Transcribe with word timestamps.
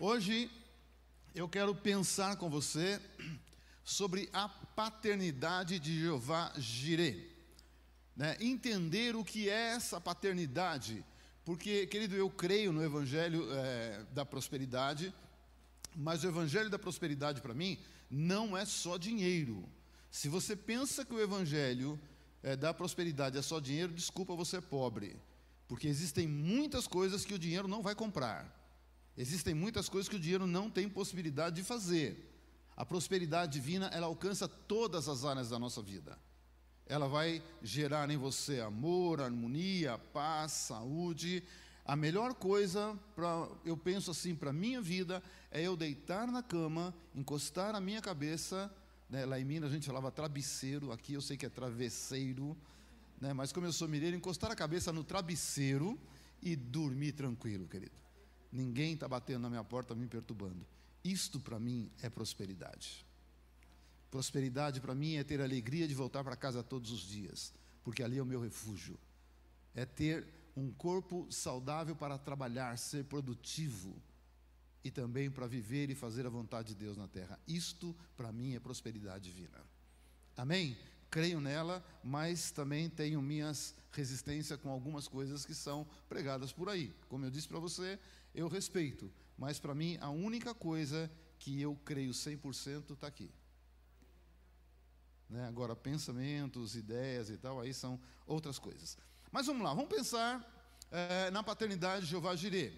Hoje 0.00 0.48
eu 1.34 1.48
quero 1.48 1.74
pensar 1.74 2.36
com 2.36 2.48
você 2.48 3.00
sobre 3.82 4.28
a 4.32 4.48
paternidade 4.48 5.80
de 5.80 6.02
Jeová 6.02 6.52
Jireh. 6.56 7.28
Né? 8.16 8.36
Entender 8.38 9.16
o 9.16 9.24
que 9.24 9.50
é 9.50 9.70
essa 9.70 10.00
paternidade, 10.00 11.04
porque, 11.44 11.84
querido, 11.88 12.14
eu 12.14 12.30
creio 12.30 12.72
no 12.72 12.84
Evangelho 12.84 13.48
é, 13.50 14.04
da 14.12 14.24
prosperidade, 14.24 15.12
mas 15.96 16.22
o 16.22 16.28
Evangelho 16.28 16.70
da 16.70 16.78
prosperidade 16.78 17.40
para 17.40 17.52
mim 17.52 17.76
não 18.08 18.56
é 18.56 18.64
só 18.64 18.96
dinheiro. 18.96 19.68
Se 20.12 20.28
você 20.28 20.54
pensa 20.54 21.04
que 21.04 21.12
o 21.12 21.20
Evangelho 21.20 21.98
é, 22.40 22.54
da 22.54 22.72
prosperidade 22.72 23.36
é 23.36 23.42
só 23.42 23.58
dinheiro, 23.58 23.92
desculpa, 23.92 24.36
você 24.36 24.58
é 24.58 24.60
pobre, 24.60 25.16
porque 25.66 25.88
existem 25.88 26.28
muitas 26.28 26.86
coisas 26.86 27.24
que 27.24 27.34
o 27.34 27.38
dinheiro 27.38 27.66
não 27.66 27.82
vai 27.82 27.96
comprar. 27.96 28.56
Existem 29.18 29.52
muitas 29.52 29.88
coisas 29.88 30.08
que 30.08 30.14
o 30.14 30.20
dinheiro 30.20 30.46
não 30.46 30.70
tem 30.70 30.88
possibilidade 30.88 31.56
de 31.56 31.64
fazer. 31.64 32.24
A 32.76 32.86
prosperidade 32.86 33.52
divina, 33.52 33.86
ela 33.86 34.06
alcança 34.06 34.46
todas 34.46 35.08
as 35.08 35.24
áreas 35.24 35.48
da 35.48 35.58
nossa 35.58 35.82
vida. 35.82 36.16
Ela 36.86 37.08
vai 37.08 37.42
gerar 37.60 38.08
em 38.10 38.16
você 38.16 38.60
amor, 38.60 39.20
harmonia, 39.20 39.98
paz, 39.98 40.52
saúde. 40.52 41.42
A 41.84 41.96
melhor 41.96 42.32
coisa, 42.32 42.96
pra, 43.16 43.48
eu 43.64 43.76
penso 43.76 44.12
assim, 44.12 44.36
para 44.36 44.50
a 44.50 44.52
minha 44.52 44.80
vida, 44.80 45.20
é 45.50 45.62
eu 45.62 45.76
deitar 45.76 46.28
na 46.28 46.40
cama, 46.40 46.94
encostar 47.12 47.74
a 47.74 47.80
minha 47.80 48.00
cabeça. 48.00 48.72
Né, 49.10 49.26
lá 49.26 49.40
em 49.40 49.44
Minas 49.44 49.70
a 49.70 49.74
gente 49.74 49.86
falava 49.88 50.12
travesseiro, 50.12 50.92
aqui 50.92 51.14
eu 51.14 51.20
sei 51.20 51.36
que 51.36 51.46
é 51.46 51.48
travesseiro, 51.48 52.56
né, 53.20 53.32
mas 53.32 53.52
como 53.52 53.66
eu 53.66 53.72
sou 53.72 53.88
mineiro, 53.88 54.14
encostar 54.14 54.52
a 54.52 54.54
cabeça 54.54 54.92
no 54.92 55.02
travesseiro 55.02 55.98
e 56.40 56.54
dormir 56.54 57.12
tranquilo, 57.12 57.66
querido. 57.66 58.07
Ninguém 58.50 58.94
está 58.94 59.06
batendo 59.06 59.42
na 59.42 59.50
minha 59.50 59.64
porta 59.64 59.94
me 59.94 60.06
perturbando. 60.06 60.66
Isto 61.04 61.38
para 61.38 61.58
mim 61.58 61.90
é 62.02 62.08
prosperidade. 62.08 63.06
Prosperidade 64.10 64.80
para 64.80 64.94
mim 64.94 65.16
é 65.16 65.24
ter 65.24 65.40
a 65.40 65.44
alegria 65.44 65.86
de 65.86 65.94
voltar 65.94 66.24
para 66.24 66.36
casa 66.36 66.62
todos 66.62 66.90
os 66.90 67.00
dias, 67.00 67.52
porque 67.84 68.02
ali 68.02 68.18
é 68.18 68.22
o 68.22 68.26
meu 68.26 68.40
refúgio. 68.40 68.98
É 69.74 69.84
ter 69.84 70.26
um 70.56 70.72
corpo 70.72 71.26
saudável 71.30 71.94
para 71.94 72.18
trabalhar, 72.18 72.76
ser 72.78 73.04
produtivo 73.04 73.94
e 74.82 74.90
também 74.90 75.30
para 75.30 75.46
viver 75.46 75.90
e 75.90 75.94
fazer 75.94 76.26
a 76.26 76.30
vontade 76.30 76.68
de 76.68 76.74
Deus 76.74 76.96
na 76.96 77.06
terra. 77.06 77.38
Isto 77.46 77.94
para 78.16 78.32
mim 78.32 78.54
é 78.54 78.60
prosperidade 78.60 79.30
divina. 79.30 79.58
Amém? 80.36 80.76
Creio 81.10 81.40
nela, 81.40 81.84
mas 82.02 82.50
também 82.50 82.88
tenho 82.88 83.20
minhas 83.22 83.74
resistências 83.92 84.60
com 84.60 84.70
algumas 84.70 85.08
coisas 85.08 85.44
que 85.44 85.54
são 85.54 85.86
pregadas 86.08 86.52
por 86.52 86.68
aí. 86.68 86.94
Como 87.08 87.24
eu 87.24 87.30
disse 87.30 87.48
para 87.48 87.58
você, 87.58 87.98
eu 88.34 88.48
respeito, 88.48 89.12
mas 89.36 89.58
para 89.58 89.74
mim 89.74 89.96
a 90.00 90.10
única 90.10 90.54
coisa 90.54 91.10
que 91.38 91.60
eu 91.60 91.76
creio 91.84 92.10
100% 92.10 92.92
está 92.92 93.06
aqui. 93.06 93.30
Né? 95.28 95.46
Agora, 95.46 95.76
pensamentos, 95.76 96.74
ideias 96.74 97.30
e 97.30 97.36
tal, 97.36 97.60
aí 97.60 97.72
são 97.74 98.00
outras 98.26 98.58
coisas. 98.58 98.96
Mas 99.30 99.46
vamos 99.46 99.62
lá, 99.62 99.74
vamos 99.74 99.94
pensar 99.94 100.42
é, 100.90 101.30
na 101.30 101.42
paternidade 101.42 102.04
de 102.04 102.10
Jeová 102.10 102.34
Jireh. 102.34 102.72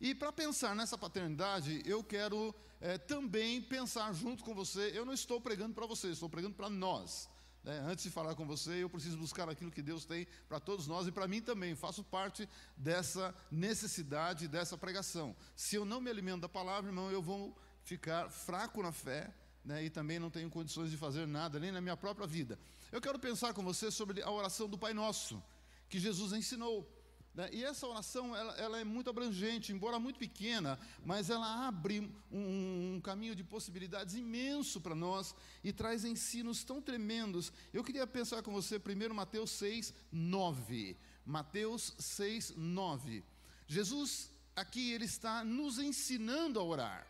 E 0.00 0.14
para 0.14 0.32
pensar 0.32 0.74
nessa 0.74 0.96
paternidade, 0.96 1.82
eu 1.84 2.02
quero 2.02 2.54
é, 2.80 2.96
também 2.96 3.60
pensar 3.60 4.12
junto 4.14 4.42
com 4.42 4.54
você. 4.54 4.90
Eu 4.94 5.04
não 5.04 5.12
estou 5.12 5.40
pregando 5.40 5.74
para 5.74 5.86
você, 5.86 6.08
estou 6.08 6.28
pregando 6.28 6.54
para 6.54 6.70
nós. 6.70 7.28
Né? 7.62 7.78
Antes 7.86 8.04
de 8.04 8.10
falar 8.10 8.34
com 8.34 8.46
você, 8.46 8.82
eu 8.82 8.90
preciso 8.90 9.16
buscar 9.18 9.48
aquilo 9.48 9.70
que 9.70 9.82
Deus 9.82 10.04
tem 10.04 10.26
para 10.48 10.58
todos 10.58 10.86
nós 10.86 11.06
e 11.06 11.12
para 11.12 11.28
mim 11.28 11.40
também. 11.40 11.74
Faço 11.74 12.02
parte 12.02 12.48
dessa 12.76 13.34
necessidade, 13.50 14.48
dessa 14.48 14.76
pregação. 14.76 15.34
Se 15.54 15.76
eu 15.76 15.84
não 15.84 16.00
me 16.00 16.10
alimento 16.10 16.42
da 16.42 16.48
palavra, 16.48 16.90
irmão, 16.90 17.10
eu 17.10 17.22
vou 17.22 17.56
ficar 17.82 18.30
fraco 18.30 18.82
na 18.82 18.92
fé 18.92 19.32
né? 19.64 19.84
e 19.84 19.90
também 19.90 20.18
não 20.18 20.30
tenho 20.30 20.50
condições 20.50 20.90
de 20.90 20.96
fazer 20.96 21.26
nada, 21.26 21.58
nem 21.58 21.72
na 21.72 21.80
minha 21.80 21.96
própria 21.96 22.26
vida. 22.26 22.58
Eu 22.90 23.00
quero 23.00 23.18
pensar 23.18 23.52
com 23.52 23.62
você 23.62 23.90
sobre 23.90 24.22
a 24.22 24.30
oração 24.30 24.68
do 24.68 24.78
Pai 24.78 24.92
Nosso, 24.92 25.42
que 25.88 25.98
Jesus 25.98 26.32
ensinou. 26.32 26.88
Né? 27.34 27.48
E 27.52 27.64
essa 27.64 27.86
oração 27.86 28.34
ela, 28.34 28.54
ela, 28.56 28.80
é 28.80 28.84
muito 28.84 29.08
abrangente, 29.08 29.72
embora 29.72 29.98
muito 29.98 30.18
pequena, 30.18 30.78
mas 31.04 31.30
ela 31.30 31.66
abre 31.66 32.00
um, 32.30 32.94
um 32.96 33.00
caminho 33.00 33.34
de 33.34 33.44
possibilidades 33.44 34.14
imenso 34.14 34.80
para 34.80 34.94
nós 34.94 35.34
e 35.62 35.72
traz 35.72 36.04
ensinos 36.04 36.64
tão 36.64 36.82
tremendos. 36.82 37.52
Eu 37.72 37.84
queria 37.84 38.06
pensar 38.06 38.42
com 38.42 38.52
você 38.52 38.78
primeiro 38.78 39.14
Mateus 39.14 39.50
6, 39.52 39.94
9. 40.10 40.96
Mateus 41.24 41.94
6, 41.98 42.54
9. 42.56 43.22
Jesus 43.66 44.30
aqui 44.56 44.92
ele 44.92 45.04
está 45.04 45.44
nos 45.44 45.78
ensinando 45.78 46.58
a 46.58 46.64
orar. 46.64 47.06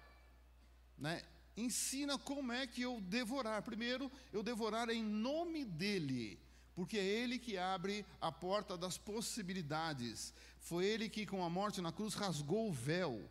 Né? 0.98 1.22
Ensina 1.56 2.18
como 2.18 2.52
é 2.52 2.66
que 2.66 2.82
eu 2.82 3.00
devorar. 3.00 3.62
Primeiro, 3.62 4.10
eu 4.32 4.42
devorar 4.42 4.90
em 4.90 5.02
nome 5.02 5.64
dele 5.64 6.38
porque 6.80 6.96
é 6.96 7.04
Ele 7.04 7.38
que 7.38 7.58
abre 7.58 8.06
a 8.18 8.32
porta 8.32 8.74
das 8.74 8.96
possibilidades. 8.96 10.32
Foi 10.58 10.82
Ele 10.82 11.10
que, 11.10 11.26
com 11.26 11.44
a 11.44 11.50
morte 11.50 11.78
na 11.82 11.92
cruz, 11.92 12.14
rasgou 12.14 12.70
o 12.70 12.72
véu, 12.72 13.30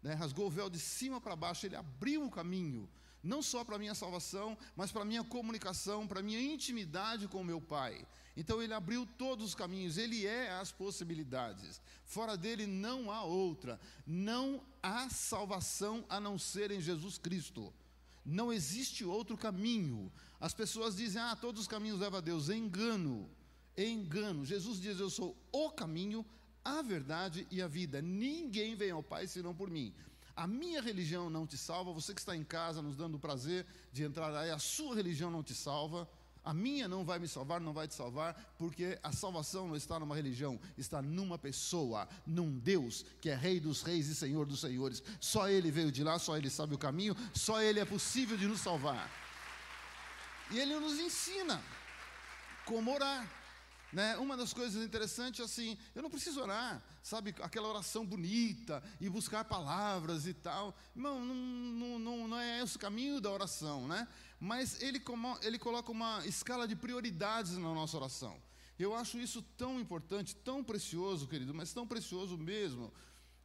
né? 0.00 0.14
rasgou 0.14 0.46
o 0.46 0.50
véu 0.50 0.70
de 0.70 0.78
cima 0.78 1.20
para 1.20 1.34
baixo, 1.34 1.66
Ele 1.66 1.74
abriu 1.74 2.24
o 2.24 2.30
caminho, 2.30 2.88
não 3.24 3.42
só 3.42 3.64
para 3.64 3.74
a 3.74 3.78
minha 3.80 3.92
salvação, 3.92 4.56
mas 4.76 4.92
para 4.92 5.02
a 5.02 5.04
minha 5.04 5.24
comunicação, 5.24 6.06
para 6.06 6.20
a 6.20 6.22
minha 6.22 6.40
intimidade 6.40 7.26
com 7.26 7.40
o 7.40 7.44
meu 7.44 7.60
Pai. 7.60 8.06
Então 8.36 8.62
Ele 8.62 8.72
abriu 8.72 9.04
todos 9.04 9.46
os 9.46 9.54
caminhos, 9.56 9.98
Ele 9.98 10.24
é 10.24 10.52
as 10.52 10.70
possibilidades. 10.70 11.82
Fora 12.04 12.36
dele 12.36 12.68
não 12.68 13.10
há 13.10 13.24
outra, 13.24 13.80
não 14.06 14.62
há 14.80 15.10
salvação 15.10 16.04
a 16.08 16.20
não 16.20 16.38
ser 16.38 16.70
em 16.70 16.80
Jesus 16.80 17.18
Cristo. 17.18 17.74
Não 18.26 18.52
existe 18.52 19.04
outro 19.04 19.36
caminho. 19.36 20.12
As 20.40 20.52
pessoas 20.52 20.96
dizem, 20.96 21.22
ah, 21.22 21.36
todos 21.36 21.62
os 21.62 21.68
caminhos 21.68 22.00
levam 22.00 22.18
a 22.18 22.20
Deus. 22.20 22.48
Engano, 22.48 23.30
engano. 23.78 24.44
Jesus 24.44 24.80
diz, 24.80 24.98
eu 24.98 25.08
sou 25.08 25.36
o 25.52 25.70
caminho, 25.70 26.26
a 26.64 26.82
verdade 26.82 27.46
e 27.52 27.62
a 27.62 27.68
vida. 27.68 28.02
Ninguém 28.02 28.74
vem 28.74 28.90
ao 28.90 29.02
Pai 29.02 29.28
senão 29.28 29.54
por 29.54 29.70
mim. 29.70 29.94
A 30.34 30.46
minha 30.46 30.82
religião 30.82 31.30
não 31.30 31.46
te 31.46 31.56
salva. 31.56 31.92
Você 31.92 32.12
que 32.12 32.20
está 32.20 32.36
em 32.36 32.42
casa 32.42 32.82
nos 32.82 32.96
dando 32.96 33.14
o 33.14 33.20
prazer 33.20 33.64
de 33.92 34.02
entrar 34.02 34.34
aí, 34.36 34.50
a 34.50 34.58
sua 34.58 34.96
religião 34.96 35.30
não 35.30 35.42
te 35.42 35.54
salva. 35.54 36.08
A 36.46 36.54
minha 36.54 36.86
não 36.86 37.04
vai 37.04 37.18
me 37.18 37.26
salvar, 37.26 37.60
não 37.60 37.72
vai 37.72 37.88
te 37.88 37.94
salvar, 37.94 38.32
porque 38.56 38.96
a 39.02 39.10
salvação 39.10 39.66
não 39.66 39.74
está 39.74 39.98
numa 39.98 40.14
religião, 40.14 40.60
está 40.78 41.02
numa 41.02 41.36
pessoa, 41.36 42.08
num 42.24 42.56
Deus 42.56 43.04
que 43.20 43.28
é 43.28 43.34
Rei 43.34 43.58
dos 43.58 43.82
Reis 43.82 44.06
e 44.06 44.14
Senhor 44.14 44.46
dos 44.46 44.60
Senhores. 44.60 45.02
Só 45.20 45.48
Ele 45.48 45.72
veio 45.72 45.90
de 45.90 46.04
lá, 46.04 46.20
só 46.20 46.36
Ele 46.36 46.48
sabe 46.48 46.72
o 46.72 46.78
caminho, 46.78 47.16
só 47.34 47.60
Ele 47.60 47.80
é 47.80 47.84
possível 47.84 48.36
de 48.36 48.46
nos 48.46 48.60
salvar. 48.60 49.10
E 50.52 50.60
Ele 50.60 50.78
nos 50.78 51.00
ensina 51.00 51.60
como 52.64 52.94
orar. 52.94 53.28
Né? 53.96 54.14
Uma 54.18 54.36
das 54.36 54.52
coisas 54.52 54.84
interessantes 54.84 55.40
é 55.40 55.44
assim, 55.44 55.78
eu 55.94 56.02
não 56.02 56.10
preciso 56.10 56.42
orar, 56.42 56.84
sabe, 57.02 57.34
aquela 57.40 57.66
oração 57.66 58.04
bonita 58.04 58.82
e 59.00 59.08
buscar 59.08 59.42
palavras 59.42 60.26
e 60.26 60.34
tal. 60.34 60.76
Não, 60.94 61.24
não, 61.24 61.98
não, 61.98 62.28
não 62.28 62.38
é 62.38 62.62
esse 62.62 62.76
o 62.76 62.78
caminho 62.78 63.22
da 63.22 63.30
oração, 63.30 63.88
né? 63.88 64.06
Mas 64.38 64.82
ele, 64.82 65.02
ele 65.40 65.58
coloca 65.58 65.90
uma 65.90 66.22
escala 66.26 66.68
de 66.68 66.76
prioridades 66.76 67.52
na 67.52 67.72
nossa 67.72 67.96
oração. 67.96 68.38
Eu 68.78 68.94
acho 68.94 69.18
isso 69.18 69.40
tão 69.56 69.80
importante, 69.80 70.36
tão 70.36 70.62
precioso, 70.62 71.26
querido, 71.26 71.54
mas 71.54 71.72
tão 71.72 71.86
precioso 71.86 72.36
mesmo. 72.36 72.92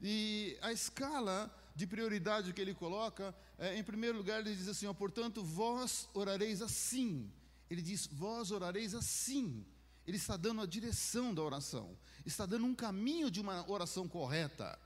E 0.02 0.58
a 0.62 0.74
escala 0.74 1.50
de 1.74 1.88
prioridade 1.88 2.52
que 2.52 2.60
ele 2.60 2.74
coloca, 2.74 3.34
é, 3.58 3.78
em 3.78 3.84
primeiro 3.86 4.18
lugar, 4.18 4.42
ele 4.42 4.54
diz 4.54 4.68
assim: 4.68 4.86
ó, 4.86 4.94
portanto, 4.94 5.42
vós 5.42 6.10
orareis 6.14 6.62
assim. 6.62 7.32
Ele 7.70 7.82
diz: 7.82 8.06
vós 8.06 8.52
orareis 8.52 8.94
assim. 8.94 9.66
Ele 10.12 10.18
está 10.18 10.36
dando 10.36 10.60
a 10.60 10.66
direção 10.66 11.34
da 11.34 11.42
oração, 11.42 11.98
está 12.26 12.46
dando 12.46 12.66
um 12.66 12.76
caminho 12.76 13.32
de 13.32 13.40
uma 13.40 13.66
oração 13.72 14.10
correta. 14.10 14.78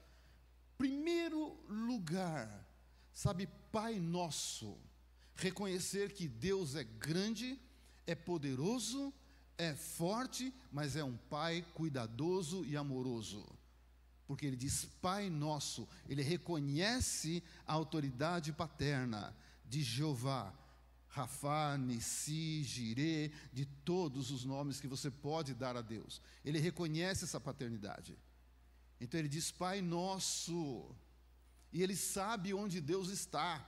Primeiro 0.78 1.58
lugar, 1.68 2.64
sabe, 3.12 3.50
Pai 3.72 4.00
Nosso, 4.00 4.78
reconhecer 5.34 6.14
que 6.14 6.28
Deus 6.28 6.76
é 6.76 6.84
grande, 6.84 7.60
é 8.06 8.14
poderoso, 8.14 9.12
é 9.58 9.74
forte, 9.74 10.54
mas 10.72 10.96
é 10.96 11.04
um 11.04 11.18
Pai 11.18 11.66
cuidadoso 11.74 12.64
e 12.64 12.78
amoroso. 12.78 13.44
Porque 14.28 14.46
ele 14.46 14.56
diz 14.56 14.86
Pai 15.02 15.28
Nosso, 15.28 15.90
ele 16.08 16.22
reconhece 16.22 17.42
a 17.66 17.74
autoridade 17.74 18.54
paterna 18.54 19.36
de 19.66 19.82
Jeová, 19.82 20.54
Rafá, 21.16 21.78
Nissi, 21.78 22.62
Jirê, 22.64 23.32
de 23.54 23.66
todos 23.66 24.32
os 24.32 24.44
nomes 24.44 24.82
que 24.82 24.88
você 24.88 25.10
pode 25.10 25.54
dar 25.54 25.78
a 25.78 25.82
Deus. 25.82 26.22
Ele 26.44 26.60
reconhece 26.60 27.24
essa 27.24 27.40
paternidade. 27.40 28.18
Então 29.00 29.18
ele 29.18 29.30
diz: 29.30 29.50
Pai 29.50 29.82
nosso. 29.82 30.94
E 31.72 31.82
ele 31.82 31.96
sabe 31.96 32.54
onde 32.54 32.82
Deus 32.82 33.10
está. 33.10 33.66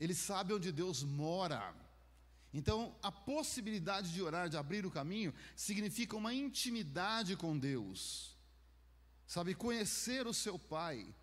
Ele 0.00 0.14
sabe 0.14 0.54
onde 0.54 0.72
Deus 0.72 1.02
mora. 1.02 1.74
Então, 2.54 2.94
a 3.02 3.12
possibilidade 3.12 4.12
de 4.12 4.22
orar, 4.22 4.48
de 4.48 4.56
abrir 4.56 4.84
o 4.84 4.90
caminho, 4.90 5.32
significa 5.54 6.16
uma 6.16 6.32
intimidade 6.34 7.36
com 7.36 7.58
Deus. 7.58 8.36
Sabe, 9.26 9.54
conhecer 9.54 10.26
o 10.26 10.34
seu 10.34 10.58
Pai 10.58 11.14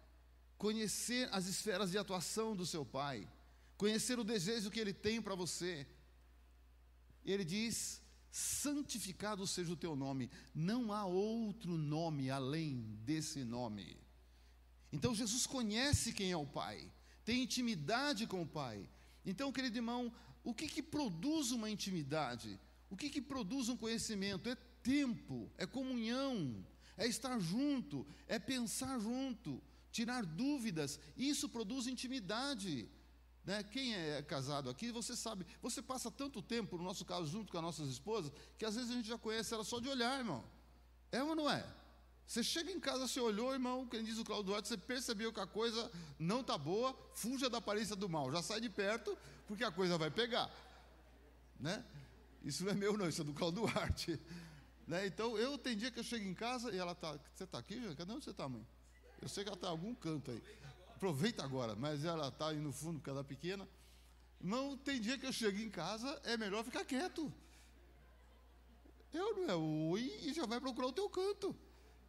conhecer 0.60 1.30
as 1.32 1.48
esferas 1.48 1.90
de 1.90 1.98
atuação 1.98 2.54
do 2.54 2.66
seu 2.66 2.86
pai, 2.86 3.26
conhecer 3.80 4.20
o 4.20 4.26
desejo 4.26 4.70
que 4.70 4.80
ele 4.80 4.94
tem 4.94 5.22
para 5.22 5.34
você. 5.34 5.88
Ele 7.24 7.46
diz: 7.46 8.02
santificado 8.30 9.48
seja 9.48 9.72
o 9.72 9.82
teu 9.84 9.96
nome, 9.96 10.30
não 10.54 10.92
há 10.92 11.06
outro 11.06 11.78
nome 11.78 12.30
além 12.30 12.82
desse 13.06 13.44
nome. 13.44 13.98
Então 14.92 15.16
Jesus 15.16 15.48
conhece 15.48 16.12
quem 16.12 16.30
é 16.30 16.38
o 16.38 16.46
Pai, 16.46 16.92
tem 17.24 17.42
intimidade 17.42 18.28
com 18.28 18.42
o 18.42 18.48
Pai. 18.48 18.88
Então, 19.26 19.52
querido 19.52 19.78
irmão, 19.78 20.12
o 20.44 20.54
que, 20.54 20.68
que 20.68 20.84
produz 20.84 21.52
uma 21.52 21.70
intimidade? 21.70 22.60
O 22.90 22.98
que, 22.98 23.10
que 23.10 23.22
produz 23.22 23.70
um 23.70 23.78
conhecimento? 23.78 24.50
É 24.50 24.56
tempo, 24.84 25.50
é 25.58 25.66
comunhão, 25.66 26.66
é 26.98 27.08
estar 27.08 27.40
junto, 27.40 28.06
é 28.28 28.40
pensar 28.40 29.00
junto, 29.00 29.62
tirar 29.92 30.26
dúvidas. 30.26 31.00
Isso 31.16 31.48
produz 31.48 31.88
intimidade. 31.88 32.90
Né? 33.50 33.64
Quem 33.64 33.96
é 33.96 34.22
casado 34.22 34.70
aqui, 34.70 34.92
você 34.92 35.16
sabe, 35.16 35.44
você 35.60 35.82
passa 35.82 36.12
tanto 36.12 36.40
tempo, 36.40 36.78
no 36.78 36.84
nosso 36.84 37.04
caso, 37.04 37.26
junto 37.26 37.52
com 37.52 37.58
as 37.58 37.64
nossas 37.64 37.90
esposas, 37.90 38.32
que 38.60 38.64
às 38.64 38.76
vezes 38.76 38.92
a 38.92 38.94
gente 38.94 39.08
já 39.08 39.18
conhece 39.18 39.52
ela 39.52 39.64
só 39.64 39.80
de 39.80 39.90
olhar, 39.90 40.20
irmão. 40.20 40.44
É 41.12 41.24
ou 41.24 41.36
não 41.36 41.50
é? 41.50 41.66
Você 42.28 42.44
chega 42.44 42.72
em 42.72 42.80
casa, 42.80 43.08
você 43.08 43.20
olhou, 43.20 43.52
irmão, 43.52 43.88
quem 43.88 44.04
diz 44.04 44.20
o 44.20 44.24
Claudio 44.24 44.52
Duarte, 44.52 44.68
você 44.68 44.78
percebeu 44.78 45.34
que 45.34 45.40
a 45.40 45.48
coisa 45.48 45.92
não 46.20 46.42
está 46.42 46.60
boa, 46.60 46.96
fuja 47.16 47.50
da 47.50 47.58
aparência 47.58 47.96
do 47.96 48.08
mal, 48.08 48.32
já 48.32 48.44
sai 48.44 48.62
de 48.62 48.70
perto, 48.70 49.18
porque 49.48 49.64
a 49.64 49.72
coisa 49.72 49.98
vai 49.98 50.12
pegar. 50.12 50.48
Né? 51.60 51.84
Isso 52.44 52.64
não 52.64 52.72
é 52.72 52.76
meu, 52.76 52.96
não, 52.96 53.10
isso 53.10 53.24
é 53.24 53.26
do 53.26 53.34
Claudio 53.34 53.66
Duarte. 53.66 54.20
Né? 54.86 55.08
Então, 55.08 55.36
eu 55.40 55.58
tem 55.58 55.76
dia 55.76 55.90
que 55.90 55.98
eu 55.98 56.04
chego 56.04 56.24
em 56.24 56.36
casa 56.36 56.72
e 56.72 56.78
ela 56.78 56.92
está. 56.92 57.18
Você 57.34 57.46
está 57.46 57.58
aqui? 57.58 57.82
Cadê 57.96 58.14
onde 58.14 58.26
você 58.26 58.30
está, 58.30 58.48
mãe? 58.48 58.64
Eu 59.20 59.28
sei 59.28 59.44
que 59.44 59.50
ela 59.50 59.58
está 59.58 59.70
em 59.70 59.72
algum 59.72 59.96
canto 59.96 60.30
aí. 60.30 60.44
Aproveita 61.00 61.46
agora, 61.46 61.78
mas 61.78 62.04
ela 62.04 62.28
está 62.28 62.50
aí 62.50 62.58
no 62.58 62.74
fundo, 62.74 63.00
porque 63.00 63.10
ela 63.10 63.22
é 63.22 63.24
pequena. 63.24 63.66
Não, 64.38 64.76
tem 64.76 65.00
dia 65.00 65.18
que 65.18 65.26
eu 65.26 65.32
chego 65.32 65.58
em 65.58 65.70
casa, 65.70 66.10
é 66.26 66.36
melhor 66.36 66.62
ficar 66.62 66.84
quieto. 66.84 67.34
Eu 69.14 69.34
não 69.38 69.50
é 69.50 69.56
oi 69.56 70.02
e 70.24 70.34
já 70.34 70.46
vai 70.46 70.60
procurar 70.60 70.88
o 70.88 70.92
teu 70.92 71.10
canto. 71.10 71.56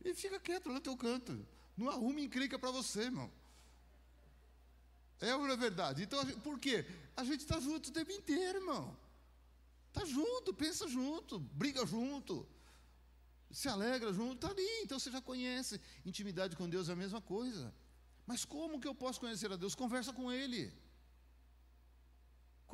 E 0.04 0.12
fica 0.12 0.40
quieto 0.40 0.70
no 0.70 0.80
teu 0.80 0.96
canto. 0.96 1.46
Não 1.76 1.88
arrume 1.88 2.24
encrenca 2.24 2.58
para 2.58 2.72
você, 2.72 3.02
irmão. 3.02 3.30
É 5.20 5.36
ou 5.36 5.42
não 5.42 5.52
é 5.52 5.56
verdade? 5.56 6.02
Então, 6.02 6.26
por 6.40 6.58
quê? 6.58 6.84
A 7.16 7.22
gente 7.22 7.42
está 7.42 7.60
junto 7.60 7.90
o 7.90 7.92
tempo 7.92 8.10
inteiro, 8.10 8.58
irmão. 8.58 8.96
Está 9.90 10.04
junto, 10.04 10.52
pensa 10.52 10.88
junto, 10.88 11.38
briga 11.38 11.86
junto, 11.86 12.44
se 13.52 13.68
alegra 13.68 14.12
junto, 14.12 14.34
está 14.34 14.48
ali. 14.48 14.82
Então 14.82 14.98
você 14.98 15.12
já 15.12 15.22
conhece. 15.22 15.80
Intimidade 16.04 16.56
com 16.56 16.68
Deus 16.68 16.88
é 16.88 16.92
a 16.92 16.96
mesma 16.96 17.20
coisa. 17.20 17.72
Mas 18.30 18.44
como 18.44 18.80
que 18.80 18.86
eu 18.86 18.94
posso 18.94 19.18
conhecer 19.18 19.50
a 19.50 19.56
Deus? 19.56 19.74
Conversa 19.74 20.12
com 20.12 20.30
Ele. 20.30 20.72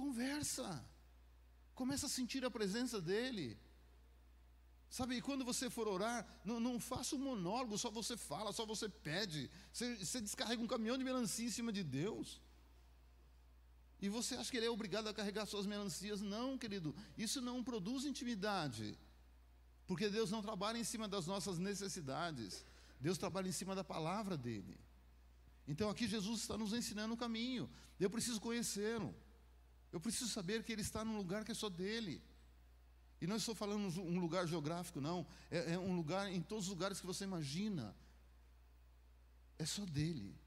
Conversa. 0.00 0.66
Começa 1.74 2.04
a 2.04 2.10
sentir 2.10 2.44
a 2.44 2.50
presença 2.50 3.00
dEle. 3.00 3.58
Sabe, 4.90 5.16
e 5.16 5.22
quando 5.22 5.46
você 5.46 5.70
for 5.70 5.88
orar, 5.88 6.26
não, 6.44 6.60
não 6.60 6.78
faça 6.78 7.16
um 7.16 7.18
monólogo, 7.18 7.78
só 7.78 7.90
você 7.90 8.18
fala, 8.18 8.52
só 8.52 8.66
você 8.66 8.86
pede. 8.86 9.50
Você, 9.72 9.96
você 9.96 10.20
descarrega 10.20 10.62
um 10.62 10.66
caminhão 10.66 10.98
de 10.98 11.04
melancia 11.04 11.46
em 11.46 11.50
cima 11.58 11.72
de 11.72 11.82
Deus. 11.82 12.38
E 13.98 14.10
você 14.10 14.34
acha 14.34 14.50
que 14.50 14.58
ele 14.58 14.66
é 14.66 14.70
obrigado 14.70 15.08
a 15.08 15.14
carregar 15.14 15.46
suas 15.46 15.64
melancias? 15.64 16.20
Não, 16.20 16.58
querido, 16.58 16.94
isso 17.16 17.40
não 17.40 17.64
produz 17.64 18.04
intimidade. 18.04 18.94
Porque 19.86 20.10
Deus 20.10 20.30
não 20.30 20.42
trabalha 20.42 20.76
em 20.76 20.84
cima 20.84 21.08
das 21.08 21.26
nossas 21.26 21.58
necessidades. 21.58 22.62
Deus 23.00 23.16
trabalha 23.16 23.48
em 23.48 23.52
cima 23.52 23.74
da 23.74 23.82
palavra 23.82 24.36
dele. 24.36 24.78
Então 25.66 25.90
aqui 25.90 26.06
Jesus 26.06 26.40
está 26.40 26.56
nos 26.56 26.72
ensinando 26.72 27.14
o 27.14 27.16
caminho. 27.16 27.68
Eu 27.98 28.08
preciso 28.08 28.40
conhecê-lo. 28.40 29.14
Eu 29.92 30.00
preciso 30.00 30.30
saber 30.30 30.62
que 30.62 30.72
ele 30.72 30.82
está 30.82 31.04
num 31.04 31.16
lugar 31.16 31.44
que 31.44 31.52
é 31.52 31.54
só 31.54 31.68
dele. 31.68 32.22
E 33.20 33.26
não 33.26 33.36
estou 33.36 33.54
falando 33.54 33.88
um 34.00 34.18
lugar 34.20 34.46
geográfico, 34.46 35.00
não. 35.00 35.26
É, 35.50 35.72
é, 35.72 35.78
um 35.78 35.96
lugar 35.96 36.30
em 36.30 36.42
todos 36.42 36.66
os 36.66 36.70
lugares 36.70 37.00
que 37.00 37.06
você 37.06 37.24
imagina. 37.24 37.96
É 39.58 39.64
só 39.64 39.84
dele. 39.86 40.38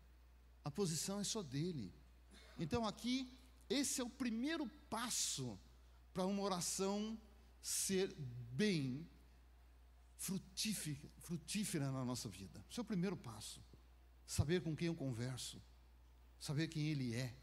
A 0.64 0.70
posição 0.70 1.20
é 1.20 1.24
só 1.24 1.42
dele. 1.42 1.94
Então 2.58 2.86
aqui, 2.86 3.32
esse 3.70 4.02
é 4.02 4.04
o 4.04 4.10
primeiro 4.10 4.68
passo 4.90 5.60
para 6.14 6.26
uma 6.26 6.44
oração 6.44 7.20
ser 7.62 8.14
bem 8.52 9.08
frutífera, 10.16 11.10
frutífera 11.20 11.92
na 11.92 12.06
nossa 12.06 12.30
vida. 12.30 12.64
Esse 12.70 12.80
é 12.80 12.82
o 12.82 12.86
primeiro 12.86 13.18
passo. 13.18 13.62
Saber 14.30 14.62
com 14.62 14.76
quem 14.76 14.90
eu 14.90 14.96
converso. 14.96 15.60
Saber 16.40 16.68
quem 16.68 16.84
ele 16.86 17.16
é. 17.16 17.34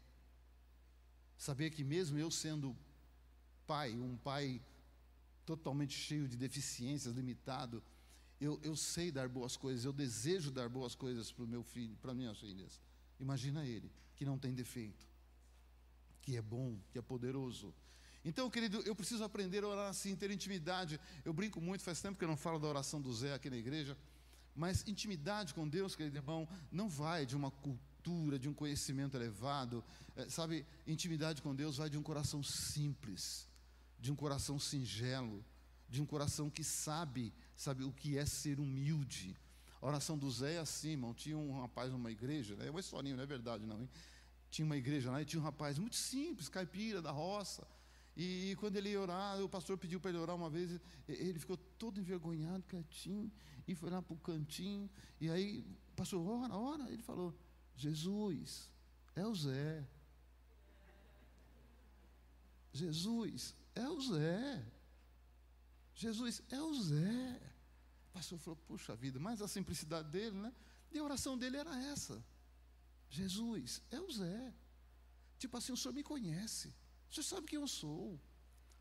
Saber 1.37 1.69
que 1.69 1.83
mesmo 1.83 2.17
eu 2.17 2.31
sendo 2.31 2.73
pai, 3.67 3.91
um 3.91 4.15
pai 4.15 4.61
totalmente 5.45 5.93
cheio 5.93 6.29
de 6.29 6.37
deficiências, 6.37 7.13
limitado. 7.13 7.83
Eu, 8.39 8.57
eu 8.63 8.73
sei 8.73 9.11
dar 9.11 9.27
boas 9.27 9.57
coisas, 9.57 9.83
eu 9.83 9.91
desejo 9.91 10.49
dar 10.49 10.69
boas 10.69 10.95
coisas 10.95 11.29
para 11.29 11.43
o 11.43 11.47
meu 11.47 11.61
filho, 11.61 11.97
para 11.97 12.13
minhas 12.13 12.39
filhas. 12.39 12.79
Imagina 13.19 13.65
ele, 13.65 13.91
que 14.15 14.23
não 14.23 14.39
tem 14.39 14.53
defeito, 14.53 15.05
que 16.21 16.37
é 16.37 16.41
bom, 16.41 16.79
que 16.89 16.97
é 16.97 17.01
poderoso. 17.01 17.75
Então, 18.23 18.49
querido, 18.49 18.81
eu 18.83 18.95
preciso 18.95 19.25
aprender 19.25 19.61
a 19.65 19.67
orar 19.67 19.89
assim, 19.89 20.15
ter 20.15 20.31
intimidade. 20.31 20.97
Eu 21.25 21.33
brinco 21.33 21.59
muito, 21.59 21.83
faz 21.83 22.01
tempo 22.01 22.17
que 22.17 22.23
eu 22.23 22.29
não 22.29 22.37
falo 22.37 22.59
da 22.59 22.67
oração 22.69 23.01
do 23.01 23.13
Zé 23.13 23.33
aqui 23.33 23.49
na 23.49 23.57
igreja, 23.57 23.97
mas 24.57 24.83
intimidade 24.85 25.53
com 25.53 25.65
Deus, 25.65 25.95
querido 25.95 26.17
irmão, 26.17 26.45
não 26.69 26.89
vai 26.89 27.25
de 27.25 27.35
uma 27.35 27.51
cultura, 27.51 28.37
de 28.37 28.49
um 28.49 28.53
conhecimento 28.53 29.15
elevado. 29.15 29.83
É, 30.15 30.27
sabe, 30.29 30.65
intimidade 30.85 31.41
com 31.41 31.55
Deus 31.55 31.77
vai 31.77 31.89
de 31.89 31.97
um 31.97 32.03
coração 32.03 32.43
simples 32.43 33.47
de 33.99 34.11
um 34.11 34.15
coração 34.15 34.59
singelo, 34.59 35.43
de 35.89 36.01
um 36.01 36.05
coração 36.05 36.49
que 36.49 36.63
sabe, 36.63 37.33
sabe 37.55 37.83
o 37.83 37.91
que 37.91 38.17
é 38.17 38.25
ser 38.25 38.59
humilde. 38.59 39.35
A 39.81 39.87
oração 39.87 40.17
do 40.17 40.29
Zé 40.29 40.55
é 40.55 40.59
assim, 40.59 40.91
irmão. 40.91 41.13
Tinha 41.13 41.37
um 41.37 41.61
rapaz 41.61 41.91
numa 41.91 42.11
igreja, 42.11 42.55
né? 42.55 42.67
é 42.67 42.71
uma 42.71 42.79
historinha, 42.79 43.15
não 43.15 43.23
é 43.23 43.27
verdade, 43.27 43.65
não. 43.65 43.81
Hein? 43.81 43.89
Tinha 44.49 44.65
uma 44.65 44.77
igreja 44.77 45.11
lá 45.11 45.21
e 45.21 45.25
tinha 45.25 45.39
um 45.39 45.43
rapaz 45.43 45.77
muito 45.77 45.95
simples, 45.95 46.49
caipira 46.49 47.01
da 47.01 47.11
roça. 47.11 47.67
E, 48.19 48.55
quando 48.59 48.75
ele 48.77 48.89
ia 48.89 48.99
orar, 48.99 49.39
o 49.43 49.47
pastor 49.47 49.77
pediu 49.77 49.99
para 49.99 50.09
ele 50.09 50.17
orar 50.17 50.35
uma 50.35 50.49
vez, 50.49 50.81
ele 51.07 51.37
ficou 51.37 51.55
todo 51.55 51.99
envergonhado, 51.99 52.63
quietinho, 52.63 53.31
e 53.67 53.75
foi 53.75 53.91
lá 53.91 54.01
para 54.01 54.15
o 54.15 54.17
cantinho. 54.17 54.89
E 55.21 55.29
aí, 55.29 55.63
pastor, 55.95 56.27
ora, 56.27 56.55
ora. 56.55 56.91
Ele 56.91 57.03
falou: 57.03 57.37
Jesus, 57.75 58.71
é 59.15 59.23
o 59.23 59.35
Zé. 59.35 59.87
Jesus, 62.73 63.55
é 63.75 63.87
o 63.87 64.01
Zé. 64.01 64.65
Jesus 65.93 66.41
é 66.49 66.59
o 66.59 66.73
Zé. 66.73 67.39
O 68.09 68.13
pastor 68.13 68.39
falou, 68.39 68.59
puxa 68.67 68.95
vida, 68.95 69.19
mas 69.19 69.43
a 69.43 69.47
simplicidade 69.47 70.09
dele, 70.09 70.37
né? 70.37 70.51
E 70.91 70.97
a 70.97 71.03
oração 71.03 71.37
dele 71.37 71.57
era 71.57 71.75
essa. 71.83 72.23
Jesus 73.11 73.79
é 73.91 73.99
o 73.99 74.11
Zé. 74.11 74.53
Tipo 75.37 75.57
assim, 75.57 75.71
o 75.71 75.77
senhor 75.77 75.93
me 75.93 76.01
conhece. 76.01 76.73
O 77.09 77.13
senhor 77.13 77.23
sabe 77.23 77.47
quem 77.47 77.59
eu 77.59 77.67
sou. 77.67 78.19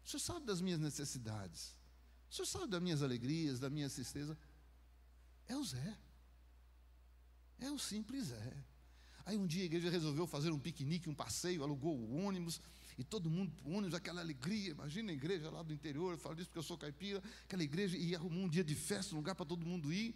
O 0.04 0.09
senhor 0.09 0.21
sabe 0.21 0.47
das 0.47 0.61
minhas 0.61 0.78
necessidades. 0.78 1.76
O 2.30 2.35
senhor 2.35 2.47
sabe 2.47 2.68
das 2.68 2.83
minhas 2.83 3.02
alegrias, 3.02 3.61
da 3.61 3.71
minha 3.71 3.88
tristeza. 3.88 4.37
É 5.49 5.56
o 5.56 5.64
Zé. 5.64 5.99
É 7.59 7.71
o 7.71 7.78
simples 7.78 8.26
Zé. 8.26 8.64
Aí 9.25 9.37
um 9.37 9.47
dia 9.47 9.62
a 9.62 9.66
igreja 9.66 9.90
resolveu 9.90 10.26
fazer 10.26 10.52
um 10.52 10.59
piquenique, 10.59 11.09
um 11.09 11.14
passeio, 11.14 11.64
alugou 11.64 11.99
o 11.99 12.25
ônibus 12.25 12.61
e 12.97 13.02
todo 13.02 13.28
mundo 13.28 13.52
ônibus, 13.64 13.95
aquela 13.95 14.21
alegria. 14.21 14.71
Imagina 14.71 15.11
a 15.11 15.14
igreja 15.14 15.50
lá 15.50 15.62
do 15.62 15.73
interior, 15.73 16.12
eu 16.12 16.18
falo 16.18 16.37
disso 16.37 16.49
porque 16.49 16.61
eu 16.61 16.62
sou 16.62 16.78
caipira, 16.78 17.21
aquela 17.45 17.62
igreja 17.62 17.99
e 17.99 18.14
arrumou 18.14 18.45
um 18.45 18.49
dia 18.49 18.62
de 18.62 18.75
festa, 18.76 19.14
um 19.14 19.18
lugar 19.18 19.35
para 19.35 19.45
todo 19.45 19.66
mundo 19.66 19.92
ir. 19.92 20.14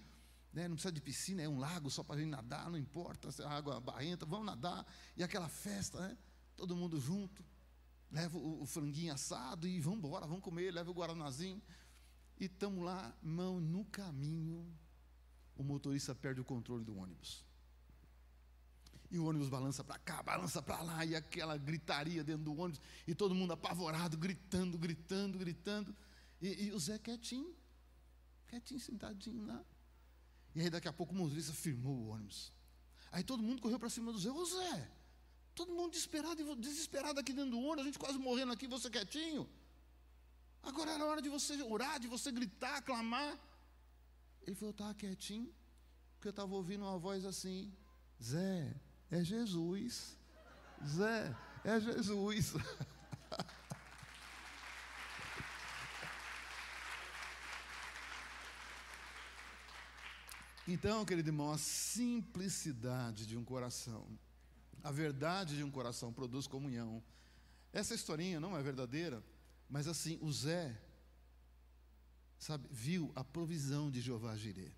Né? 0.52 0.68
Não 0.68 0.76
precisa 0.76 0.92
de 0.92 1.00
piscina, 1.00 1.42
é 1.42 1.48
um 1.48 1.58
lago 1.58 1.90
só 1.90 2.04
para 2.04 2.16
a 2.16 2.18
gente 2.18 2.30
nadar, 2.30 2.70
não 2.70 2.78
importa 2.78 3.32
se 3.32 3.42
a 3.42 3.50
água 3.50 3.80
barrenta, 3.80 4.24
vamos 4.24 4.46
nadar. 4.46 4.86
E 5.16 5.24
aquela 5.24 5.48
festa, 5.48 6.00
né? 6.00 6.16
todo 6.56 6.76
mundo 6.76 7.00
junto, 7.00 7.44
leva 8.10 8.36
o, 8.36 8.66
franguinho 8.66 9.12
assado 9.12 9.68
e 9.68 9.80
vamos 9.80 9.98
embora, 9.98 10.26
vamos 10.26 10.42
comer, 10.42 10.72
leva 10.72 10.90
o 10.90 10.94
guaranazinho. 10.94 11.62
E 12.38 12.46
estamos 12.46 12.84
lá, 12.84 13.14
mão 13.22 13.60
no 13.60 13.84
caminho, 13.86 14.66
o 15.56 15.62
motorista 15.62 16.14
perde 16.14 16.40
o 16.40 16.44
controle 16.44 16.84
do 16.84 16.96
ônibus. 16.96 17.44
E 19.10 19.18
o 19.18 19.26
ônibus 19.26 19.48
balança 19.48 19.84
para 19.84 19.98
cá, 19.98 20.22
balança 20.22 20.62
para 20.62 20.80
lá, 20.82 21.04
e 21.04 21.14
aquela 21.14 21.56
gritaria 21.56 22.24
dentro 22.24 22.44
do 22.44 22.56
ônibus, 22.56 22.80
e 23.06 23.14
todo 23.14 23.34
mundo 23.34 23.52
apavorado, 23.52 24.16
gritando, 24.16 24.78
gritando, 24.78 25.38
gritando. 25.38 25.94
E, 26.40 26.66
e 26.66 26.72
o 26.72 26.78
Zé 26.78 26.98
quietinho, 26.98 27.54
quietinho, 28.48 28.80
sentadinho 28.80 29.46
lá. 29.46 29.62
E 30.54 30.62
aí 30.62 30.70
daqui 30.70 30.88
a 30.88 30.92
pouco 30.92 31.12
o 31.12 31.16
motorista 31.16 31.52
firmou 31.52 31.94
o 31.94 32.08
ônibus. 32.08 32.52
Aí 33.12 33.22
todo 33.22 33.42
mundo 33.42 33.60
correu 33.60 33.78
para 33.78 33.90
cima 33.90 34.12
do 34.12 34.18
Zé, 34.18 34.30
ô 34.30 34.44
Zé, 34.44 34.90
todo 35.60 35.74
mundo 35.78 35.90
desesperado, 35.92 36.56
desesperado 36.56 37.20
aqui 37.20 37.32
dentro 37.38 37.50
do 37.50 37.60
ônibus, 37.60 37.82
a 37.82 37.88
gente 37.88 37.98
quase 37.98 38.18
morrendo 38.18 38.52
aqui, 38.52 38.66
você 38.66 38.88
quietinho. 38.88 39.42
Agora 40.62 40.90
era 40.92 41.04
hora 41.04 41.20
de 41.20 41.28
você 41.28 41.54
orar, 41.62 42.00
de 42.00 42.08
você 42.14 42.32
gritar, 42.32 42.80
clamar. 42.82 43.32
Ele 44.46 44.56
falou, 44.56 44.70
eu 44.70 44.76
estava 44.78 44.94
quietinho, 44.94 45.52
porque 46.14 46.28
eu 46.28 46.36
estava 46.36 46.54
ouvindo 46.54 46.84
uma 46.84 46.98
voz 46.98 47.26
assim, 47.26 47.70
Zé, 48.22 48.74
É 49.10 49.22
Jesus. 49.22 50.16
Zé, 50.96 51.36
é 51.64 51.80
Jesus. 51.80 52.54
Então, 60.72 61.04
querido 61.04 61.30
irmão, 61.30 61.50
a 61.50 61.58
simplicidade 61.58 63.26
de 63.26 63.36
um 63.36 63.42
coração, 63.42 64.06
a 64.82 64.90
verdade 64.90 65.56
de 65.56 65.64
um 65.64 65.70
coração 65.70 66.12
produz 66.12 66.46
comunhão. 66.46 67.02
Essa 67.72 67.94
historinha 67.94 68.40
não 68.40 68.56
é 68.56 68.62
verdadeira, 68.62 69.22
mas 69.68 69.86
assim, 69.86 70.18
o 70.20 70.32
Zé, 70.32 70.80
sabe, 72.38 72.66
viu 72.70 73.12
a 73.14 73.22
provisão 73.22 73.90
de 73.90 74.00
Jeová 74.00 74.36
Jireh. 74.36 74.72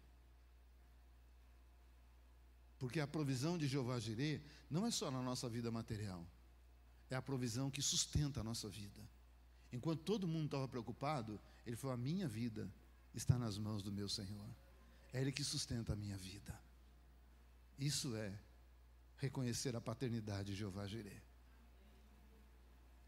Porque 2.79 3.01
a 3.01 3.07
provisão 3.07 3.57
de 3.57 3.69
Jeová 3.69 4.01
Jireh 4.01 4.43
não 4.69 4.85
é 4.85 4.91
só 4.91 5.11
na 5.11 5.23
nossa 5.23 5.49
vida 5.49 5.71
material, 5.71 6.27
é 7.09 7.15
a 7.15 7.23
provisão 7.23 7.71
que 7.71 7.81
sustenta 7.81 8.41
a 8.41 8.45
nossa 8.45 8.69
vida. 8.69 9.01
Enquanto 9.73 10.03
todo 10.03 10.27
mundo 10.27 10.47
estava 10.47 10.69
preocupado, 10.69 11.41
ele 11.65 11.77
falou: 11.77 11.95
A 11.95 11.97
minha 11.97 12.27
vida 12.27 12.69
está 13.15 13.39
nas 13.39 13.57
mãos 13.57 13.83
do 13.83 13.93
meu 13.93 14.09
Senhor. 14.09 14.49
É 15.13 15.21
Ele 15.21 15.33
que 15.33 15.45
sustenta 15.45 15.93
a 15.93 15.97
minha 15.97 16.17
vida. 16.17 16.59
Isso 17.79 18.15
é 18.17 18.33
reconhecer 19.23 19.77
a 19.77 19.81
paternidade 19.81 20.51
de 20.51 20.59
Jeová 20.59 20.85
Jireh. 20.87 21.23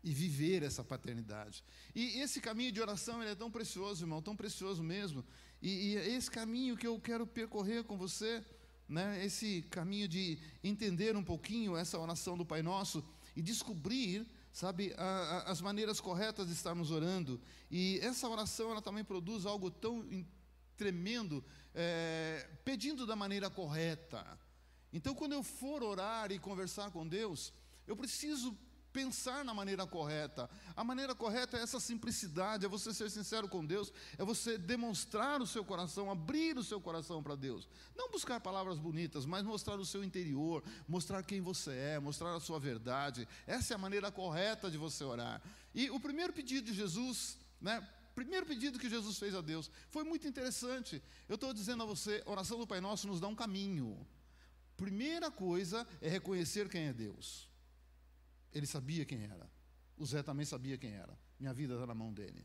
E 0.02 0.12
viver 0.12 0.62
essa 0.62 0.84
paternidade. 0.84 1.64
E 1.94 2.20
esse 2.20 2.40
caminho 2.40 2.70
de 2.70 2.80
oração 2.80 3.20
ele 3.20 3.32
é 3.32 3.34
tão 3.34 3.50
precioso, 3.50 4.04
irmão, 4.04 4.22
tão 4.22 4.36
precioso 4.36 4.82
mesmo. 4.82 5.24
E, 5.60 5.70
e 5.92 5.96
é 5.96 6.08
esse 6.10 6.30
caminho 6.30 6.76
que 6.76 6.86
eu 6.86 7.00
quero 7.00 7.26
percorrer 7.26 7.82
com 7.84 7.96
você, 7.96 8.44
né, 8.88 9.24
esse 9.24 9.62
caminho 9.70 10.06
de 10.06 10.38
entender 10.62 11.16
um 11.16 11.24
pouquinho 11.24 11.76
essa 11.76 11.98
oração 11.98 12.36
do 12.36 12.44
Pai 12.44 12.62
Nosso 12.62 13.02
e 13.34 13.42
descobrir, 13.42 14.26
sabe, 14.52 14.94
a, 14.96 15.02
a, 15.04 15.50
as 15.50 15.60
maneiras 15.60 16.00
corretas 16.00 16.46
de 16.46 16.52
estarmos 16.52 16.90
orando. 16.92 17.40
E 17.70 17.98
essa 18.02 18.28
oração 18.28 18.70
ela 18.70 18.82
também 18.82 19.02
produz 19.02 19.46
algo 19.46 19.70
tão 19.70 20.06
tremendo 20.76 21.42
é, 21.74 22.48
pedindo 22.64 23.06
da 23.06 23.16
maneira 23.16 23.50
correta. 23.50 24.38
Então, 24.94 25.12
quando 25.12 25.32
eu 25.32 25.42
for 25.42 25.82
orar 25.82 26.30
e 26.30 26.38
conversar 26.38 26.92
com 26.92 27.06
Deus, 27.06 27.52
eu 27.84 27.96
preciso 27.96 28.56
pensar 28.92 29.44
na 29.44 29.52
maneira 29.52 29.84
correta. 29.84 30.48
A 30.76 30.84
maneira 30.84 31.16
correta 31.16 31.58
é 31.58 31.62
essa 31.62 31.80
simplicidade, 31.80 32.64
é 32.64 32.68
você 32.68 32.94
ser 32.94 33.10
sincero 33.10 33.48
com 33.48 33.66
Deus, 33.66 33.92
é 34.16 34.24
você 34.24 34.56
demonstrar 34.56 35.42
o 35.42 35.46
seu 35.48 35.64
coração, 35.64 36.08
abrir 36.08 36.56
o 36.56 36.62
seu 36.62 36.80
coração 36.80 37.20
para 37.24 37.34
Deus. 37.34 37.68
Não 37.96 38.08
buscar 38.08 38.38
palavras 38.38 38.78
bonitas, 38.78 39.26
mas 39.26 39.42
mostrar 39.42 39.80
o 39.80 39.84
seu 39.84 40.04
interior, 40.04 40.62
mostrar 40.86 41.24
quem 41.24 41.40
você 41.40 41.72
é, 41.72 41.98
mostrar 41.98 42.32
a 42.32 42.38
sua 42.38 42.60
verdade. 42.60 43.26
Essa 43.48 43.74
é 43.74 43.76
a 43.76 43.78
maneira 43.78 44.12
correta 44.12 44.70
de 44.70 44.78
você 44.78 45.02
orar. 45.02 45.42
E 45.74 45.90
o 45.90 45.98
primeiro 45.98 46.32
pedido 46.32 46.70
de 46.70 46.72
Jesus, 46.72 47.36
né, 47.60 47.84
primeiro 48.14 48.46
pedido 48.46 48.78
que 48.78 48.88
Jesus 48.88 49.18
fez 49.18 49.34
a 49.34 49.40
Deus. 49.40 49.68
Foi 49.90 50.04
muito 50.04 50.28
interessante. 50.28 51.02
Eu 51.28 51.34
estou 51.34 51.52
dizendo 51.52 51.82
a 51.82 51.86
você, 51.86 52.22
a 52.24 52.30
oração 52.30 52.60
do 52.60 52.66
Pai 52.66 52.80
Nosso 52.80 53.08
nos 53.08 53.18
dá 53.18 53.26
um 53.26 53.34
caminho. 53.34 54.06
Primeira 54.76 55.30
coisa 55.30 55.86
é 56.00 56.08
reconhecer 56.08 56.68
quem 56.68 56.86
é 56.86 56.92
Deus. 56.92 57.48
Ele 58.52 58.66
sabia 58.66 59.04
quem 59.04 59.22
era. 59.24 59.48
O 59.96 60.04
Zé 60.06 60.22
também 60.22 60.44
sabia 60.44 60.76
quem 60.76 60.92
era. 60.92 61.16
Minha 61.38 61.52
vida 61.52 61.74
está 61.74 61.86
na 61.86 61.94
mão 61.94 62.12
dele. 62.12 62.44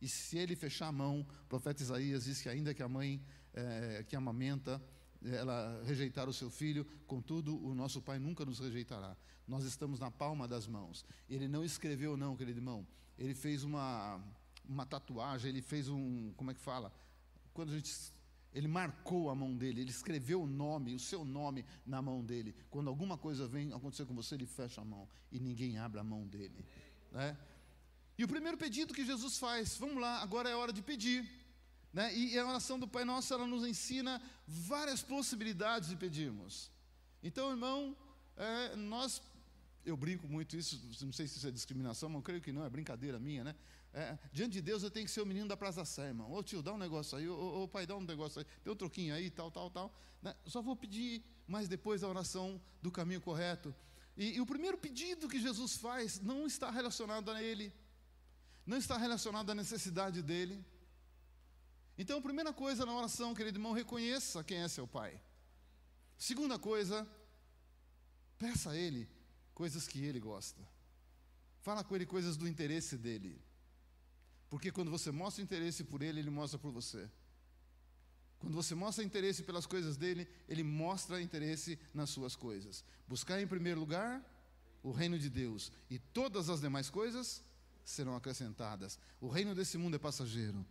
E 0.00 0.08
se 0.08 0.38
ele 0.38 0.54
fechar 0.54 0.88
a 0.88 0.92
mão, 0.92 1.20
o 1.20 1.46
profeta 1.48 1.82
Isaías 1.82 2.24
diz 2.24 2.40
que 2.40 2.48
ainda 2.48 2.74
que 2.74 2.82
a 2.82 2.88
mãe 2.88 3.22
é, 3.54 4.04
que 4.06 4.14
amamenta, 4.14 4.82
ela 5.22 5.82
rejeitar 5.84 6.28
o 6.28 6.32
seu 6.32 6.50
filho, 6.50 6.84
contudo, 7.06 7.56
o 7.64 7.74
nosso 7.74 8.00
Pai 8.02 8.18
nunca 8.18 8.44
nos 8.44 8.58
rejeitará. 8.58 9.16
Nós 9.46 9.64
estamos 9.64 9.98
na 9.98 10.10
palma 10.10 10.46
das 10.46 10.66
mãos. 10.66 11.04
Ele 11.28 11.48
não 11.48 11.64
escreveu, 11.64 12.16
não, 12.16 12.36
querido 12.36 12.58
irmão. 12.58 12.86
Ele 13.18 13.34
fez 13.34 13.64
uma, 13.64 14.22
uma 14.68 14.84
tatuagem, 14.84 15.48
ele 15.48 15.62
fez 15.62 15.88
um, 15.88 16.32
como 16.36 16.50
é 16.50 16.54
que 16.54 16.60
fala? 16.60 16.92
Quando 17.54 17.72
a 17.72 17.74
gente 17.74 18.12
ele 18.56 18.68
marcou 18.68 19.28
a 19.28 19.34
mão 19.34 19.54
dele, 19.54 19.82
ele 19.82 19.90
escreveu 19.90 20.40
o 20.42 20.46
nome, 20.46 20.94
o 20.94 20.98
seu 20.98 21.26
nome 21.26 21.62
na 21.84 22.00
mão 22.00 22.24
dele. 22.24 22.54
Quando 22.70 22.88
alguma 22.88 23.18
coisa 23.18 23.46
vem 23.46 23.70
acontecer 23.70 24.06
com 24.06 24.14
você, 24.14 24.34
ele 24.34 24.46
fecha 24.46 24.80
a 24.80 24.84
mão 24.84 25.06
e 25.30 25.38
ninguém 25.38 25.76
abre 25.76 26.00
a 26.00 26.02
mão 26.02 26.26
dele. 26.26 26.64
Né? 27.12 27.36
E 28.16 28.24
o 28.24 28.28
primeiro 28.28 28.56
pedido 28.56 28.94
que 28.94 29.04
Jesus 29.04 29.36
faz, 29.36 29.76
vamos 29.76 30.00
lá, 30.00 30.22
agora 30.22 30.48
é 30.48 30.56
hora 30.56 30.72
de 30.72 30.80
pedir. 30.80 31.30
Né? 31.92 32.16
E 32.16 32.38
a 32.38 32.46
oração 32.46 32.78
do 32.78 32.88
Pai 32.88 33.04
Nosso, 33.04 33.34
ela 33.34 33.46
nos 33.46 33.62
ensina 33.62 34.22
várias 34.46 35.02
possibilidades 35.02 35.90
de 35.90 35.96
pedirmos. 35.96 36.70
Então, 37.22 37.50
irmão, 37.50 37.94
é, 38.38 38.74
nós, 38.74 39.20
eu 39.84 39.98
brinco 39.98 40.26
muito 40.26 40.56
isso, 40.56 40.80
não 41.04 41.12
sei 41.12 41.28
se 41.28 41.36
isso 41.36 41.46
é 41.46 41.50
discriminação, 41.50 42.08
mas 42.08 42.16
eu 42.16 42.22
creio 42.22 42.40
que 42.40 42.52
não, 42.52 42.64
é 42.64 42.70
brincadeira 42.70 43.18
minha, 43.18 43.44
né? 43.44 43.54
É, 43.96 44.18
diante 44.30 44.52
de 44.52 44.60
Deus 44.60 44.82
eu 44.82 44.90
tenho 44.90 45.06
que 45.06 45.10
ser 45.10 45.22
o 45.22 45.26
menino 45.26 45.48
da 45.48 45.56
Praça 45.56 45.82
Sé, 45.82 46.08
irmão. 46.08 46.30
Ô 46.30 46.42
tio, 46.42 46.60
dá 46.60 46.70
um 46.74 46.76
negócio 46.76 47.16
aí, 47.16 47.26
ô, 47.26 47.62
ô 47.62 47.66
pai, 47.66 47.86
dá 47.86 47.96
um 47.96 48.02
negócio 48.02 48.40
aí, 48.40 48.46
tem 48.62 48.70
um 48.70 48.76
troquinho 48.76 49.14
aí, 49.14 49.30
tal, 49.30 49.50
tal, 49.50 49.70
tal. 49.70 49.90
Né? 50.20 50.36
Só 50.44 50.60
vou 50.60 50.76
pedir 50.76 51.24
mais 51.48 51.66
depois 51.66 52.04
a 52.04 52.08
oração 52.08 52.60
do 52.82 52.92
caminho 52.92 53.22
correto. 53.22 53.74
E, 54.14 54.34
e 54.36 54.40
o 54.42 54.44
primeiro 54.44 54.76
pedido 54.76 55.26
que 55.26 55.40
Jesus 55.40 55.78
faz 55.78 56.20
não 56.20 56.46
está 56.46 56.70
relacionado 56.70 57.30
a 57.30 57.42
ele, 57.42 57.72
não 58.66 58.76
está 58.76 58.98
relacionado 58.98 59.48
à 59.48 59.54
necessidade 59.54 60.20
dele. 60.20 60.62
Então, 61.96 62.18
a 62.18 62.22
primeira 62.22 62.52
coisa 62.52 62.84
na 62.84 62.94
oração, 62.94 63.34
querido 63.34 63.56
irmão, 63.56 63.72
reconheça 63.72 64.44
quem 64.44 64.58
é 64.58 64.68
seu 64.68 64.86
pai. 64.86 65.18
Segunda 66.18 66.58
coisa, 66.58 67.08
peça 68.36 68.72
a 68.72 68.76
ele 68.76 69.08
coisas 69.54 69.88
que 69.88 70.04
ele 70.04 70.20
gosta. 70.20 70.60
Fala 71.62 71.82
com 71.82 71.96
ele 71.96 72.04
coisas 72.04 72.36
do 72.36 72.46
interesse 72.46 72.98
dele. 72.98 73.45
Porque 74.48 74.70
quando 74.70 74.90
você 74.90 75.10
mostra 75.10 75.42
interesse 75.42 75.84
por 75.84 76.02
ele, 76.02 76.20
ele 76.20 76.30
mostra 76.30 76.58
por 76.58 76.70
você. 76.70 77.08
Quando 78.38 78.54
você 78.54 78.74
mostra 78.74 79.04
interesse 79.04 79.42
pelas 79.42 79.66
coisas 79.66 79.96
dele, 79.96 80.28
ele 80.48 80.62
mostra 80.62 81.20
interesse 81.20 81.78
nas 81.92 82.10
suas 82.10 82.36
coisas. 82.36 82.84
Buscar 83.08 83.40
em 83.40 83.46
primeiro 83.46 83.80
lugar 83.80 84.24
o 84.82 84.92
reino 84.92 85.18
de 85.18 85.28
Deus, 85.28 85.72
e 85.90 85.98
todas 85.98 86.48
as 86.48 86.60
demais 86.60 86.88
coisas 86.88 87.42
serão 87.84 88.14
acrescentadas. 88.14 89.00
O 89.20 89.28
reino 89.28 89.52
desse 89.52 89.76
mundo 89.76 89.96
é 89.96 89.98
passageiro, 89.98 90.64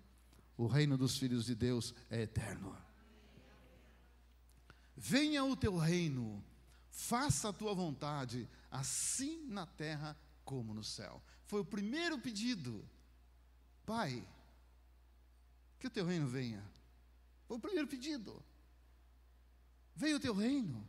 o 0.57 0.67
reino 0.67 0.97
dos 0.97 1.17
filhos 1.17 1.45
de 1.45 1.53
Deus 1.53 1.93
é 2.09 2.21
eterno. 2.21 2.77
Venha 4.95 5.43
o 5.43 5.53
teu 5.53 5.75
reino, 5.75 6.41
faça 6.89 7.49
a 7.49 7.53
tua 7.53 7.73
vontade, 7.73 8.47
assim 8.71 9.45
na 9.47 9.65
terra 9.65 10.17
como 10.45 10.73
no 10.73 10.83
céu. 10.83 11.21
Foi 11.45 11.59
o 11.59 11.65
primeiro 11.65 12.17
pedido 12.17 12.87
Pai, 13.85 14.27
que 15.79 15.87
o 15.87 15.89
teu 15.89 16.05
reino 16.05 16.27
venha. 16.27 16.63
Foi 17.47 17.57
o 17.57 17.59
primeiro 17.59 17.87
pedido. 17.87 18.43
Venha 19.95 20.17
o 20.17 20.19
teu 20.19 20.33
reino. 20.33 20.87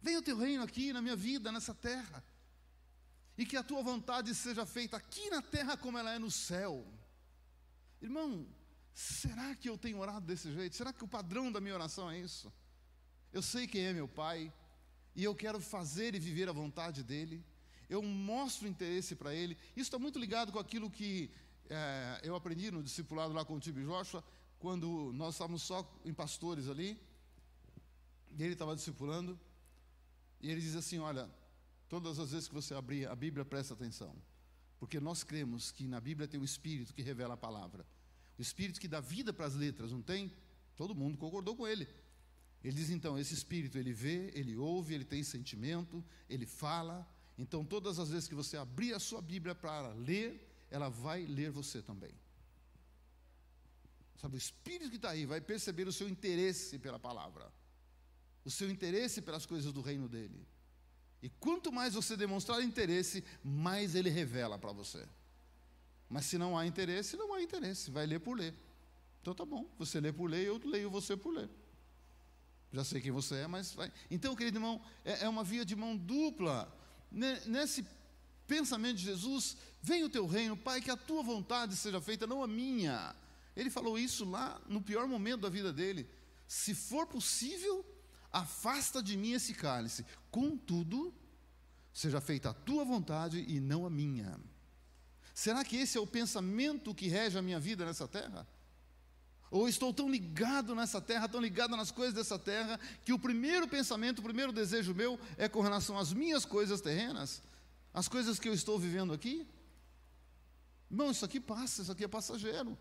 Venha 0.00 0.18
o 0.18 0.22
teu 0.22 0.36
reino 0.36 0.62
aqui 0.62 0.92
na 0.92 1.02
minha 1.02 1.16
vida, 1.16 1.50
nessa 1.50 1.74
terra. 1.74 2.22
E 3.36 3.46
que 3.46 3.56
a 3.56 3.62
tua 3.62 3.82
vontade 3.82 4.34
seja 4.34 4.66
feita 4.66 4.96
aqui 4.96 5.30
na 5.30 5.40
terra 5.40 5.76
como 5.76 5.98
ela 5.98 6.12
é 6.12 6.18
no 6.18 6.30
céu. 6.30 6.86
Irmão, 8.00 8.46
será 8.92 9.54
que 9.54 9.68
eu 9.68 9.78
tenho 9.78 9.98
orado 9.98 10.26
desse 10.26 10.52
jeito? 10.52 10.76
Será 10.76 10.92
que 10.92 11.04
o 11.04 11.08
padrão 11.08 11.50
da 11.50 11.60
minha 11.60 11.74
oração 11.74 12.10
é 12.10 12.18
isso? 12.18 12.52
Eu 13.32 13.42
sei 13.42 13.66
quem 13.66 13.84
é 13.84 13.92
meu 13.92 14.08
Pai, 14.08 14.52
e 15.14 15.24
eu 15.24 15.34
quero 15.34 15.60
fazer 15.60 16.14
e 16.14 16.18
viver 16.18 16.48
a 16.48 16.52
vontade 16.52 17.02
dEle. 17.02 17.44
Eu 17.88 18.02
mostro 18.02 18.68
interesse 18.68 19.16
para 19.16 19.34
Ele. 19.34 19.56
Isso 19.70 19.88
está 19.88 19.98
muito 19.98 20.18
ligado 20.18 20.52
com 20.52 20.58
aquilo 20.58 20.90
que 20.90 21.30
é, 21.70 22.20
eu 22.22 22.34
aprendi 22.34 22.70
no 22.70 22.82
discipulado 22.82 23.32
lá 23.32 23.44
com 23.44 23.54
o 23.54 23.60
Tibi 23.60 23.84
Joshua, 23.84 24.24
quando 24.58 25.12
nós 25.14 25.34
estávamos 25.34 25.62
só 25.62 25.88
em 26.04 26.12
pastores 26.12 26.68
ali, 26.68 27.00
e 28.36 28.42
ele 28.42 28.52
estava 28.52 28.74
discipulando, 28.74 29.38
e 30.40 30.50
ele 30.50 30.60
diz 30.60 30.74
assim: 30.74 30.98
Olha, 30.98 31.28
todas 31.88 32.18
as 32.18 32.32
vezes 32.32 32.48
que 32.48 32.54
você 32.54 32.74
abrir 32.74 33.06
a 33.06 33.14
Bíblia, 33.14 33.44
presta 33.44 33.74
atenção, 33.74 34.14
porque 34.78 35.00
nós 35.00 35.22
cremos 35.22 35.70
que 35.70 35.86
na 35.86 36.00
Bíblia 36.00 36.26
tem 36.26 36.40
o 36.40 36.44
Espírito 36.44 36.94
que 36.94 37.02
revela 37.02 37.34
a 37.34 37.36
palavra, 37.36 37.84
o 38.38 38.42
Espírito 38.42 38.80
que 38.80 38.88
dá 38.88 39.00
vida 39.00 39.32
para 39.32 39.46
as 39.46 39.54
letras, 39.54 39.92
não 39.92 40.02
tem? 40.02 40.32
Todo 40.76 40.94
mundo 40.94 41.18
concordou 41.18 41.56
com 41.56 41.66
ele. 41.66 41.88
Ele 42.62 42.74
diz 42.74 42.90
então: 42.90 43.18
esse 43.18 43.34
Espírito 43.34 43.78
ele 43.78 43.92
vê, 43.92 44.32
ele 44.34 44.56
ouve, 44.56 44.94
ele 44.94 45.04
tem 45.04 45.22
sentimento, 45.22 46.04
ele 46.28 46.46
fala. 46.46 47.06
Então, 47.36 47.64
todas 47.64 48.00
as 48.00 48.10
vezes 48.10 48.28
que 48.28 48.34
você 48.34 48.56
abrir 48.56 48.94
a 48.94 48.98
sua 48.98 49.22
Bíblia 49.22 49.54
para 49.54 49.92
ler, 49.92 50.47
ela 50.70 50.88
vai 50.88 51.24
ler 51.24 51.50
você 51.50 51.82
também. 51.82 52.12
Sabe, 54.16 54.34
o 54.34 54.38
Espírito 54.38 54.90
que 54.90 54.96
está 54.96 55.10
aí 55.10 55.24
vai 55.24 55.40
perceber 55.40 55.86
o 55.86 55.92
seu 55.92 56.08
interesse 56.08 56.78
pela 56.78 56.98
palavra, 56.98 57.52
o 58.44 58.50
seu 58.50 58.68
interesse 58.68 59.22
pelas 59.22 59.46
coisas 59.46 59.72
do 59.72 59.80
reino 59.80 60.08
dele. 60.08 60.46
E 61.22 61.28
quanto 61.28 61.72
mais 61.72 61.94
você 61.94 62.16
demonstrar 62.16 62.62
interesse, 62.62 63.24
mais 63.42 63.94
ele 63.94 64.10
revela 64.10 64.58
para 64.58 64.72
você. 64.72 65.06
Mas 66.08 66.26
se 66.26 66.38
não 66.38 66.56
há 66.56 66.66
interesse, 66.66 67.16
não 67.16 67.34
há 67.34 67.42
interesse, 67.42 67.90
vai 67.90 68.06
ler 68.06 68.20
por 68.20 68.36
ler. 68.36 68.54
Então 69.20 69.34
tá 69.34 69.44
bom, 69.44 69.68
você 69.78 70.00
lê 70.00 70.12
por 70.12 70.28
ler, 70.28 70.46
eu 70.46 70.58
leio 70.64 70.90
você 70.90 71.16
por 71.16 71.30
ler. 71.30 71.48
Já 72.72 72.84
sei 72.84 73.00
quem 73.00 73.10
você 73.10 73.36
é, 73.36 73.46
mas 73.46 73.72
vai. 73.72 73.92
Então, 74.10 74.36
querido 74.36 74.58
irmão, 74.58 74.80
é, 75.04 75.24
é 75.24 75.28
uma 75.28 75.42
via 75.42 75.64
de 75.64 75.74
mão 75.74 75.96
dupla. 75.96 76.72
Nesse 77.10 77.86
pensamento 78.46 78.96
de 78.96 79.04
Jesus, 79.04 79.56
vem 79.82 80.04
o 80.04 80.08
teu 80.08 80.26
reino, 80.26 80.56
Pai, 80.56 80.80
que 80.80 80.90
a 80.90 80.96
tua 80.96 81.22
vontade 81.22 81.76
seja 81.76 82.00
feita, 82.00 82.26
não 82.26 82.42
a 82.42 82.46
minha. 82.46 83.14
Ele 83.56 83.70
falou 83.70 83.98
isso 83.98 84.24
lá 84.24 84.60
no 84.68 84.80
pior 84.80 85.06
momento 85.06 85.42
da 85.42 85.48
vida 85.48 85.72
dele. 85.72 86.08
Se 86.46 86.74
for 86.74 87.06
possível, 87.06 87.84
afasta 88.32 89.02
de 89.02 89.16
mim 89.16 89.32
esse 89.32 89.54
cálice. 89.54 90.04
Contudo, 90.30 91.12
seja 91.92 92.20
feita 92.20 92.50
a 92.50 92.54
tua 92.54 92.84
vontade 92.84 93.44
e 93.48 93.60
não 93.60 93.84
a 93.84 93.90
minha. 93.90 94.38
Será 95.34 95.64
que 95.64 95.76
esse 95.76 95.96
é 95.96 96.00
o 96.00 96.06
pensamento 96.06 96.94
que 96.94 97.08
rege 97.08 97.38
a 97.38 97.42
minha 97.42 97.60
vida 97.60 97.84
nessa 97.84 98.08
terra? 98.08 98.46
Ou 99.50 99.68
estou 99.68 99.94
tão 99.94 100.10
ligado 100.10 100.74
nessa 100.74 101.00
terra, 101.00 101.28
tão 101.28 101.40
ligado 101.40 101.76
nas 101.76 101.90
coisas 101.90 102.14
dessa 102.14 102.38
terra, 102.38 102.78
que 103.04 103.12
o 103.12 103.18
primeiro 103.18 103.66
pensamento, 103.66 104.18
o 104.18 104.22
primeiro 104.22 104.52
desejo 104.52 104.94
meu 104.94 105.18
é 105.36 105.48
com 105.48 105.60
relação 105.60 105.98
às 105.98 106.12
minhas 106.12 106.44
coisas 106.44 106.80
terrenas, 106.80 107.42
as 107.94 108.08
coisas 108.08 108.38
que 108.38 108.48
eu 108.48 108.52
estou 108.52 108.78
vivendo 108.78 109.12
aqui? 109.12 109.46
Não, 110.90 111.10
isso 111.10 111.24
aqui 111.24 111.40
passa, 111.40 111.82
isso 111.82 111.92
aqui 111.92 112.04
é 112.04 112.08
passageiro. 112.08 112.76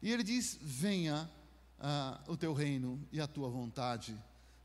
E 0.00 0.10
ele 0.10 0.22
diz: 0.22 0.58
Venha 0.60 1.30
uh, 1.78 2.32
o 2.32 2.36
teu 2.36 2.52
reino 2.52 3.06
e 3.12 3.20
a 3.20 3.26
tua 3.26 3.48
vontade 3.48 4.18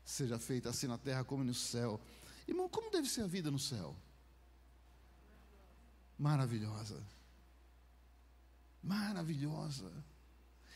seja 0.04 0.38
feita 0.38 0.70
assim 0.70 0.86
na 0.86 0.98
terra 0.98 1.24
como 1.24 1.44
no 1.44 1.54
céu. 1.54 2.00
Irmão, 2.46 2.68
como 2.68 2.90
deve 2.90 3.08
ser 3.08 3.22
a 3.22 3.26
vida 3.26 3.50
no 3.50 3.58
céu? 3.58 3.94
Maravilhosa. 6.18 7.00
Maravilhosa. 8.82 9.92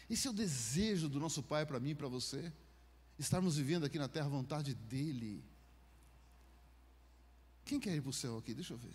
Esse 0.09 0.29
é 0.29 0.31
o 0.31 0.35
desejo 0.35 1.09
do 1.09 1.19
nosso 1.19 1.43
Pai 1.43 1.65
para 1.65 1.81
mim 1.81 1.91
e 1.91 1.95
para 1.95 2.09
você. 2.09 2.53
Estarmos 3.19 3.57
vivendo 3.57 3.85
aqui 3.85 3.99
na 3.99 4.09
terra 4.09 4.27
a 4.27 4.31
vontade 4.31 4.75
dEle. 4.75 5.43
Quem 7.65 7.81
quer 7.81 7.95
ir 7.95 8.03
para 8.03 8.11
o 8.11 8.13
céu 8.13 8.37
aqui? 8.39 8.53
Deixa 8.53 8.75
eu 8.75 8.79
ver. 8.79 8.95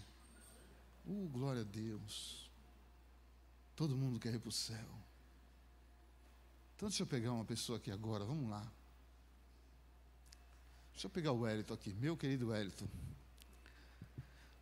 Uh, 1.05 1.27
glória 1.29 1.61
a 1.61 1.65
Deus. 1.65 2.46
Todo 3.77 3.95
mundo 3.95 4.19
quer 4.19 4.33
ir 4.33 4.39
para 4.39 4.49
o 4.49 4.51
céu. 4.51 4.89
Então 6.75 6.89
deixa 6.89 7.03
eu 7.03 7.07
pegar 7.07 7.31
uma 7.31 7.45
pessoa 7.45 7.77
aqui 7.77 7.91
agora, 7.91 8.25
vamos 8.25 8.49
lá. 8.49 8.65
Deixa 10.93 11.05
eu 11.05 11.11
pegar 11.11 11.31
o 11.31 11.41
Wellington 11.41 11.75
aqui, 11.75 11.93
meu 11.93 12.17
querido 12.17 12.47
Wellington. 12.47 12.87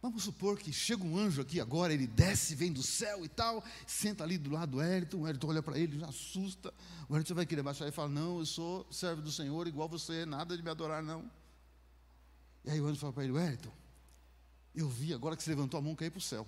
Vamos 0.02 0.24
supor 0.24 0.60
que 0.60 0.74
chega 0.74 1.02
um 1.02 1.18
anjo 1.18 1.42
aqui 1.42 1.62
agora, 1.62 1.94
ele 1.94 2.08
desce, 2.08 2.56
vem 2.56 2.74
do 2.74 2.84
céu 2.84 3.24
e 3.24 3.30
tal, 3.30 3.64
senta 3.88 4.22
ali 4.22 4.38
do 4.38 4.50
lado 4.50 4.72
do 4.72 4.78
Wellington, 4.80 5.18
o 5.18 5.22
Wellington 5.22 5.48
olha 5.48 5.64
para 5.64 5.80
ele, 5.80 5.98
já 5.98 6.08
assusta. 6.08 6.74
O 7.08 7.14
Wellington 7.14 7.36
vai 7.36 7.46
querer 7.46 7.64
baixar 7.64 7.88
e 7.88 7.92
fala: 7.92 8.10
Não, 8.10 8.40
eu 8.40 8.46
sou 8.46 8.86
servo 8.92 9.22
do 9.22 9.32
Senhor, 9.32 9.66
igual 9.66 9.88
você, 9.88 10.26
nada 10.26 10.58
de 10.58 10.62
me 10.62 10.70
adorar, 10.70 11.02
não. 11.02 11.32
E 12.66 12.70
aí 12.70 12.82
o 12.82 12.86
anjo 12.86 13.00
fala 13.00 13.14
para 13.14 13.24
ele: 13.24 13.32
Wellington, 13.32 13.72
eu 14.76 14.90
vi 14.90 15.14
agora 15.14 15.38
que 15.38 15.44
você 15.44 15.52
levantou 15.52 15.78
a 15.78 15.82
mão 15.82 15.96
cair 15.96 16.12
para 16.12 16.20
o 16.20 16.22
céu. 16.22 16.46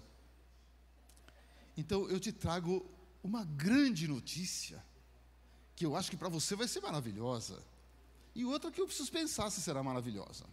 Então 1.77 2.09
eu 2.09 2.19
te 2.19 2.31
trago 2.31 2.85
uma 3.23 3.45
grande 3.45 4.07
notícia, 4.07 4.83
que 5.75 5.85
eu 5.85 5.95
acho 5.95 6.09
que 6.09 6.17
para 6.17 6.27
você 6.27 6.55
vai 6.55 6.67
ser 6.67 6.81
maravilhosa, 6.81 7.63
e 8.35 8.43
outra 8.43 8.71
que 8.71 8.81
eu 8.81 8.87
preciso 8.87 9.11
pensar 9.11 9.49
se 9.49 9.61
será 9.61 9.81
maravilhosa. 9.81 10.45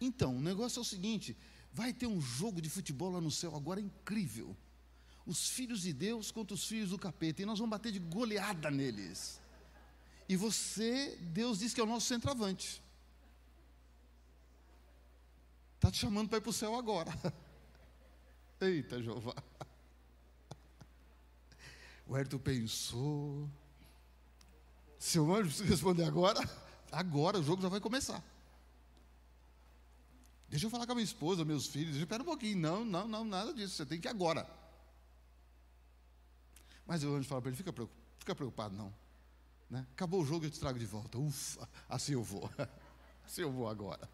Então, 0.00 0.36
o 0.36 0.40
negócio 0.40 0.80
é 0.80 0.82
o 0.82 0.84
seguinte: 0.84 1.36
Vai 1.72 1.92
ter 1.92 2.06
um 2.06 2.20
jogo 2.20 2.60
de 2.60 2.68
futebol 2.68 3.10
lá 3.10 3.20
no 3.20 3.30
céu 3.30 3.56
agora 3.56 3.80
incrível. 3.80 4.54
Os 5.24 5.48
filhos 5.48 5.82
de 5.82 5.92
Deus 5.92 6.30
contra 6.30 6.54
os 6.54 6.66
filhos 6.66 6.90
do 6.90 6.98
capeta. 6.98 7.40
E 7.40 7.46
nós 7.46 7.58
vamos 7.58 7.70
bater 7.70 7.90
de 7.90 7.98
goleada 7.98 8.70
neles. 8.70 9.40
E 10.28 10.36
você, 10.36 11.16
Deus 11.20 11.60
diz 11.60 11.72
que 11.72 11.80
é 11.80 11.84
o 11.84 11.86
nosso 11.86 12.06
centroavante. 12.06 12.82
Está 15.76 15.90
te 15.90 15.98
chamando 15.98 16.28
para 16.28 16.38
ir 16.38 16.42
para 16.42 16.50
o 16.50 16.52
céu 16.52 16.76
agora. 16.76 17.10
Eita, 18.60 19.02
Jeová. 19.02 19.34
O 22.06 22.16
Herto 22.16 22.38
pensou. 22.38 23.48
Seu 24.98 25.34
anjo 25.34 25.48
precisa 25.48 25.68
responder 25.68 26.04
agora? 26.04 26.40
Agora, 26.90 27.38
o 27.38 27.42
jogo 27.42 27.62
já 27.62 27.68
vai 27.68 27.80
começar. 27.80 28.22
Deixa 30.48 30.66
eu 30.66 30.70
falar 30.70 30.84
com 30.84 30.92
a 30.92 30.94
minha 30.94 31.04
esposa, 31.04 31.44
meus 31.44 31.66
filhos. 31.66 31.96
Espera 31.96 32.22
um 32.22 32.26
pouquinho. 32.26 32.58
Não, 32.58 32.84
não, 32.84 33.08
não, 33.08 33.24
nada 33.24 33.54
disso. 33.54 33.74
Você 33.74 33.86
tem 33.86 33.98
que 33.98 34.06
ir 34.06 34.10
agora. 34.10 34.46
Mas 36.86 37.02
o 37.02 37.14
anjo 37.14 37.26
fala 37.26 37.40
para 37.40 37.48
ele: 37.48 37.56
fica 37.56 37.72
preocupado, 37.72 38.04
fica 38.18 38.34
preocupado 38.34 38.76
não. 38.76 38.92
Né? 39.70 39.86
Acabou 39.92 40.20
o 40.20 40.26
jogo, 40.26 40.44
eu 40.44 40.50
te 40.50 40.60
trago 40.60 40.78
de 40.78 40.84
volta. 40.84 41.18
Ufa, 41.18 41.66
assim 41.88 42.12
eu 42.12 42.22
vou. 42.22 42.50
assim 43.24 43.40
eu 43.40 43.50
vou 43.50 43.66
agora. 43.66 44.06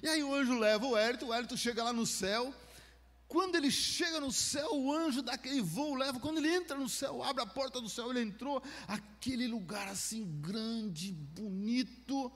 E 0.00 0.08
aí 0.08 0.22
o 0.22 0.32
anjo 0.32 0.56
leva 0.58 0.86
o 0.86 0.96
Hérito, 0.96 1.26
o 1.26 1.34
Hérito 1.34 1.56
chega 1.56 1.82
lá 1.82 1.92
no 1.92 2.06
céu. 2.06 2.54
Quando 3.32 3.56
ele 3.56 3.70
chega 3.70 4.20
no 4.20 4.30
céu, 4.30 4.68
o 4.74 4.92
anjo 4.92 5.22
dá 5.22 5.32
aquele 5.32 5.62
voo, 5.62 5.94
leva. 5.94 6.20
Quando 6.20 6.38
ele 6.38 6.54
entra 6.54 6.76
no 6.76 6.88
céu, 6.88 7.22
abre 7.22 7.42
a 7.42 7.46
porta 7.46 7.80
do 7.80 7.88
céu, 7.88 8.10
ele 8.10 8.20
entrou. 8.20 8.62
Aquele 8.86 9.46
lugar 9.46 9.88
assim 9.88 10.22
grande, 10.40 11.12
bonito 11.12 12.30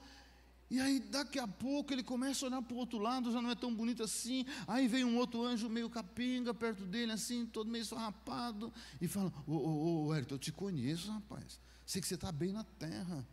e 0.69 0.81
aí, 0.81 0.99
daqui 0.99 1.39
a 1.39 1.47
pouco, 1.47 1.93
ele 1.93 2.03
começa 2.03 2.45
a 2.45 2.49
olhar 2.49 2.61
para 2.61 2.75
o 2.75 2.77
outro 2.77 2.99
lado, 2.99 3.31
já 3.31 3.41
não 3.41 3.49
é 3.49 3.55
tão 3.55 3.73
bonito 3.73 4.03
assim. 4.03 4.45
Aí 4.67 4.85
vem 4.87 5.05
um 5.05 5.17
outro 5.17 5.45
anjo 5.45 5.69
meio 5.69 5.89
capenga 5.89 6.53
perto 6.53 6.85
dele, 6.85 7.13
assim, 7.13 7.45
todo 7.45 7.69
meio 7.69 7.85
rapado, 7.95 8.73
e 8.99 9.07
fala: 9.07 9.31
Ô, 9.45 9.53
ô, 9.53 10.05
ô, 10.07 10.13
Hérito, 10.13 10.33
eu 10.33 10.39
te 10.39 10.51
conheço, 10.51 11.09
rapaz. 11.09 11.59
Sei 11.85 12.01
que 12.01 12.07
você 12.07 12.15
está 12.15 12.33
bem 12.33 12.51
na 12.51 12.65
terra. 12.65 13.25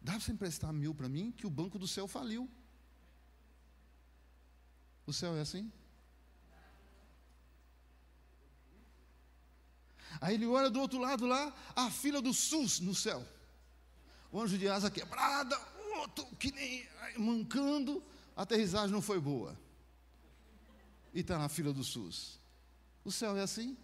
Dá 0.00 0.12
para 0.12 0.20
você 0.20 0.32
emprestar 0.32 0.72
mil 0.72 0.94
para 0.94 1.08
mim, 1.08 1.30
que 1.30 1.46
o 1.46 1.50
banco 1.50 1.78
do 1.78 1.86
céu 1.86 2.08
faliu. 2.08 2.48
O 5.06 5.12
céu 5.12 5.36
é 5.36 5.40
assim? 5.40 5.70
Aí 10.20 10.34
ele 10.34 10.46
olha 10.46 10.70
do 10.70 10.80
outro 10.80 10.98
lado 10.98 11.26
lá, 11.26 11.52
a 11.76 11.90
fila 11.90 12.20
do 12.20 12.32
SUS 12.32 12.80
no 12.80 12.94
céu. 12.94 13.26
O 14.30 14.40
anjo 14.40 14.58
de 14.58 14.68
asa 14.68 14.90
quebrada, 14.90 15.58
piloto 15.98 16.26
que 16.36 16.52
nem 16.52 16.88
mancando, 17.16 18.02
a 18.36 18.42
aterrissagem 18.42 18.90
não 18.90 19.02
foi 19.02 19.20
boa. 19.20 19.58
E 21.12 21.20
está 21.20 21.38
na 21.38 21.48
fila 21.48 21.72
do 21.72 21.82
SUS. 21.82 22.38
O 23.04 23.10
céu 23.10 23.36
é 23.36 23.42
assim? 23.42 23.76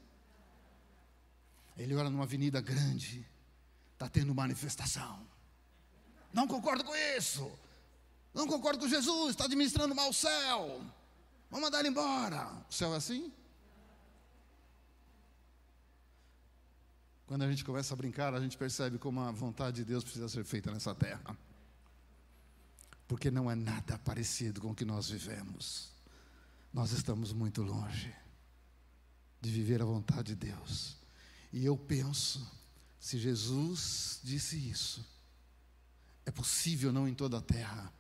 Ele 1.77 1.95
olha 1.95 2.11
numa 2.11 2.25
avenida 2.25 2.61
grande, 2.61 3.27
está 3.93 4.09
tendo 4.09 4.35
manifestação. 4.35 5.27
Não 6.33 6.47
concordo 6.47 6.85
com 6.85 6.95
isso. 7.17 7.51
Não 8.33 8.47
concordo 8.47 8.81
com 8.81 8.89
Jesus, 8.89 9.31
está 9.31 9.45
administrando 9.45 9.95
mal 9.95 10.11
o 10.11 10.15
céu. 10.15 10.85
Vamos 11.51 11.65
mandar 11.65 11.81
ele 11.81 11.89
embora. 11.89 12.65
O 12.69 12.73
céu 12.73 12.93
é 12.95 12.97
assim? 12.97 13.33
Quando 17.27 17.43
a 17.43 17.51
gente 17.51 17.65
começa 17.65 17.95
a 17.95 17.97
brincar, 17.97 18.35
a 18.35 18.41
gente 18.41 18.57
percebe 18.57 18.99
como 18.99 19.21
a 19.21 19.31
vontade 19.31 19.77
de 19.77 19.85
Deus 19.85 20.05
precisa 20.05 20.29
ser 20.29 20.45
feita 20.45 20.71
nessa 20.71 20.95
terra 20.95 21.37
porque 23.07 23.31
não 23.31 23.51
é 23.51 23.55
nada 23.55 23.99
parecido 23.99 24.61
com 24.61 24.71
o 24.71 24.75
que 24.75 24.85
nós 24.85 25.11
vivemos. 25.11 25.91
Nós 26.73 26.93
estamos 26.93 27.33
muito 27.33 27.63
longe 27.63 28.13
de 29.41 29.51
viver 29.51 29.83
a 29.83 29.85
vontade 29.85 30.35
de 30.35 30.47
Deus. 30.51 30.97
E 31.53 31.65
eu 31.65 31.77
penso, 31.77 32.45
se 32.99 33.19
Jesus 33.19 34.21
disse 34.25 34.57
isso, 34.57 35.05
é 36.27 36.31
possível 36.31 36.93
não 36.93 37.07
em 37.07 37.15
toda 37.15 37.39
a 37.39 37.43
terra, 37.43 37.93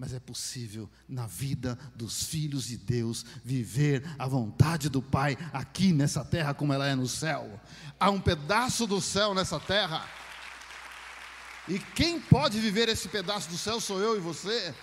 mas 0.00 0.14
é 0.14 0.18
possível 0.18 0.88
na 1.06 1.26
vida 1.26 1.78
dos 1.94 2.24
filhos 2.24 2.64
de 2.64 2.78
Deus 2.78 3.22
viver 3.44 4.02
a 4.18 4.26
vontade 4.26 4.88
do 4.88 5.02
Pai 5.02 5.36
aqui 5.52 5.92
nessa 5.92 6.24
terra 6.24 6.54
como 6.54 6.72
ela 6.72 6.88
é 6.88 6.94
no 6.94 7.06
céu. 7.06 7.60
Há 7.98 8.08
um 8.10 8.18
pedaço 8.18 8.86
do 8.86 8.98
céu 8.98 9.34
nessa 9.34 9.60
terra 9.60 10.08
e 11.68 11.78
quem 11.78 12.18
pode 12.18 12.58
viver 12.58 12.88
esse 12.88 13.10
pedaço 13.10 13.50
do 13.50 13.58
céu 13.58 13.78
sou 13.78 14.00
eu 14.00 14.16
e 14.16 14.20
você, 14.20 14.74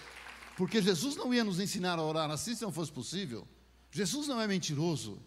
porque 0.55 0.83
Jesus 0.83 1.15
não 1.15 1.33
ia 1.33 1.43
nos 1.43 1.59
ensinar 1.59 1.97
a 1.97 2.03
orar 2.03 2.29
assim 2.29 2.53
se 2.53 2.61
não 2.61 2.71
fosse 2.71 2.91
possível. 2.91 3.47
Jesus 3.89 4.27
não 4.27 4.39
é 4.39 4.45
mentiroso, 4.45 5.19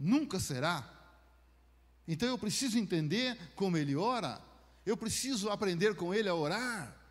nunca 0.00 0.40
será. 0.40 0.90
Então 2.08 2.26
eu 2.30 2.38
preciso 2.38 2.78
entender 2.78 3.36
como 3.54 3.76
ele 3.76 3.94
ora, 3.94 4.40
eu 4.86 4.96
preciso 4.96 5.50
aprender 5.50 5.96
com 5.96 6.14
ele 6.14 6.30
a 6.30 6.34
orar. 6.34 7.01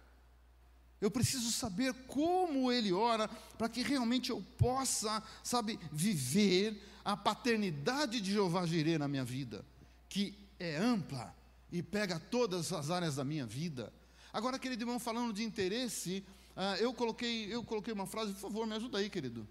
Eu 1.02 1.10
preciso 1.10 1.52
saber 1.52 1.94
como 2.06 2.72
ele 2.72 2.94
ora 2.94 3.28
para 3.58 3.68
que 3.68 3.82
realmente 3.82 4.30
eu 4.30 4.40
possa, 4.58 5.22
sabe, 5.44 5.80
viver 5.92 6.80
a 7.04 7.18
paternidade 7.18 8.22
de 8.22 8.32
Jeová 8.32 8.68
Jireh 8.68 9.00
na 9.00 9.08
minha 9.08 9.26
vida, 9.26 9.66
que 10.08 10.38
é 10.60 10.78
ampla, 10.78 11.36
e 11.72 11.82
pega 11.82 12.20
todas 12.20 12.72
as 12.72 12.92
áreas 12.92 13.16
da 13.16 13.24
minha 13.24 13.48
vida. 13.48 13.92
Agora, 14.32 14.60
querido 14.60 14.84
irmão, 14.84 15.00
falando 15.00 15.34
de 15.34 15.44
interesse, 15.44 16.24
uh, 16.56 16.76
eu, 16.80 16.94
coloquei, 16.94 17.52
eu 17.52 17.64
coloquei 17.64 17.94
uma 17.94 18.06
frase, 18.06 18.34
por 18.34 18.40
favor, 18.42 18.68
me 18.68 18.76
ajuda 18.76 19.00
aí, 19.00 19.10
querido. 19.10 19.48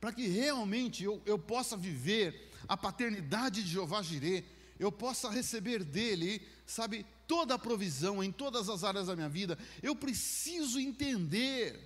Para 0.00 0.12
que 0.12 0.28
realmente 0.28 1.02
eu, 1.02 1.20
eu 1.26 1.38
possa 1.38 1.76
viver 1.76 2.48
a 2.68 2.76
paternidade 2.76 3.64
de 3.64 3.70
Jeová 3.70 4.02
Jireh, 4.02 4.44
eu 4.78 4.92
possa 4.92 5.28
receber 5.30 5.82
dele, 5.82 6.46
sabe, 6.64 7.04
toda 7.28 7.54
a 7.54 7.58
provisão 7.58 8.24
em 8.24 8.32
todas 8.32 8.68
as 8.70 8.82
áreas 8.82 9.06
da 9.06 9.14
minha 9.14 9.28
vida, 9.28 9.56
eu 9.82 9.94
preciso 9.94 10.80
entender 10.80 11.78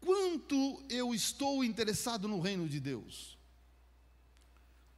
quanto 0.00 0.82
eu 0.88 1.14
estou 1.14 1.62
interessado 1.62 2.26
no 2.26 2.40
reino 2.40 2.66
de 2.66 2.80
Deus. 2.80 3.36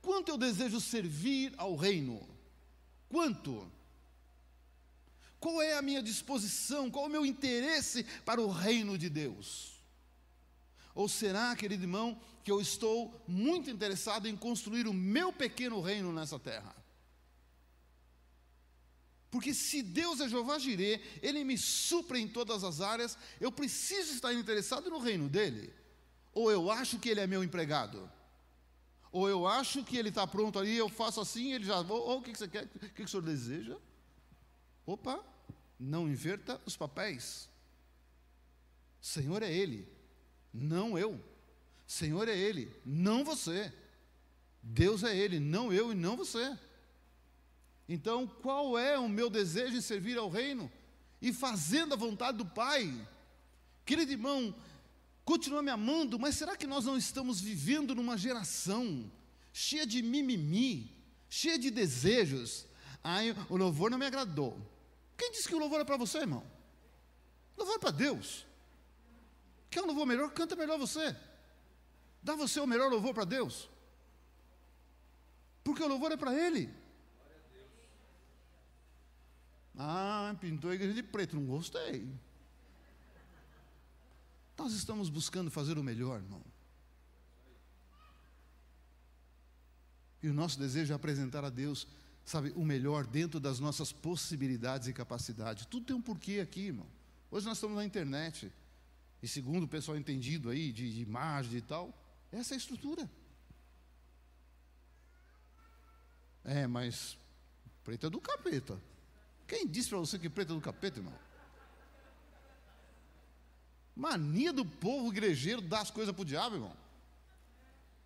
Quanto 0.00 0.30
eu 0.30 0.38
desejo 0.38 0.80
servir 0.80 1.52
ao 1.58 1.74
reino? 1.74 2.26
Quanto? 3.08 3.70
Qual 5.40 5.60
é 5.60 5.74
a 5.74 5.82
minha 5.82 6.02
disposição? 6.02 6.90
Qual 6.90 7.04
é 7.04 7.08
o 7.08 7.10
meu 7.10 7.26
interesse 7.26 8.04
para 8.24 8.40
o 8.40 8.48
reino 8.48 8.96
de 8.96 9.08
Deus? 9.08 9.76
Ou 10.94 11.08
será, 11.08 11.54
querido 11.56 11.82
irmão, 11.82 12.20
que 12.44 12.50
eu 12.50 12.60
estou 12.60 13.24
muito 13.26 13.70
interessado 13.70 14.28
em 14.28 14.36
construir 14.36 14.86
o 14.86 14.94
meu 14.94 15.32
pequeno 15.32 15.80
reino 15.80 16.12
nessa 16.12 16.38
terra? 16.38 16.77
Porque 19.30 19.52
se 19.52 19.82
Deus 19.82 20.20
é 20.20 20.28
Jeová 20.28 20.58
Jireh, 20.58 21.02
Ele 21.22 21.44
me 21.44 21.58
supre 21.58 22.18
em 22.18 22.28
todas 22.28 22.64
as 22.64 22.80
áreas, 22.80 23.18
eu 23.40 23.52
preciso 23.52 24.14
estar 24.14 24.32
interessado 24.32 24.88
no 24.88 24.98
reino 24.98 25.28
dEle. 25.28 25.72
Ou 26.32 26.50
eu 26.50 26.70
acho 26.70 26.98
que 26.98 27.08
Ele 27.08 27.20
é 27.20 27.26
meu 27.26 27.44
empregado. 27.44 28.10
Ou 29.12 29.28
eu 29.28 29.46
acho 29.46 29.84
que 29.84 29.96
Ele 29.96 30.08
está 30.08 30.26
pronto 30.26 30.58
ali, 30.58 30.76
eu 30.76 30.88
faço 30.88 31.20
assim, 31.20 31.52
Ele 31.52 31.64
já... 31.64 31.80
Ou, 31.80 31.90
ou 31.90 32.18
o 32.18 32.22
que, 32.22 32.34
você 32.34 32.48
quer? 32.48 32.64
O 32.64 32.78
que 32.90 33.02
o 33.02 33.08
senhor 33.08 33.22
deseja? 33.22 33.76
Opa, 34.86 35.22
não 35.78 36.08
inverta 36.08 36.60
os 36.64 36.76
papéis. 36.76 37.48
Senhor 39.00 39.42
é 39.42 39.52
Ele, 39.52 39.86
não 40.52 40.98
eu. 40.98 41.22
Senhor 41.86 42.28
é 42.28 42.36
Ele, 42.36 42.74
não 42.84 43.24
você. 43.24 43.72
Deus 44.62 45.04
é 45.04 45.14
Ele, 45.14 45.38
não 45.38 45.72
eu 45.72 45.92
e 45.92 45.94
não 45.94 46.16
você. 46.16 46.58
Então, 47.88 48.26
qual 48.26 48.78
é 48.78 48.98
o 48.98 49.08
meu 49.08 49.30
desejo 49.30 49.76
em 49.76 49.80
servir 49.80 50.18
ao 50.18 50.28
reino 50.28 50.70
e 51.22 51.32
fazendo 51.32 51.94
a 51.94 51.96
vontade 51.96 52.36
do 52.36 52.44
Pai? 52.44 52.94
Querido 53.86 54.12
irmão, 54.12 54.54
continua 55.24 55.62
me 55.62 55.70
amando, 55.70 56.18
mas 56.18 56.34
será 56.34 56.54
que 56.54 56.66
nós 56.66 56.84
não 56.84 56.98
estamos 56.98 57.40
vivendo 57.40 57.94
numa 57.94 58.18
geração 58.18 59.10
cheia 59.52 59.86
de 59.86 60.02
mimimi, 60.02 60.94
cheia 61.30 61.58
de 61.58 61.70
desejos? 61.70 62.66
Ai, 63.02 63.34
o 63.48 63.56
louvor 63.56 63.90
não 63.90 63.96
me 63.96 64.04
agradou. 64.04 64.60
Quem 65.16 65.32
disse 65.32 65.48
que 65.48 65.54
o 65.54 65.58
louvor 65.58 65.80
é 65.80 65.84
para 65.84 65.96
você, 65.96 66.18
irmão? 66.18 66.44
O 67.56 67.60
louvor 67.60 67.76
é 67.76 67.78
para 67.78 67.90
Deus. 67.90 68.46
Quer 69.70 69.82
um 69.82 69.86
louvor 69.86 70.06
melhor? 70.06 70.30
Canta 70.32 70.54
melhor 70.54 70.78
você. 70.78 71.16
Dá 72.22 72.34
você 72.34 72.60
o 72.60 72.66
melhor 72.66 72.90
louvor 72.90 73.14
para 73.14 73.24
Deus. 73.24 73.70
Porque 75.64 75.82
o 75.82 75.88
louvor 75.88 76.12
é 76.12 76.16
para 76.16 76.34
Ele. 76.34 76.70
Ah, 79.78 80.34
pintou 80.40 80.72
a 80.72 80.74
igreja 80.74 80.92
de 80.92 81.04
preto, 81.04 81.36
não 81.36 81.46
gostei. 81.46 82.12
Nós 84.56 84.72
estamos 84.72 85.08
buscando 85.08 85.52
fazer 85.52 85.78
o 85.78 85.84
melhor, 85.84 86.20
irmão. 86.20 86.42
E 90.20 90.28
o 90.28 90.34
nosso 90.34 90.58
desejo 90.58 90.92
é 90.92 90.96
apresentar 90.96 91.44
a 91.44 91.48
Deus, 91.48 91.86
sabe, 92.24 92.52
o 92.56 92.64
melhor 92.64 93.06
dentro 93.06 93.38
das 93.38 93.60
nossas 93.60 93.92
possibilidades 93.92 94.88
e 94.88 94.92
capacidades. 94.92 95.64
Tudo 95.64 95.86
tem 95.86 95.94
um 95.94 96.02
porquê 96.02 96.40
aqui, 96.40 96.66
irmão. 96.66 96.88
Hoje 97.30 97.46
nós 97.46 97.58
estamos 97.58 97.76
na 97.76 97.84
internet. 97.84 98.52
E 99.22 99.28
segundo 99.28 99.62
o 99.62 99.68
pessoal 99.68 99.96
entendido 99.96 100.50
aí, 100.50 100.72
de, 100.72 100.92
de 100.92 101.02
imagem 101.02 101.58
e 101.58 101.62
tal, 101.62 101.96
essa 102.32 102.54
é 102.54 102.56
a 102.56 102.58
estrutura. 102.58 103.08
É, 106.42 106.66
mas 106.66 107.16
preto 107.84 108.06
é 108.06 108.10
do 108.10 108.20
capeta. 108.20 108.80
Quem 109.48 109.66
disse 109.66 109.88
para 109.88 109.98
você 109.98 110.18
que 110.18 110.28
preto 110.28 110.52
é 110.52 110.54
do 110.54 110.60
capeta, 110.60 110.98
irmão? 110.98 111.14
Mania 113.96 114.52
do 114.52 114.64
povo 114.64 115.08
igrejeiro 115.08 115.62
dar 115.62 115.80
as 115.80 115.90
coisas 115.90 116.14
para 116.14 116.22
o 116.22 116.24
diabo, 116.24 116.56
irmão. 116.56 116.76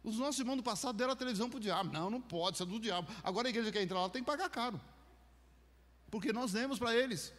Os 0.05 0.17
nossos 0.17 0.39
irmãos 0.39 0.57
do 0.57 0.63
passado 0.63 0.97
deram 0.97 1.13
a 1.13 1.17
televisão 1.17 1.51
para 1.51 1.57
o 1.57 1.61
diabo. 1.61 1.93
Não, 1.93 2.09
não 2.09 2.21
pode, 2.21 2.57
isso 2.57 2.63
é 2.63 2.67
do 2.67 2.79
diabo. 2.79 3.13
Agora 3.25 3.49
a 3.49 3.51
igreja 3.51 3.73
quer 3.73 3.83
entrar 3.83 4.01
lá, 4.01 4.09
tem 4.09 4.23
que 4.23 4.27
pagar 4.27 4.49
caro. 4.49 4.81
Porque 6.11 6.33
nós 6.33 6.53
demos 6.53 6.79
para 6.79 6.95
eles. 6.95 7.33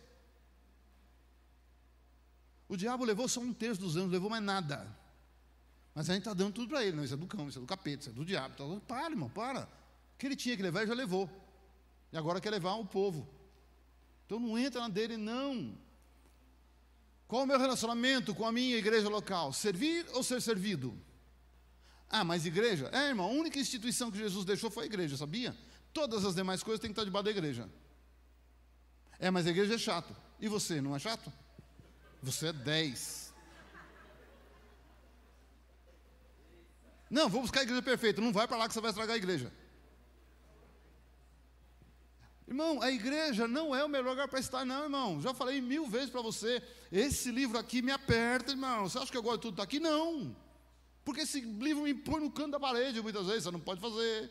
O 2.67 2.75
diabo 2.75 3.05
levou 3.05 3.27
só 3.29 3.39
um 3.39 3.53
terço 3.53 3.79
dos 3.79 3.95
anos, 3.95 4.11
levou 4.11 4.29
mais 4.29 4.43
nada. 4.43 4.85
Mas 5.95 6.09
a 6.09 6.13
gente 6.13 6.23
está 6.23 6.33
dando 6.33 6.53
tudo 6.53 6.67
para 6.67 6.83
ele. 6.83 6.97
Não, 6.97 7.03
isso 7.03 7.13
é 7.13 7.17
do 7.17 7.27
cão, 7.27 7.47
isso 7.47 7.59
é 7.59 7.61
do 7.61 7.67
capeta, 7.67 8.01
isso 8.01 8.09
é 8.09 8.13
do 8.13 8.25
diabo. 8.25 8.53
Então, 8.53 8.79
para, 8.81 9.11
irmão, 9.11 9.29
para. 9.29 9.63
O 9.63 10.17
que 10.17 10.25
ele 10.25 10.35
tinha 10.35 10.57
que 10.57 10.63
levar, 10.63 10.81
ele 10.81 10.89
já 10.89 10.93
levou. 10.93 11.29
E 12.11 12.17
agora 12.17 12.41
quer 12.41 12.49
levar 12.49 12.73
o 12.73 12.85
povo. 12.85 13.27
Então 14.25 14.39
não 14.39 14.57
entra 14.57 14.81
na 14.81 14.89
dele, 14.89 15.17
não. 15.17 15.77
Qual 17.27 17.43
o 17.43 17.47
meu 17.47 17.59
relacionamento 17.59 18.33
com 18.35 18.45
a 18.45 18.51
minha 18.51 18.77
igreja 18.77 19.09
local? 19.09 19.51
Servir 19.53 20.05
ou 20.13 20.23
ser 20.23 20.41
servido? 20.41 20.97
Ah, 22.09 22.23
mas 22.23 22.45
igreja? 22.45 22.89
É, 22.93 23.09
irmão, 23.09 23.25
a 23.25 23.33
única 23.33 23.57
instituição 23.57 24.11
que 24.11 24.17
Jesus 24.17 24.45
deixou 24.45 24.69
foi 24.69 24.83
a 24.83 24.85
igreja, 24.85 25.17
sabia? 25.17 25.57
Todas 25.91 26.25
as 26.25 26.35
demais 26.35 26.61
coisas 26.61 26.79
têm 26.79 26.89
que 26.89 26.93
estar 26.93 27.05
debaixo 27.05 27.25
da 27.25 27.31
igreja. 27.31 27.69
É, 29.19 29.31
mas 29.31 29.47
a 29.47 29.49
igreja 29.49 29.75
é 29.75 29.77
chato. 29.77 30.15
E 30.39 30.47
você, 30.47 30.79
não 30.79 30.95
é 30.95 30.99
chato? 30.99 31.31
Você 32.21 32.47
é 32.47 32.53
10. 32.53 33.33
Não, 37.09 37.29
vou 37.29 37.41
buscar 37.41 37.61
a 37.61 37.63
igreja 37.63 37.81
perfeita. 37.81 38.21
Não 38.21 38.33
vai 38.33 38.47
para 38.47 38.57
lá 38.57 38.67
que 38.67 38.73
você 38.73 38.81
vai 38.81 38.89
estragar 38.91 39.15
a 39.15 39.17
igreja. 39.17 39.51
Irmão, 42.47 42.81
a 42.81 42.91
igreja 42.91 43.47
não 43.47 43.73
é 43.73 43.83
o 43.83 43.89
melhor 43.89 44.09
lugar 44.09 44.27
para 44.27 44.39
estar, 44.39 44.65
não, 44.65 44.83
irmão. 44.83 45.21
Já 45.21 45.33
falei 45.33 45.61
mil 45.61 45.87
vezes 45.87 46.09
para 46.09 46.21
você. 46.21 46.61
Esse 46.91 47.31
livro 47.31 47.57
aqui 47.57 47.81
me 47.81 47.91
aperta, 47.91 48.51
irmão. 48.51 48.89
Você 48.89 48.97
acha 48.97 49.11
que 49.11 49.17
eu 49.17 49.23
gosto 49.23 49.37
de 49.37 49.41
tudo 49.43 49.61
aqui? 49.61 49.79
Não. 49.79 50.35
Porque 51.05 51.21
esse 51.21 51.39
livro 51.39 51.83
me 51.83 51.93
põe 51.93 52.21
no 52.21 52.31
canto 52.31 52.51
da 52.51 52.59
parede 52.59 53.01
muitas 53.01 53.27
vezes. 53.27 53.43
Você 53.43 53.51
não 53.51 53.59
pode 53.59 53.79
fazer. 53.79 54.29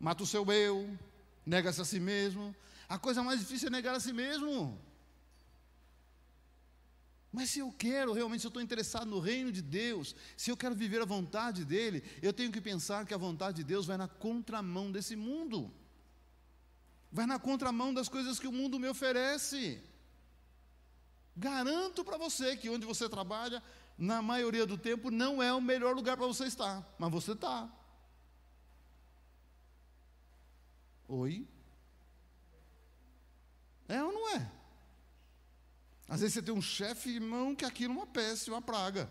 Mata 0.00 0.22
o 0.22 0.26
seu 0.26 0.44
eu. 0.52 0.98
Nega-se 1.46 1.80
a 1.80 1.84
si 1.84 2.00
mesmo. 2.00 2.54
A 2.88 2.98
coisa 2.98 3.22
mais 3.22 3.40
difícil 3.40 3.68
é 3.68 3.70
negar 3.70 3.94
a 3.94 4.00
si 4.00 4.12
mesmo. 4.12 4.78
Mas 7.32 7.50
se 7.50 7.60
eu 7.60 7.70
quero 7.70 8.12
realmente, 8.12 8.40
se 8.40 8.46
eu 8.46 8.50
estou 8.50 8.62
interessado 8.62 9.08
no 9.08 9.20
reino 9.20 9.52
de 9.52 9.62
Deus, 9.62 10.16
se 10.36 10.50
eu 10.50 10.56
quero 10.56 10.74
viver 10.74 11.00
a 11.02 11.04
vontade 11.04 11.64
dEle, 11.64 12.02
eu 12.20 12.32
tenho 12.32 12.50
que 12.50 12.60
pensar 12.60 13.06
que 13.06 13.14
a 13.14 13.18
vontade 13.18 13.58
de 13.58 13.64
Deus 13.64 13.86
vai 13.86 13.96
na 13.96 14.08
contramão 14.08 14.90
desse 14.90 15.14
mundo 15.14 15.70
vai 17.10 17.26
na 17.26 17.38
contramão 17.38 17.92
das 17.92 18.08
coisas 18.08 18.38
que 18.38 18.46
o 18.46 18.52
mundo 18.52 18.78
me 18.78 18.88
oferece. 18.88 19.82
Garanto 21.36 22.04
para 22.04 22.18
você 22.18 22.56
que 22.56 22.68
onde 22.68 22.86
você 22.86 23.08
trabalha, 23.08 23.62
na 23.96 24.22
maioria 24.22 24.66
do 24.66 24.78
tempo, 24.78 25.10
não 25.10 25.42
é 25.42 25.52
o 25.52 25.60
melhor 25.60 25.94
lugar 25.94 26.16
para 26.16 26.26
você 26.26 26.44
estar, 26.44 26.86
mas 26.98 27.10
você 27.10 27.32
está. 27.32 27.68
Oi? 31.08 31.48
É 33.88 34.02
ou 34.02 34.12
não 34.12 34.36
é? 34.36 34.52
Às 36.08 36.20
vezes 36.20 36.34
você 36.34 36.42
tem 36.42 36.54
um 36.54 36.62
chefe, 36.62 37.10
irmão, 37.10 37.54
que 37.54 37.64
aquilo 37.64 37.94
é 37.94 37.96
uma 37.96 38.06
peste, 38.06 38.50
uma 38.50 38.62
praga. 38.62 39.10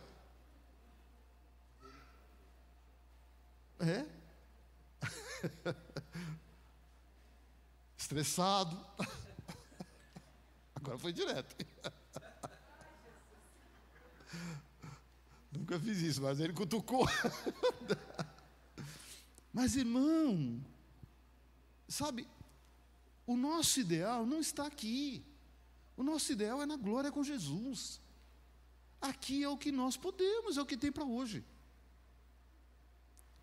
É? 3.80 4.06
estressado. 8.08 8.80
Agora 10.76 10.98
foi 10.98 11.12
direto. 11.12 11.56
Nunca 15.52 15.78
fiz 15.80 15.98
isso, 16.00 16.22
mas 16.22 16.40
ele 16.40 16.54
cutucou. 16.54 17.06
mas 19.52 19.76
irmão, 19.76 20.64
sabe, 21.88 22.26
o 23.26 23.36
nosso 23.36 23.80
ideal 23.82 24.26
não 24.26 24.40
está 24.40 24.66
aqui. 24.66 25.26
O 25.98 26.04
nosso 26.04 26.32
ideal 26.32 26.62
é 26.62 26.66
na 26.66 26.78
glória 26.78 27.12
com 27.12 27.24
Jesus. 27.24 28.00
Aqui 29.02 29.44
é 29.44 29.50
o 29.50 29.58
que 29.58 29.72
nós 29.72 29.98
podemos, 29.98 30.58
é 30.58 30.62
o 30.62 30.66
que 30.66 30.78
tem 30.78 30.92
para 30.92 31.04
hoje. 31.04 31.44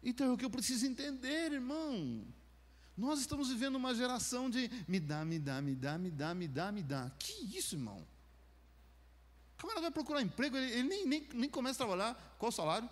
Então 0.03 0.29
é 0.29 0.33
o 0.33 0.37
que 0.37 0.44
eu 0.44 0.50
preciso 0.50 0.87
entender, 0.87 1.53
irmão. 1.53 2.24
Nós 2.96 3.20
estamos 3.20 3.48
vivendo 3.48 3.74
uma 3.74 3.94
geração 3.94 4.48
de 4.48 4.70
me 4.87 5.00
dá, 5.00 5.24
me 5.24 5.38
dá, 5.38 5.61
me 5.61 5.74
dá, 5.74 5.98
me 5.98 6.11
dá, 6.11 6.35
me 6.35 6.48
dá, 6.48 6.72
me 6.72 6.83
dá. 6.83 7.11
Que 7.18 7.57
isso, 7.57 7.74
irmão? 7.74 8.07
O 9.54 9.57
camarada 9.57 9.83
vai 9.83 9.90
procurar 9.90 10.22
emprego, 10.22 10.57
ele, 10.57 10.72
ele 10.72 10.88
nem, 10.88 11.07
nem, 11.07 11.28
nem 11.35 11.50
começa 11.50 11.83
a 11.83 11.87
trabalhar. 11.87 12.37
Qual 12.38 12.50
o 12.50 12.52
salário? 12.52 12.88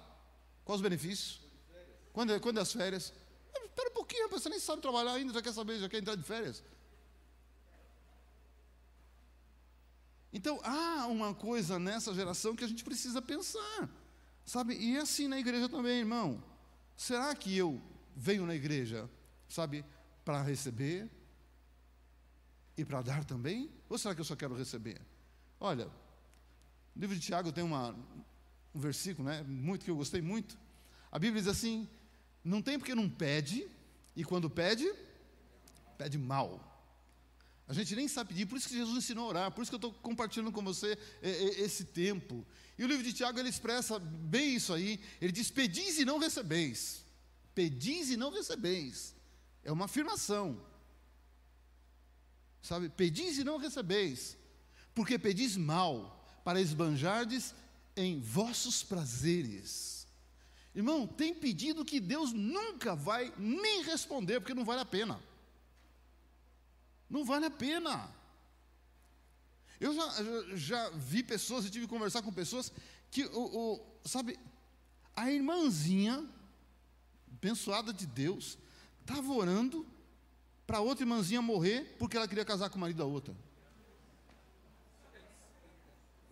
Quais 0.65 0.81
os 0.81 0.83
benefícios? 0.83 1.41
Quando, 2.13 2.33
é, 2.33 2.41
quando 2.41 2.59
é 2.59 2.63
as 2.63 2.73
férias? 2.73 3.13
Espera 3.65 3.91
um 3.91 3.95
pouquinho, 3.95 4.29
você 4.29 4.49
nem 4.49 4.59
sabe 4.59 4.83
trabalhar 4.83 5.13
ainda, 5.13 5.33
já 5.33 5.41
quer 5.41 5.53
saber, 5.53 5.79
já 5.79 5.89
quer 5.89 5.99
entrar 5.99 6.17
de 6.17 6.23
férias. 6.23 6.63
Então, 10.33 10.61
há 10.65 11.07
uma 11.07 11.35
coisa 11.35 11.79
nessa 11.79 12.13
geração 12.15 12.57
que 12.57 12.65
a 12.65 12.69
gente 12.69 12.83
precisa 12.83 13.23
pensar. 13.23 13.89
Sabe? 14.45 14.75
E 14.75 14.97
é 14.97 15.01
assim 15.01 15.29
na 15.29 15.39
igreja 15.39 15.69
também, 15.69 16.01
irmão. 16.01 16.43
Será 16.97 17.35
que 17.35 17.57
eu 17.57 17.81
venho 18.17 18.45
na 18.47 18.55
igreja 18.55 19.09
sabe, 19.53 19.85
para 20.25 20.43
receber 20.43 21.09
e 22.77 22.85
para 22.85 23.03
dar 23.03 23.25
também? 23.25 23.71
Ou 23.89 23.99
será 23.99 24.15
que 24.15 24.21
eu 24.21 24.25
só 24.25 24.37
quero 24.37 24.57
receber? 24.57 25.01
Olha, 25.61 25.87
no 26.95 27.01
livro 27.01 27.17
de 27.17 27.23
Tiago 27.23 27.53
tem 27.53 27.65
uma, 27.65 27.95
um 28.75 28.81
versículo, 28.81 29.29
né, 29.29 29.43
muito 29.43 29.85
que 29.85 29.91
eu 29.91 29.97
gostei 29.97 30.21
muito. 30.21 30.59
A 31.11 31.19
Bíblia 31.19 31.43
diz 31.43 31.51
assim: 31.51 31.89
não 32.45 32.61
tem 32.61 32.79
porque 32.79 32.95
não 32.95 33.09
pede, 33.09 33.67
e 34.17 34.25
quando 34.25 34.51
pede, 34.51 34.93
pede 35.97 36.19
mal. 36.19 36.69
A 37.69 37.73
gente 37.73 37.95
nem 37.95 38.09
sabe 38.09 38.31
pedir, 38.31 38.47
por 38.47 38.59
isso 38.59 38.69
que 38.69 38.77
Jesus 38.77 38.97
ensinou 38.97 39.27
a 39.27 39.29
orar, 39.29 39.53
por 39.53 39.63
isso 39.63 39.71
que 39.71 39.75
eu 39.75 39.89
estou 39.89 39.93
compartilhando 39.95 40.53
com 40.53 40.63
você 40.63 40.99
esse 41.23 41.85
tempo. 41.85 42.47
E 42.77 42.85
o 42.85 42.89
livro 42.89 43.05
de 43.05 43.13
Tiago 43.13 43.39
ele 43.39 43.49
expressa 43.49 43.99
bem 43.99 44.57
isso 44.57 44.73
aí. 44.73 45.01
Ele 45.21 45.33
diz: 45.33 45.51
Pedis 45.51 45.99
e 45.99 46.05
não 46.05 46.19
recebeis. 46.19 47.05
Pedis 47.55 48.11
e 48.11 48.17
não 48.17 48.31
recebeis. 48.31 49.15
É 49.65 49.71
uma 49.71 49.85
afirmação. 49.87 50.61
Sabe? 52.63 52.89
Pedis 52.89 53.39
e 53.39 53.45
não 53.45 53.59
recebeis. 53.59 54.37
Porque 54.95 55.19
pedis 55.19 55.57
mal, 55.57 56.25
para 56.45 56.61
esbanjardes 56.61 57.55
em 57.97 58.21
vossos 58.21 58.83
prazeres. 58.83 60.07
Irmão, 60.75 61.07
tem 61.07 61.35
pedido 61.35 61.85
que 61.85 62.01
Deus 62.01 62.33
nunca 62.33 62.95
vai 62.95 63.33
nem 63.37 63.83
responder, 63.83 64.41
porque 64.41 64.55
não 64.55 64.65
vale 64.65 64.81
a 64.81 64.87
pena. 64.87 65.21
Não 67.09 67.25
vale 67.25 67.45
a 67.47 67.51
pena. 67.51 68.11
Eu 69.79 69.95
já, 69.95 70.57
já 70.57 70.91
vi 70.91 71.23
pessoas, 71.23 71.65
eu 71.65 71.71
tive 71.71 71.87
que 71.87 71.93
conversar 71.93 72.23
com 72.23 72.33
pessoas 72.33 72.73
que, 73.11 73.25
o, 73.27 73.41
o, 73.41 74.09
sabe, 74.09 74.39
a 75.15 75.31
irmãzinha, 75.31 76.27
abençoada 77.31 77.93
de 77.93 78.07
Deus, 78.07 78.57
estava 79.03 79.33
orando 79.33 79.87
para 80.67 80.81
outra 80.81 81.03
irmãzinha 81.05 81.43
morrer 81.43 81.97
porque 81.99 82.17
ela 82.17 82.27
queria 82.27 82.45
casar 82.45 82.71
com 82.71 82.77
o 82.77 82.81
marido 82.81 82.99
da 82.99 83.05
outra. 83.05 83.37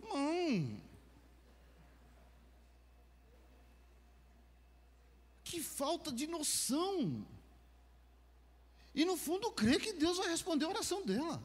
Não. 0.01 0.81
Que 5.43 5.61
falta 5.61 6.11
de 6.11 6.27
noção. 6.27 7.25
E 8.93 9.05
no 9.05 9.15
fundo 9.15 9.51
crê 9.51 9.79
que 9.79 9.93
Deus 9.93 10.17
vai 10.17 10.29
responder 10.29 10.65
a 10.65 10.69
oração 10.69 11.05
dela. 11.05 11.41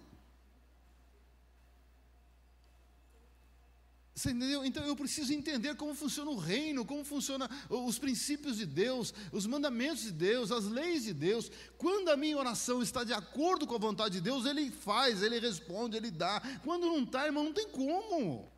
Você 4.17 4.31
entendeu? 4.31 4.65
Então 4.65 4.83
eu 4.83 4.97
preciso 4.97 5.31
entender 5.35 5.77
como 5.77 5.95
funciona 5.95 6.31
o 6.31 6.39
reino, 6.39 6.87
como 6.87 7.05
funcionam 7.05 7.47
os 7.69 7.99
princípios 7.99 8.57
de 8.57 8.65
Deus, 8.65 9.13
os 9.31 9.47
mandamentos 9.47 10.05
de 10.05 10.11
Deus, 10.11 10.51
as 10.51 10.65
leis 10.65 11.05
de 11.05 11.13
Deus. 11.13 11.51
Quando 11.77 12.09
a 12.09 12.17
minha 12.17 12.39
oração 12.39 12.81
está 12.81 13.05
de 13.05 13.13
acordo 13.13 13.67
com 13.67 13.75
a 13.75 13.79
vontade 13.79 14.15
de 14.15 14.23
Deus, 14.23 14.47
Ele 14.47 14.71
faz, 14.71 15.23
Ele 15.23 15.39
responde, 15.39 15.99
Ele 15.99 16.11
dá. 16.11 16.41
Quando 16.65 16.87
não 16.87 17.03
está, 17.03 17.27
irmão, 17.27 17.45
não 17.45 17.53
tem 17.53 17.69
como. 17.69 18.51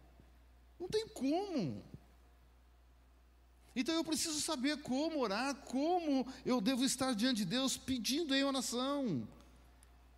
Não 0.79 0.87
tem 0.87 1.09
como. 1.09 1.85
Então 3.75 3.97
eu 3.97 4.05
preciso 4.05 4.41
saber 4.41 4.81
como 4.83 5.19
orar, 5.19 5.57
como 5.57 6.25
eu 6.47 6.61
devo 6.61 6.85
estar 6.85 7.17
diante 7.17 7.39
de 7.39 7.47
Deus 7.47 7.77
pedindo 7.77 8.33
em 8.33 8.45
oração. 8.45 9.27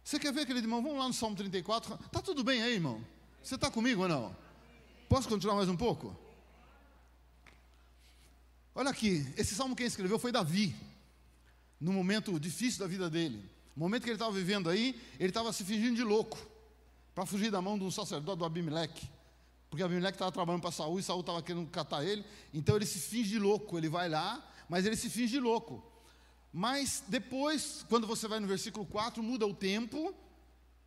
Você 0.05 0.18
quer 0.18 0.35
ver, 0.35 0.44
querido 0.44 0.66
irmão? 0.66 0.83
Vamos 0.83 0.98
lá 0.98 1.09
no 1.09 1.14
Salmo 1.14 1.35
34. 1.35 1.94
Está 1.94 2.20
tudo 2.20 2.44
bem 2.44 2.61
aí, 2.62 2.74
irmão? 2.74 3.03
Você 3.42 3.55
está 3.55 3.70
comigo 3.70 4.03
ou 4.03 4.09
não? 4.09 4.50
Posso 5.11 5.29
continuar 5.29 5.57
mais 5.57 5.68
um 5.68 5.77
pouco? 5.77 6.16
Olha 8.73 8.90
aqui, 8.90 9.27
esse 9.37 9.57
salmo 9.57 9.75
quem 9.75 9.85
escreveu 9.85 10.20
foi 10.20 10.31
Davi, 10.31 10.73
no 11.81 11.92
momento 11.92 12.38
difícil 12.38 12.79
da 12.79 12.87
vida 12.87 13.11
dele. 13.11 13.44
No 13.75 13.81
momento 13.83 14.05
que 14.05 14.09
ele 14.09 14.14
estava 14.14 14.31
vivendo 14.31 14.70
aí, 14.70 14.94
ele 15.18 15.31
estava 15.31 15.53
se 15.53 15.64
fingindo 15.64 15.96
de 15.96 16.05
louco, 16.05 16.38
para 17.12 17.27
fugir 17.27 17.51
da 17.51 17.61
mão 17.61 17.77
de 17.77 17.83
um 17.83 17.90
sacerdote 17.90 18.38
do 18.38 18.44
Abimeleque. 18.44 19.11
Porque 19.68 19.83
Abimeleque 19.83 20.14
estava 20.14 20.31
trabalhando 20.31 20.62
para 20.62 20.70
Saul 20.70 21.01
e 21.01 21.03
Saul 21.03 21.23
estava 21.23 21.42
querendo 21.42 21.68
catar 21.70 22.05
ele. 22.05 22.25
Então 22.55 22.77
ele 22.77 22.87
se 22.87 23.01
finge 23.01 23.31
de 23.31 23.38
louco. 23.40 23.77
Ele 23.77 23.88
vai 23.88 24.09
lá, 24.09 24.49
mas 24.68 24.87
ele 24.87 24.94
se 24.94 25.11
finge 25.11 25.33
de 25.33 25.40
louco. 25.40 25.83
Mas 26.53 27.03
depois, 27.09 27.85
quando 27.88 28.07
você 28.07 28.29
vai 28.29 28.38
no 28.38 28.46
versículo 28.46 28.87
4, 28.87 29.20
muda 29.25 29.44
o 29.44 29.53
tempo, 29.53 30.14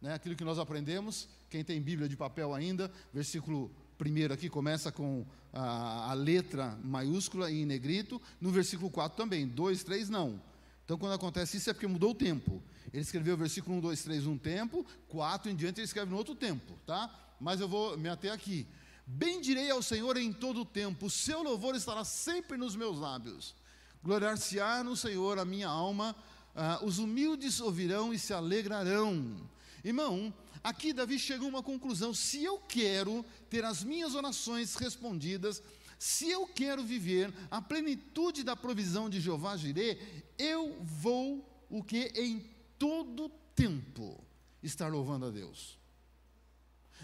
né, 0.01 0.13
aquilo 0.13 0.33
que 0.33 0.45
nós 0.45 0.57
aprendemos. 0.57 1.27
Quem 1.49 1.61
tem 1.61 1.81
Bíblia 1.81 2.07
de 2.07 2.15
papel 2.15 2.53
ainda, 2.53 2.89
versículo 3.13 3.69
1 3.99 4.33
aqui 4.33 4.49
começa 4.49 4.91
com 4.91 5.25
a, 5.51 6.11
a, 6.11 6.13
letra 6.13 6.77
maiúscula 6.83 7.51
e 7.51 7.61
em 7.61 7.65
negrito. 7.65 8.21
No 8.39 8.51
versículo 8.51 8.89
4 8.89 9.17
também, 9.17 9.47
2, 9.47 9.83
3 9.83 10.09
não. 10.09 10.41
Então 10.85 10.97
quando 10.97 11.13
acontece 11.13 11.57
isso 11.57 11.69
é 11.69 11.73
porque 11.73 11.87
mudou 11.87 12.11
o 12.11 12.15
tempo. 12.15 12.61
Ele 12.91 13.01
escreveu 13.01 13.33
o 13.35 13.37
versículo 13.37 13.77
1, 13.77 13.79
2, 13.79 14.03
3 14.03 14.27
um 14.27 14.37
tempo, 14.37 14.85
4 15.07 15.49
em 15.51 15.55
diante 15.55 15.79
ele 15.79 15.85
escreve 15.85 16.11
no 16.11 16.17
outro 16.17 16.35
tempo, 16.35 16.73
tá? 16.85 17.09
mas 17.43 17.59
eu 17.59 17.67
vou 17.67 17.97
me 17.97 18.07
ater 18.07 18.31
aqui. 18.31 18.65
Bendirei 19.05 19.69
ao 19.69 19.81
Senhor 19.81 20.15
em 20.15 20.31
todo 20.31 20.61
o 20.61 20.65
tempo, 20.65 21.07
o 21.07 21.09
seu 21.09 21.43
louvor 21.43 21.75
estará 21.75 22.05
sempre 22.05 22.57
nos 22.57 22.75
meus 22.75 22.97
lábios. 22.97 23.53
Gloriar-se-á 24.01 24.83
no 24.83 24.95
Senhor 24.95 25.37
a 25.37 25.45
minha 25.45 25.67
alma, 25.67 26.15
uh, 26.55 26.85
os 26.85 26.99
humildes 26.99 27.59
ouvirão 27.59 28.13
e 28.13 28.19
se 28.19 28.33
alegrarão. 28.33 29.35
Irmão, 29.83 30.33
aqui 30.63 30.93
Davi 30.93 31.19
chegou 31.19 31.47
a 31.47 31.49
uma 31.49 31.63
conclusão: 31.63 32.13
se 32.13 32.43
eu 32.43 32.57
quero 32.59 33.25
ter 33.49 33.65
as 33.65 33.83
minhas 33.83 34.15
orações 34.15 34.75
respondidas, 34.75 35.61
se 35.99 36.29
eu 36.29 36.47
quero 36.47 36.83
viver 36.83 37.33
a 37.51 37.61
plenitude 37.61 38.43
da 38.43 38.55
provisão 38.55 39.09
de 39.09 39.19
Jeová 39.19 39.57
Jireh, 39.57 39.99
eu 40.37 40.77
vou 40.81 41.65
o 41.69 41.83
que 41.83 42.11
em 42.15 42.39
todo 42.77 43.29
tempo 43.55 44.23
estar 44.61 44.89
louvando 44.89 45.25
a 45.25 45.29
Deus. 45.29 45.77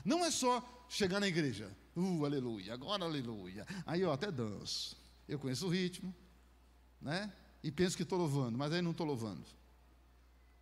Não 0.04 0.26
é 0.26 0.32
só 0.32 0.86
chegar 0.88 1.20
na 1.20 1.28
igreja, 1.28 1.76
uh, 1.96 2.26
aleluia, 2.26 2.74
agora 2.74 3.04
aleluia. 3.04 3.66
Aí 3.86 4.02
eu 4.02 4.12
até 4.12 4.32
danço. 4.32 4.98
Eu 5.28 5.38
conheço 5.38 5.68
o 5.68 5.70
ritmo, 5.70 6.14
né? 7.02 7.32
E 7.62 7.72
penso 7.72 7.96
que 7.96 8.04
estou 8.04 8.18
louvando, 8.18 8.58
mas 8.58 8.72
aí 8.72 8.82
não 8.82 8.92
estou 8.92 9.06
louvando. 9.06 9.46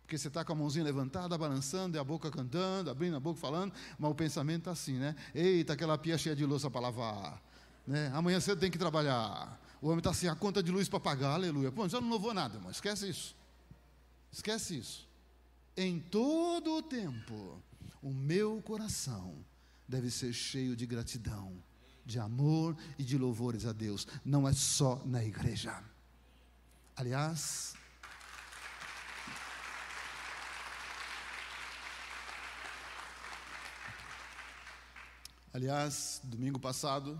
Porque 0.08 0.16
você 0.16 0.28
está 0.28 0.42
com 0.42 0.54
a 0.54 0.56
mãozinha 0.56 0.82
levantada, 0.82 1.36
balançando, 1.36 1.98
e 1.98 2.00
a 2.00 2.02
boca 2.02 2.30
cantando, 2.30 2.88
abrindo 2.88 3.14
a 3.14 3.20
boca 3.20 3.38
falando, 3.38 3.74
mas 3.98 4.10
o 4.10 4.14
pensamento 4.14 4.60
está 4.60 4.70
assim, 4.70 4.94
né? 4.94 5.14
Eita, 5.34 5.74
aquela 5.74 5.98
pia 5.98 6.16
cheia 6.16 6.34
de 6.34 6.46
louça 6.46 6.70
para 6.70 6.80
lavar. 6.80 7.42
Né? 7.86 8.10
Amanhã 8.14 8.40
cedo 8.40 8.58
tem 8.58 8.70
que 8.70 8.78
trabalhar. 8.78 9.60
O 9.82 9.88
homem 9.88 9.98
está 9.98 10.08
assim, 10.08 10.26
a 10.26 10.34
conta 10.34 10.62
de 10.62 10.72
luz 10.72 10.88
para 10.88 10.98
pagar, 10.98 11.34
aleluia. 11.34 11.70
Pô, 11.70 11.86
já 11.86 12.00
não 12.00 12.08
louvou 12.08 12.32
nada, 12.32 12.54
irmão. 12.54 12.70
Esquece 12.70 13.06
isso. 13.06 13.36
Esquece 14.32 14.78
isso. 14.78 15.06
Em 15.76 16.00
todo 16.00 16.78
o 16.78 16.82
tempo 16.82 17.62
o 18.00 18.08
meu 18.08 18.62
coração 18.62 19.34
deve 19.86 20.10
ser 20.10 20.32
cheio 20.32 20.74
de 20.74 20.86
gratidão, 20.86 21.52
de 22.06 22.18
amor 22.18 22.74
e 22.98 23.04
de 23.04 23.18
louvores 23.18 23.66
a 23.66 23.74
Deus, 23.74 24.08
não 24.24 24.48
é 24.48 24.54
só 24.54 25.02
na 25.04 25.22
igreja. 25.22 25.84
Aliás, 26.96 27.74
Aliás, 35.50 36.20
domingo 36.24 36.58
passado, 36.58 37.18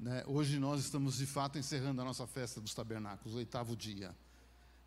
né, 0.00 0.24
hoje 0.26 0.58
nós 0.58 0.80
estamos 0.80 1.18
de 1.18 1.26
fato 1.26 1.58
encerrando 1.58 2.00
a 2.00 2.04
nossa 2.04 2.26
festa 2.26 2.62
dos 2.62 2.72
tabernáculos, 2.72 3.34
oitavo 3.34 3.76
dia. 3.76 4.16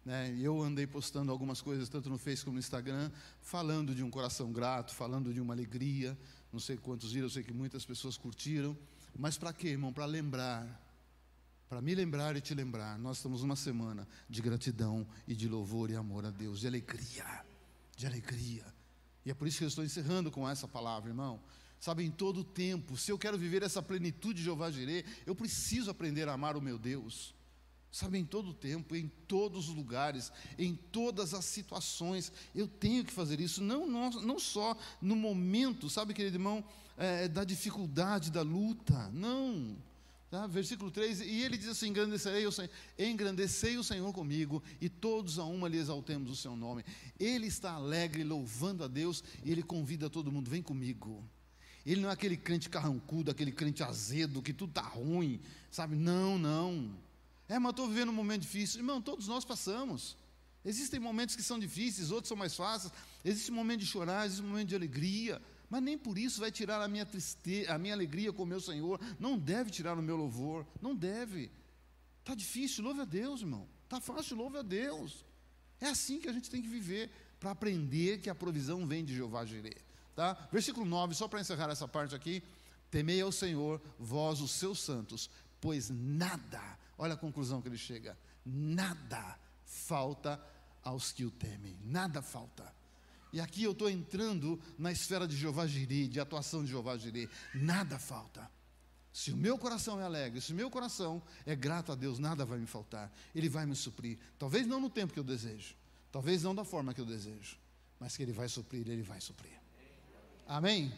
Né? 0.03 0.35
Eu 0.39 0.63
andei 0.63 0.87
postando 0.87 1.31
algumas 1.31 1.61
coisas, 1.61 1.87
tanto 1.89 2.09
no 2.09 2.17
Facebook 2.17 2.45
como 2.45 2.55
no 2.55 2.59
Instagram, 2.59 3.11
falando 3.39 3.93
de 3.93 4.03
um 4.03 4.09
coração 4.09 4.51
grato, 4.51 4.95
falando 4.95 5.31
de 5.31 5.39
uma 5.39 5.53
alegria. 5.53 6.17
Não 6.51 6.59
sei 6.59 6.75
quantos 6.75 7.11
viram, 7.11 7.27
eu 7.27 7.29
sei 7.29 7.43
que 7.43 7.53
muitas 7.53 7.85
pessoas 7.85 8.17
curtiram. 8.17 8.75
Mas 9.15 9.37
para 9.37 9.53
quê, 9.53 9.69
irmão? 9.69 9.93
Para 9.93 10.05
lembrar. 10.05 10.65
Para 11.69 11.81
me 11.81 11.93
lembrar 11.93 12.35
e 12.35 12.41
te 12.41 12.55
lembrar. 12.55 12.97
Nós 12.97 13.17
estamos 13.17 13.43
numa 13.43 13.55
semana 13.55 14.07
de 14.27 14.41
gratidão 14.41 15.07
e 15.27 15.35
de 15.35 15.47
louvor 15.47 15.91
e 15.91 15.95
amor 15.95 16.25
a 16.25 16.31
Deus, 16.31 16.61
de 16.61 16.67
alegria. 16.67 17.45
De 17.95 18.07
alegria. 18.07 18.65
E 19.23 19.29
é 19.29 19.35
por 19.35 19.47
isso 19.47 19.59
que 19.59 19.65
eu 19.65 19.67
estou 19.67 19.85
encerrando 19.85 20.31
com 20.31 20.49
essa 20.49 20.67
palavra, 20.67 21.11
irmão. 21.11 21.39
Sabe, 21.81 22.05
em 22.05 22.11
todo 22.11 22.41
o 22.41 22.43
tempo, 22.43 22.95
se 22.95 23.11
eu 23.11 23.17
quero 23.17 23.39
viver 23.39 23.63
essa 23.63 23.81
plenitude 23.81 24.35
de 24.35 24.43
Jeová 24.43 24.69
Jireh, 24.69 25.03
eu 25.25 25.33
preciso 25.33 25.89
aprender 25.89 26.29
a 26.29 26.33
amar 26.33 26.55
o 26.55 26.61
meu 26.61 26.77
Deus. 26.77 27.33
Sabe, 27.91 28.19
em 28.19 28.23
todo 28.23 28.51
o 28.51 28.53
tempo, 28.53 28.95
em 28.95 29.11
todos 29.27 29.67
os 29.67 29.75
lugares, 29.75 30.31
em 30.59 30.75
todas 30.75 31.33
as 31.33 31.43
situações, 31.43 32.31
eu 32.53 32.67
tenho 32.67 33.03
que 33.03 33.11
fazer 33.11 33.41
isso, 33.41 33.63
não, 33.63 33.87
não, 33.87 34.11
não 34.11 34.37
só 34.37 34.77
no 35.01 35.15
momento, 35.15 35.89
sabe, 35.89 36.13
querido 36.13 36.35
irmão, 36.35 36.63
é, 36.95 37.27
da 37.27 37.43
dificuldade, 37.43 38.29
da 38.29 38.43
luta, 38.43 39.09
não. 39.09 39.75
Tá? 40.29 40.45
Versículo 40.45 40.91
3, 40.91 41.21
e 41.21 41.41
ele 41.41 41.57
diz 41.57 41.67
assim: 41.67 41.87
engrandecerei 41.87 42.45
o, 42.45 42.51
Senhor, 42.51 42.69
engrandecei 42.97 43.75
o 43.79 43.83
Senhor 43.83 44.13
comigo, 44.13 44.61
e 44.79 44.87
todos 44.87 45.39
a 45.39 45.45
uma 45.45 45.67
lhe 45.67 45.79
exaltemos 45.79 46.29
o 46.29 46.35
seu 46.35 46.55
nome. 46.55 46.85
Ele 47.19 47.47
está 47.47 47.71
alegre, 47.71 48.23
louvando 48.23 48.83
a 48.83 48.87
Deus, 48.87 49.23
e 49.43 49.51
ele 49.51 49.63
convida 49.63 50.11
todo 50.11 50.31
mundo: 50.31 50.47
vem 50.47 50.61
comigo. 50.61 51.27
Ele 51.85 52.01
não 52.01 52.09
é 52.09 52.13
aquele 52.13 52.37
crente 52.37 52.69
carrancudo, 52.69 53.31
aquele 53.31 53.51
crente 53.51 53.81
azedo, 53.83 54.41
que 54.41 54.53
tudo 54.53 54.69
está 54.69 54.81
ruim, 54.81 55.39
sabe? 55.71 55.95
Não, 55.95 56.37
não. 56.37 56.93
É, 57.47 57.57
mas 57.57 57.71
estou 57.71 57.87
vivendo 57.87 58.09
um 58.09 58.13
momento 58.13 58.41
difícil. 58.41 58.79
Irmão, 58.79 59.01
todos 59.01 59.27
nós 59.27 59.43
passamos. 59.43 60.15
Existem 60.63 60.99
momentos 60.99 61.35
que 61.35 61.41
são 61.41 61.57
difíceis, 61.57 62.11
outros 62.11 62.27
são 62.27 62.37
mais 62.37 62.55
fáceis. 62.55 62.93
Existe 63.25 63.51
um 63.51 63.55
momento 63.55 63.79
de 63.79 63.87
chorar, 63.87 64.25
existe 64.25 64.43
um 64.43 64.49
momento 64.49 64.69
de 64.69 64.75
alegria. 64.75 65.41
Mas 65.69 65.81
nem 65.81 65.97
por 65.97 66.17
isso 66.17 66.39
vai 66.39 66.51
tirar 66.51 66.81
a 66.81 66.87
minha 66.87 67.05
tristeza, 67.05 67.73
a 67.73 67.77
minha 67.77 67.93
alegria 67.93 68.31
com 68.31 68.43
o 68.43 68.45
meu 68.45 68.59
Senhor. 68.59 68.99
Não 69.19 69.37
deve 69.37 69.71
tirar 69.71 69.97
o 69.97 70.01
meu 70.01 70.15
louvor. 70.15 70.65
Não 70.81 70.95
deve. 70.95 71.49
Está 72.19 72.35
difícil, 72.35 72.83
louve 72.83 73.01
a 73.01 73.05
Deus, 73.05 73.41
irmão. 73.41 73.67
Está 73.85 73.99
fácil, 73.99 74.37
louve 74.37 74.57
a 74.57 74.61
Deus. 74.61 75.25
É 75.79 75.87
assim 75.87 76.19
que 76.19 76.29
a 76.29 76.33
gente 76.33 76.49
tem 76.49 76.61
que 76.61 76.67
viver 76.67 77.09
para 77.39 77.51
aprender 77.51 78.19
que 78.19 78.29
a 78.29 78.35
provisão 78.35 78.85
vem 78.85 79.03
de 79.03 79.15
Jeová 79.15 79.43
Jireh. 79.43 79.90
Tá? 80.21 80.37
Versículo 80.51 80.85
9, 80.85 81.15
só 81.15 81.27
para 81.27 81.41
encerrar 81.41 81.71
essa 81.71 81.87
parte 81.87 82.13
aqui. 82.13 82.43
Temei 82.91 83.19
ao 83.21 83.31
Senhor, 83.31 83.81
vós 83.97 84.39
os 84.39 84.51
seus 84.51 84.79
santos, 84.79 85.31
pois 85.59 85.89
nada, 85.89 86.61
olha 86.95 87.15
a 87.15 87.17
conclusão 87.17 87.59
que 87.59 87.67
ele 87.67 87.77
chega, 87.77 88.15
nada 88.45 89.35
falta 89.65 90.39
aos 90.83 91.11
que 91.11 91.25
o 91.25 91.31
temem, 91.31 91.75
nada 91.83 92.21
falta. 92.21 92.71
E 93.33 93.41
aqui 93.41 93.63
eu 93.63 93.71
estou 93.71 93.89
entrando 93.89 94.61
na 94.77 94.91
esfera 94.91 95.27
de 95.27 95.35
Jeová 95.35 95.65
Jireh, 95.65 96.07
de 96.07 96.19
atuação 96.19 96.63
de 96.63 96.69
Jeová 96.69 96.95
Jireh, 96.97 97.27
nada 97.55 97.97
falta. 97.97 98.47
Se 99.11 99.31
o 99.31 99.35
meu 99.35 99.57
coração 99.57 99.99
é 99.99 100.03
alegre, 100.03 100.39
se 100.39 100.53
o 100.53 100.55
meu 100.55 100.69
coração 100.69 101.19
é 101.47 101.55
grato 101.55 101.91
a 101.91 101.95
Deus, 101.95 102.19
nada 102.19 102.45
vai 102.45 102.59
me 102.59 102.67
faltar. 102.67 103.11
Ele 103.33 103.49
vai 103.49 103.65
me 103.65 103.75
suprir. 103.75 104.19
Talvez 104.37 104.67
não 104.67 104.79
no 104.79 104.89
tempo 104.91 105.13
que 105.13 105.19
eu 105.19 105.23
desejo, 105.23 105.73
talvez 106.11 106.43
não 106.43 106.53
da 106.53 106.63
forma 106.63 106.93
que 106.93 107.01
eu 107.01 107.07
desejo, 107.07 107.57
mas 107.99 108.15
que 108.15 108.21
Ele 108.21 108.33
vai 108.33 108.47
suprir, 108.47 108.87
Ele 108.87 109.01
vai 109.01 109.19
suprir. 109.19 109.60
Amém? 110.51 110.93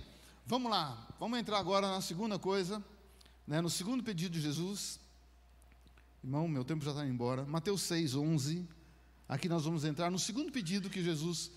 Vamos 0.47 0.71
lá, 0.71 1.07
vamos 1.19 1.37
entrar 1.37 1.59
agora 1.59 1.87
na 1.87 2.01
segunda 2.01 2.39
coisa, 2.39 2.83
né, 3.45 3.61
no 3.61 3.69
segundo 3.69 4.03
pedido 4.03 4.33
de 4.33 4.41
Jesus. 4.41 4.99
Irmão, 6.23 6.47
meu 6.47 6.65
tempo 6.65 6.83
já 6.83 6.89
está 6.89 7.03
indo 7.03 7.13
embora. 7.13 7.45
Mateus 7.45 7.83
6, 7.83 8.15
11. 8.15 8.67
Aqui 9.29 9.47
nós 9.47 9.63
vamos 9.63 9.85
entrar 9.85 10.09
no 10.09 10.17
segundo 10.17 10.51
pedido 10.51 10.89
que 10.89 11.03
Jesus 11.03 11.51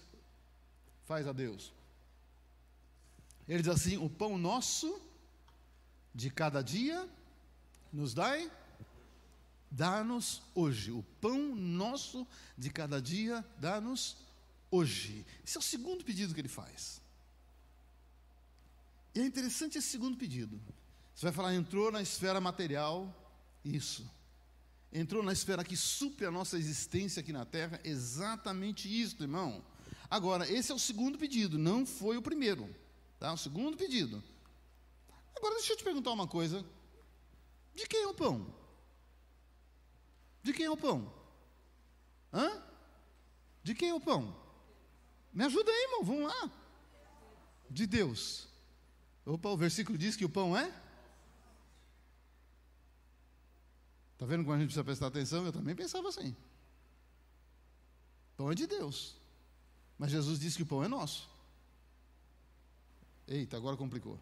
faz 1.06 1.26
a 1.26 1.32
Deus. 1.32 1.72
Ele 3.48 3.62
diz 3.62 3.72
assim: 3.72 3.96
O 3.96 4.10
pão 4.10 4.36
nosso 4.36 5.00
de 6.14 6.28
cada 6.28 6.60
dia 6.60 7.08
nos 7.90 8.12
dai, 8.12 8.52
dá-nos 9.70 10.42
hoje. 10.54 10.92
O 10.92 11.02
pão 11.18 11.56
nosso 11.56 12.26
de 12.58 12.68
cada 12.68 13.00
dia 13.00 13.42
dá-nos 13.58 14.18
hoje. 14.70 15.24
Esse 15.42 15.56
é 15.56 15.60
o 15.60 15.62
segundo 15.62 16.04
pedido 16.04 16.34
que 16.34 16.40
ele 16.42 16.46
faz. 16.46 17.05
E 19.16 19.20
é 19.20 19.24
interessante 19.24 19.78
esse 19.78 19.88
segundo 19.88 20.18
pedido. 20.18 20.60
Você 21.14 21.24
vai 21.24 21.32
falar, 21.32 21.54
entrou 21.54 21.90
na 21.90 22.02
esfera 22.02 22.38
material, 22.38 23.10
isso. 23.64 24.06
Entrou 24.92 25.22
na 25.22 25.32
esfera 25.32 25.64
que 25.64 25.74
supre 25.74 26.26
a 26.26 26.30
nossa 26.30 26.58
existência 26.58 27.20
aqui 27.20 27.32
na 27.32 27.46
terra, 27.46 27.80
exatamente 27.82 28.86
isso, 28.86 29.22
irmão. 29.22 29.64
Agora, 30.10 30.46
esse 30.52 30.70
é 30.70 30.74
o 30.74 30.78
segundo 30.78 31.16
pedido, 31.16 31.56
não 31.56 31.86
foi 31.86 32.18
o 32.18 32.22
primeiro. 32.22 32.68
Tá? 33.18 33.32
O 33.32 33.38
segundo 33.38 33.74
pedido. 33.74 34.22
Agora, 35.34 35.54
deixa 35.54 35.72
eu 35.72 35.78
te 35.78 35.84
perguntar 35.84 36.12
uma 36.12 36.28
coisa. 36.28 36.62
De 37.74 37.86
quem 37.86 38.02
é 38.02 38.08
o 38.08 38.14
pão? 38.14 38.54
De 40.42 40.52
quem 40.52 40.66
é 40.66 40.70
o 40.70 40.76
pão? 40.76 41.10
Hã? 42.30 42.62
De 43.62 43.74
quem 43.74 43.88
é 43.88 43.94
o 43.94 44.00
pão? 44.00 44.36
Me 45.32 45.42
ajuda 45.42 45.70
aí, 45.70 45.84
irmão, 45.84 46.04
vamos 46.04 46.24
lá. 46.24 46.50
De 47.70 47.86
Deus. 47.86 48.54
Opa, 49.26 49.48
o 49.48 49.56
versículo 49.56 49.98
diz 49.98 50.14
que 50.14 50.24
o 50.24 50.30
pão 50.30 50.56
é? 50.56 50.72
Está 54.12 54.24
vendo 54.24 54.44
como 54.44 54.52
a 54.52 54.58
gente 54.58 54.68
precisa 54.68 54.84
prestar 54.84 55.08
atenção? 55.08 55.44
Eu 55.44 55.52
também 55.52 55.74
pensava 55.74 56.08
assim. 56.08 56.34
Pão 58.36 58.52
é 58.52 58.54
de 58.54 58.68
Deus. 58.68 59.16
Mas 59.98 60.12
Jesus 60.12 60.38
disse 60.38 60.56
que 60.56 60.62
o 60.62 60.66
pão 60.66 60.84
é 60.84 60.88
nosso. 60.88 61.28
Eita, 63.26 63.56
agora 63.56 63.76
complicou. 63.76 64.16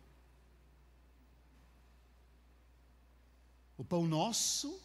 O 3.76 3.84
pão 3.84 4.06
nosso 4.06 4.80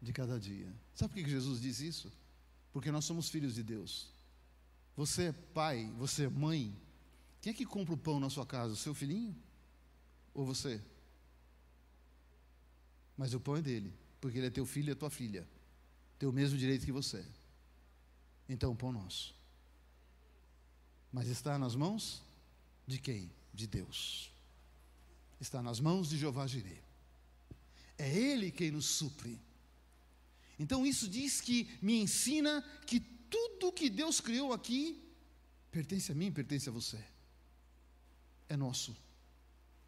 de 0.00 0.12
cada 0.12 0.40
dia. 0.40 0.72
Sabe 0.94 1.12
por 1.12 1.22
que 1.22 1.30
Jesus 1.30 1.60
diz 1.60 1.80
isso? 1.80 2.10
Porque 2.72 2.90
nós 2.90 3.04
somos 3.04 3.28
filhos 3.28 3.54
de 3.54 3.62
Deus. 3.62 4.08
Você 4.96 5.24
é 5.24 5.32
pai, 5.32 5.92
você 5.98 6.24
é 6.24 6.28
mãe, 6.28 6.74
quem 7.40 7.52
é 7.52 7.54
que 7.54 7.64
compra 7.64 7.94
o 7.94 7.98
pão 7.98 8.20
na 8.20 8.28
sua 8.28 8.44
casa? 8.44 8.74
O 8.74 8.76
seu 8.76 8.94
filhinho? 8.94 9.34
Ou 10.34 10.44
você? 10.44 10.80
Mas 13.16 13.32
o 13.32 13.40
pão 13.40 13.56
é 13.56 13.62
dele, 13.62 13.92
porque 14.20 14.38
ele 14.38 14.46
é 14.46 14.50
teu 14.50 14.66
filho 14.66 14.90
e 14.90 14.92
é 14.92 14.94
tua 14.94 15.10
filha. 15.10 15.48
Tem 16.18 16.28
o 16.28 16.32
mesmo 16.32 16.58
direito 16.58 16.84
que 16.84 16.92
você. 16.92 17.24
Então, 18.48 18.72
o 18.72 18.76
pão 18.76 18.92
nosso. 18.92 19.34
Mas 21.10 21.28
está 21.28 21.58
nas 21.58 21.74
mãos 21.74 22.22
de 22.86 22.98
quem? 22.98 23.30
De 23.54 23.66
Deus. 23.66 24.30
Está 25.40 25.62
nas 25.62 25.80
mãos 25.80 26.10
de 26.10 26.18
Jeová 26.18 26.46
Jireh. 26.46 26.82
É 27.96 28.14
Ele 28.14 28.50
quem 28.50 28.70
nos 28.70 28.86
supre. 28.86 29.38
Então, 30.58 30.86
isso 30.86 31.08
diz 31.08 31.40
que 31.40 31.70
me 31.80 32.02
ensina 32.02 32.62
que 32.86 33.00
tudo 33.00 33.72
que 33.72 33.88
Deus 33.88 34.20
criou 34.20 34.52
aqui 34.52 35.02
pertence 35.70 36.12
a 36.12 36.14
mim, 36.14 36.30
pertence 36.30 36.68
a 36.68 36.72
você 36.72 37.02
é 38.50 38.56
nosso, 38.56 38.94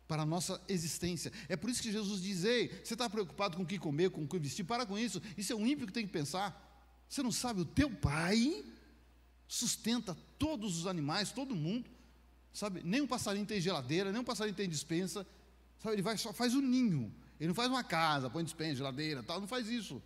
para 0.09 0.23
a 0.23 0.27
nossa 0.27 0.63
existência. 0.69 1.31
É 1.49 1.57
por 1.57 1.69
isso 1.69 1.83
que 1.83 1.93
Jesus 1.93 2.23
diz: 2.23 2.45
Ei, 2.45 2.69
você 2.83 2.95
está 2.95 3.11
preocupado 3.11 3.57
com 3.57 3.65
o 3.65 3.67
que 3.67 3.79
comer, 3.79 4.11
com 4.11 4.23
o 4.23 4.29
que 4.29 4.39
vestir? 4.39 4.65
Para 4.65 4.87
com 4.87 4.97
isso. 4.97 5.21
Isso 5.37 5.53
é 5.53 5.57
um 5.57 5.67
ímpio 5.67 5.87
que 5.87 5.93
tem 5.93 6.07
que 6.07 6.13
pensar. 6.13 6.71
Você 7.09 7.23
não 7.23 7.33
sabe, 7.33 7.61
o 7.61 7.65
teu 7.65 7.91
pai 7.91 8.65
sustenta 9.47 10.17
todos 10.39 10.79
os 10.79 10.87
animais, 10.87 11.33
todo 11.33 11.55
mundo. 11.55 11.91
Sabe, 12.55 12.83
nem 12.85 13.01
um 13.01 13.07
passarinho 13.07 13.45
tem 13.45 13.61
geladeira, 13.61 14.13
nem 14.13 14.21
um 14.21 14.25
passarinho 14.25 14.57
tem 14.57 14.69
dispensa. 14.69 15.27
Sabe, 15.83 15.97
ele 15.97 16.03
vai, 16.03 16.17
só 16.17 16.33
faz 16.33 16.55
um 16.55 16.61
ninho. 16.63 17.13
Ele 17.41 17.49
não 17.49 17.55
faz 17.55 17.69
uma 17.69 17.83
casa, 17.83 18.31
põe 18.31 18.45
dispensa, 18.45 18.77
geladeira, 18.77 19.23
tal, 19.23 19.41
não 19.41 19.49
faz 19.49 19.69
isso. 19.69 20.01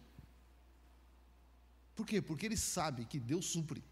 Por 1.95 2.07
quê? 2.07 2.23
Porque 2.23 2.47
ele 2.47 2.57
sabe 2.57 3.05
que 3.05 3.21
Deus 3.21 3.47
supre. 3.47 3.85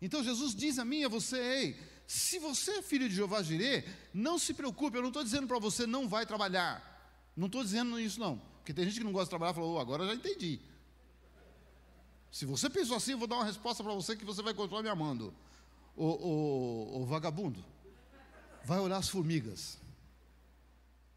Então 0.00 0.22
Jesus 0.22 0.54
diz 0.54 0.78
a 0.78 0.84
mim 0.84 1.00
e 1.00 1.04
a 1.04 1.08
você, 1.08 1.38
ei, 1.38 1.93
se 2.06 2.38
você 2.38 2.72
é 2.72 2.82
filho 2.82 3.08
de 3.08 3.14
Jeová 3.14 3.42
Jireh, 3.42 3.84
não 4.12 4.38
se 4.38 4.52
preocupe, 4.52 4.96
eu 4.96 5.02
não 5.02 5.08
estou 5.08 5.24
dizendo 5.24 5.46
para 5.46 5.58
você 5.58 5.86
não 5.86 6.08
vai 6.08 6.26
trabalhar. 6.26 6.92
Não 7.36 7.46
estou 7.46 7.62
dizendo 7.62 7.98
isso 7.98 8.20
não. 8.20 8.38
Porque 8.58 8.72
tem 8.72 8.84
gente 8.84 8.98
que 8.98 9.04
não 9.04 9.12
gosta 9.12 9.26
de 9.26 9.30
trabalhar 9.30 9.52
e 9.52 9.54
falou, 9.54 9.74
oh, 9.74 9.78
agora 9.78 10.06
já 10.06 10.14
entendi. 10.14 10.60
Se 12.30 12.44
você 12.44 12.68
pensou 12.68 12.96
assim, 12.96 13.12
eu 13.12 13.18
vou 13.18 13.28
dar 13.28 13.36
uma 13.36 13.44
resposta 13.44 13.82
para 13.82 13.92
você 13.94 14.16
que 14.16 14.24
você 14.24 14.42
vai 14.42 14.52
continuar 14.52 14.82
me 14.82 14.88
amando. 14.88 15.34
O, 15.96 16.04
o, 16.04 17.02
o 17.02 17.06
vagabundo, 17.06 17.64
vai 18.64 18.80
olhar 18.80 18.96
as 18.96 19.08
formigas. 19.08 19.78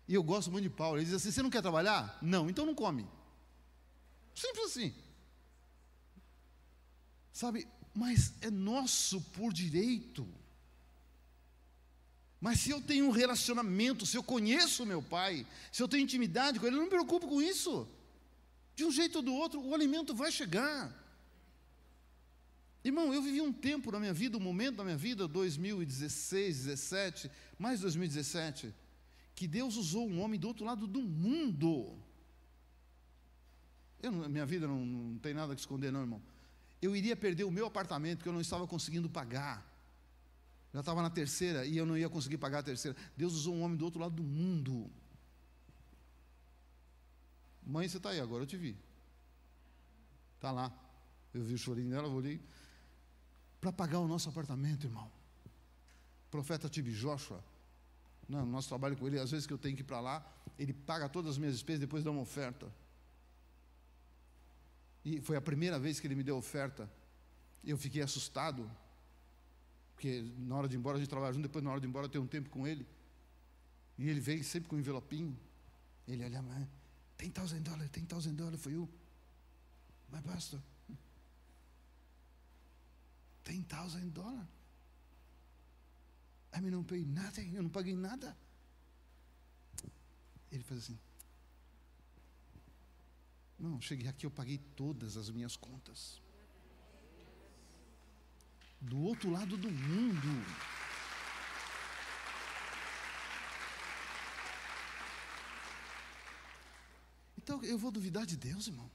E 0.08 0.14
eu 0.14 0.24
gosto 0.24 0.52
muito 0.52 0.64
de 0.64 0.70
Paulo. 0.70 0.98
Ele 0.98 1.06
diz 1.06 1.16
assim: 1.16 1.32
você 1.32 1.42
não 1.42 1.50
quer 1.50 1.62
trabalhar? 1.62 2.18
Não, 2.22 2.50
então 2.50 2.66
não 2.66 2.76
come. 2.76 3.08
Simples 4.34 4.66
assim. 4.68 4.94
Sabe, 7.34 7.68
mas 7.94 8.34
é 8.42 8.50
nosso 8.50 9.20
por 9.22 9.52
direito. 9.52 10.28
Mas 12.40 12.60
se 12.60 12.70
eu 12.70 12.80
tenho 12.80 13.06
um 13.06 13.12
relacionamento, 13.12 14.06
se 14.06 14.16
eu 14.16 14.24
conheço 14.24 14.86
meu 14.86 15.02
pai, 15.02 15.46
se 15.72 15.82
eu 15.82 15.88
tenho 15.88 16.04
intimidade 16.04 16.60
com 16.60 16.68
ele, 16.68 16.76
eu 16.76 16.80
não 16.80 16.86
me 16.86 16.90
preocupo 16.90 17.28
com 17.28 17.42
isso. 17.42 17.88
De 18.76 18.86
um 18.86 18.92
jeito 18.92 19.18
ou 19.18 19.22
do 19.24 19.34
outro, 19.34 19.60
o 19.60 19.74
alimento 19.74 20.14
vai 20.14 20.32
chegar. 20.32 20.94
Irmão, 22.84 23.14
eu 23.14 23.22
vivi 23.22 23.42
um 23.42 23.52
tempo 23.52 23.92
na 23.92 24.00
minha 24.00 24.14
vida, 24.14 24.38
um 24.38 24.40
momento 24.40 24.78
da 24.78 24.84
minha 24.84 24.96
vida, 24.96 25.28
2016, 25.28 26.66
17, 26.66 27.32
mais 27.58 27.82
2017, 27.82 28.74
que 29.36 29.48
Deus 29.48 29.76
usou 29.76 30.08
um 30.08 30.22
homem 30.22 30.40
do 30.40 30.48
outro 30.48 30.64
lado 30.64 30.86
do 30.86 31.02
mundo. 31.02 31.98
Eu, 34.02 34.12
minha 34.12 34.46
vida 34.46 34.68
não, 34.68 34.86
não 34.86 35.18
tem 35.18 35.34
nada 35.34 35.56
que 35.56 35.60
esconder, 35.60 35.92
não, 35.92 36.02
irmão. 36.02 36.22
Eu 36.82 36.96
iria 36.96 37.16
perder 37.16 37.44
o 37.44 37.52
meu 37.52 37.66
apartamento 37.66 38.22
que 38.22 38.30
eu 38.30 38.34
não 38.34 38.42
estava 38.42 38.68
conseguindo 38.68 39.10
pagar. 39.10 39.66
Já 40.74 40.82
estava 40.82 41.02
na 41.02 41.10
terceira 41.10 41.66
e 41.66 41.78
eu 41.78 41.86
não 41.86 41.98
ia 41.98 42.10
conseguir 42.10 42.38
pagar 42.38 42.60
a 42.60 42.64
terceira. 42.64 42.98
Deus 43.16 43.34
usou 43.34 43.56
um 43.56 43.62
homem 43.62 43.78
do 43.78 43.86
outro 43.86 44.00
lado 44.00 44.16
do 44.16 44.24
mundo. 44.24 44.90
Mãe, 47.64 47.88
você 47.88 47.98
está 47.98 48.10
aí 48.12 48.20
agora, 48.20 48.44
eu 48.44 48.48
te 48.48 48.58
vi. 48.58 48.78
Está 50.36 50.52
lá. 50.52 50.72
Eu 51.34 51.44
vi 51.44 51.54
o 51.54 51.58
chorinho 51.58 51.90
dela, 51.90 52.08
vou 52.08 52.20
ali. 52.20 52.42
Para 53.60 53.72
pagar 53.72 54.00
o 54.00 54.08
nosso 54.08 54.30
apartamento, 54.30 54.86
irmão. 54.86 55.12
O 56.28 56.30
profeta 56.32 56.70
Tibi 56.70 56.92
Joshua, 56.92 57.44
no 58.28 58.46
nosso 58.46 58.70
trabalho 58.70 58.96
com 58.96 59.08
ele, 59.08 59.20
às 59.20 59.32
vezes 59.32 59.48
que 59.48 59.54
eu 59.54 59.58
tenho 59.58 59.76
que 59.76 59.82
ir 59.82 59.86
para 59.86 60.00
lá, 60.00 60.26
ele 60.58 60.74
paga 60.74 61.10
todas 61.10 61.32
as 61.32 61.38
minhas 61.38 61.54
despesas, 61.54 61.82
depois 61.82 62.04
dá 62.04 62.12
uma 62.12 62.22
oferta. 62.22 62.72
E 65.04 65.22
foi 65.22 65.38
a 65.38 65.42
primeira 65.42 65.80
vez 65.80 66.00
que 66.00 66.08
ele 66.08 66.16
me 66.16 66.24
deu 66.24 66.38
oferta. 66.38 66.90
Eu 67.64 67.78
fiquei 67.78 68.02
assustado, 68.02 68.70
porque 69.98 70.22
na 70.38 70.56
hora 70.56 70.68
de 70.68 70.76
ir 70.76 70.78
embora 70.78 70.98
a 70.98 71.00
gente 71.00 71.10
trabalha 71.10 71.34
junto, 71.34 71.42
depois 71.42 71.64
na 71.64 71.72
hora 71.72 71.80
de 71.80 71.88
ir 71.88 71.90
embora 71.90 72.08
tenho 72.08 72.24
um 72.24 72.28
tempo 72.28 72.52
com 72.52 72.68
ele. 72.68 72.86
E 73.98 74.08
ele 74.08 74.20
veio 74.20 74.44
sempre 74.44 74.70
com 74.70 74.76
um 74.76 74.80
envelopinho. 74.80 75.36
Ele 76.08 76.24
olha, 76.24 76.70
tem 77.18 77.32
thousand 77.32 77.64
dólares, 77.64 77.90
tem 77.90 78.06
thousand 78.06 78.36
dólares 78.36 78.62
for 78.62 78.72
you. 78.72 78.88
Mas, 80.12 80.22
pastor, 80.22 80.62
10,000 83.44 84.12
dólares. 84.12 84.48
I 86.54 86.62
não 86.62 86.84
paguei 86.84 87.06
nada, 87.06 87.42
eu 87.42 87.64
não 87.64 87.70
paguei 87.70 87.96
nada. 87.96 88.38
Ele 90.52 90.64
faz 90.64 90.82
assim. 90.82 91.00
Não, 93.58 93.82
cheguei 93.82 94.08
aqui, 94.08 94.28
eu 94.28 94.32
paguei 94.32 94.60
todas 94.76 95.18
as 95.18 95.32
minhas 95.32 95.56
contas. 95.56 96.22
Do 98.80 99.00
outro 99.00 99.30
lado 99.30 99.58
do 99.58 99.70
mundo. 99.70 100.46
Então 107.38 107.64
eu 107.64 107.78
vou 107.78 107.92
duvidar 107.92 108.26
de 108.26 108.36
Deus, 108.36 108.68
irmão. 108.68 108.92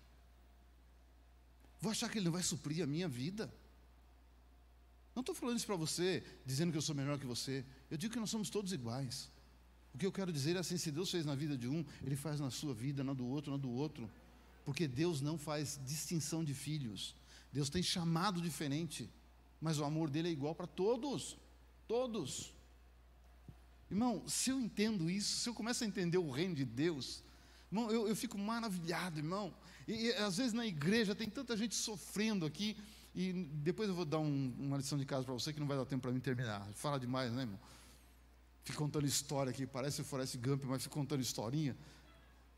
Vou 1.81 1.91
achar 1.91 2.09
que 2.09 2.19
Ele 2.19 2.27
não 2.27 2.33
vai 2.33 2.43
suprir 2.43 2.85
a 2.85 2.87
minha 2.87 3.09
vida. 3.09 3.53
Não 5.15 5.21
estou 5.21 5.35
falando 5.35 5.57
isso 5.57 5.67
para 5.67 5.77
você, 5.77 6.23
dizendo 6.47 6.71
que 6.71 6.79
eu 6.79 6.83
sou 6.83 6.95
melhor 6.95 7.19
que 7.19 7.27
você. 7.27 7.65
Eu 7.91 7.97
digo 7.97 8.13
que 8.13 8.21
nós 8.21 8.31
somos 8.31 8.49
todos 8.51 8.73
iguais. 8.73 9.31
O 9.95 9.99
que 9.99 10.07
eu 10.07 10.13
quero 10.13 10.33
dizer 10.33 10.57
é 10.57 10.59
assim: 10.59 10.77
se 10.77 10.91
Deus 10.91 11.11
fez 11.11 11.27
na 11.27 11.35
vida 11.35 11.57
de 11.57 11.69
um, 11.69 11.85
Ele 12.03 12.15
faz 12.17 12.41
na 12.41 12.51
sua 12.51 12.73
vida, 12.73 13.03
na 13.03 13.13
do 13.13 13.27
outro, 13.27 13.51
na 13.51 13.59
do 13.59 13.71
outro. 13.71 14.11
Porque 14.65 14.87
Deus 14.87 15.21
não 15.21 15.37
faz 15.37 15.81
distinção 15.85 16.45
de 16.45 16.55
filhos. 16.55 17.15
Deus 17.53 17.69
tem 17.69 17.83
chamado 17.83 18.41
diferente. 18.41 19.11
Mas 19.63 19.79
o 19.79 19.85
amor 19.85 20.11
dele 20.11 20.29
é 20.29 20.33
igual 20.33 20.57
para 20.57 20.67
todos. 20.67 21.39
Todos. 21.87 22.53
Irmão, 23.89 24.27
se 24.27 24.51
eu 24.51 24.59
entendo 24.59 25.09
isso, 25.09 25.37
se 25.37 25.49
eu 25.49 25.55
começo 25.55 25.85
a 25.85 25.87
entender 25.87 26.19
o 26.19 26.31
reino 26.31 26.57
de 26.57 26.65
Deus, 26.65 27.23
irmão, 27.71 27.89
eu, 27.89 28.09
eu 28.09 28.17
fico 28.17 28.37
maravilhado, 28.37 29.21
irmão. 29.21 29.55
E, 29.87 30.09
e, 30.09 30.13
às 30.15 30.39
vezes 30.39 30.53
na 30.53 30.67
igreja 30.67 31.15
tem 31.15 31.31
tanta 31.31 31.57
gente 31.57 31.77
sofrendo 31.77 32.45
aqui. 32.45 32.77
E 33.15 33.33
depois 33.33 33.89
eu 33.89 33.95
vou 33.95 34.05
dar 34.05 34.19
um, 34.19 34.53
uma 34.59 34.79
lição 34.79 34.99
de 34.99 35.07
casa 35.07 35.25
para 35.25 35.35
você 35.35 35.53
que 35.53 35.61
não 35.61 35.67
vai 35.69 35.77
dar 35.77 35.85
tempo 35.85 36.03
para 36.03 36.11
mim 36.11 36.19
terminar. 36.19 36.67
Fala 36.75 36.99
demais, 36.99 37.33
né, 37.33 37.43
irmão? 37.43 37.61
Fica 38.65 38.79
contando 38.79 39.07
história 39.07 39.51
aqui, 39.51 39.65
parece 39.65 40.01
o 40.01 40.05
Forrest 40.05 40.37
Gump, 40.39 40.65
mas 40.65 40.83
fica 40.83 40.95
contando 40.95 41.21
historinha. 41.21 41.77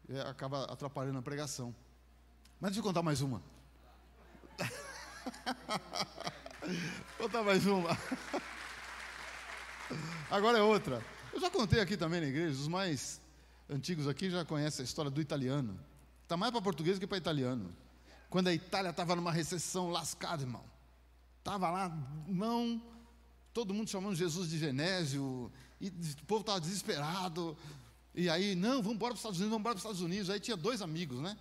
É, 0.09 0.21
acaba 0.23 0.65
atrapalhando 0.65 1.19
a 1.19 1.23
pregação. 1.23 1.75
Mas 2.61 2.71
deixa 2.71 2.81
eu 2.81 2.85
contar 2.85 3.03
mais 3.03 3.21
uma. 3.21 3.43
Vou 7.19 7.45
mais 7.45 7.67
uma. 7.67 7.97
Agora 10.31 10.59
é 10.59 10.63
outra. 10.63 11.05
Eu 11.33 11.41
já 11.41 11.51
contei 11.51 11.81
aqui 11.81 11.97
também 11.97 12.21
na 12.21 12.27
igreja, 12.27 12.61
os 12.61 12.69
mais 12.69 13.21
antigos 13.69 14.09
aqui 14.09 14.31
já 14.31 14.45
conhecem 14.45 14.83
a 14.83 14.85
história 14.85 15.11
do 15.11 15.21
italiano. 15.21 15.79
Está 16.23 16.37
mais 16.37 16.53
para 16.53 16.63
português 16.63 16.99
que 16.99 17.07
para 17.07 17.19
italiano. 17.19 17.71
Quando 18.31 18.49
a 18.49 18.55
Itália 18.55 18.91
estava 18.91 19.15
numa 19.15 19.31
recessão 19.31 19.91
lascada, 19.91 20.43
irmão. 20.43 20.65
Estava 21.39 21.71
lá, 21.71 21.97
não, 22.27 22.83
todo 23.53 23.75
mundo 23.75 23.91
chamando 23.91 24.17
Jesus 24.17 24.49
de 24.49 24.59
Genésio, 24.59 25.53
e 25.81 25.89
o 25.89 26.27
povo 26.27 26.41
estava 26.41 26.61
desesperado. 26.61 27.57
E 28.15 28.31
aí, 28.31 28.55
não, 28.55 28.83
vamos 28.83 28.95
embora 28.95 29.13
para 29.13 29.15
os 29.15 29.21
Estados 29.21 29.39
Unidos, 29.39 29.51
vamos 29.51 29.61
embora 29.61 29.75
para 29.75 29.79
os 29.79 29.85
Estados 29.85 30.01
Unidos. 30.01 30.31
Aí 30.31 30.41
tinha 30.41 30.57
dois 30.57 30.81
amigos, 30.81 31.21
né? 31.21 31.37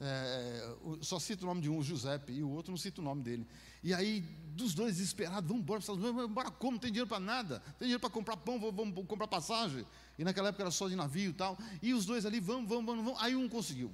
É, 0.00 0.76
só 1.00 1.18
cito 1.18 1.44
o 1.44 1.46
nome 1.46 1.60
de 1.60 1.68
um, 1.68 1.78
o 1.78 1.82
Giuseppe, 1.82 2.32
e 2.32 2.42
o 2.42 2.50
outro 2.50 2.70
não 2.70 2.78
cita 2.78 3.00
o 3.00 3.04
nome 3.04 3.22
dele. 3.22 3.46
E 3.82 3.92
aí, 3.92 4.20
dos 4.54 4.74
dois 4.74 4.96
desesperados, 4.96 5.48
vamos 5.48 5.62
embora 5.62 5.80
vamos 5.80 6.30
embora 6.30 6.50
como? 6.50 6.72
Não 6.72 6.78
tem 6.78 6.90
dinheiro 6.90 7.08
para 7.08 7.20
nada, 7.20 7.60
tem 7.78 7.86
dinheiro 7.86 8.00
para 8.00 8.10
comprar 8.10 8.36
pão, 8.36 8.60
vamos, 8.60 8.74
vamos, 8.76 9.06
comprar 9.06 9.26
passagem. 9.26 9.84
E 10.18 10.24
naquela 10.24 10.48
época 10.48 10.62
era 10.62 10.70
só 10.70 10.88
de 10.88 10.94
navio 10.94 11.30
e 11.30 11.32
tal. 11.32 11.58
E 11.82 11.92
os 11.94 12.06
dois 12.06 12.24
ali, 12.24 12.38
vamos, 12.38 12.68
vamos, 12.68 12.86
vamos, 12.86 13.04
vamos. 13.04 13.22
Aí 13.22 13.34
um 13.34 13.48
conseguiu. 13.48 13.92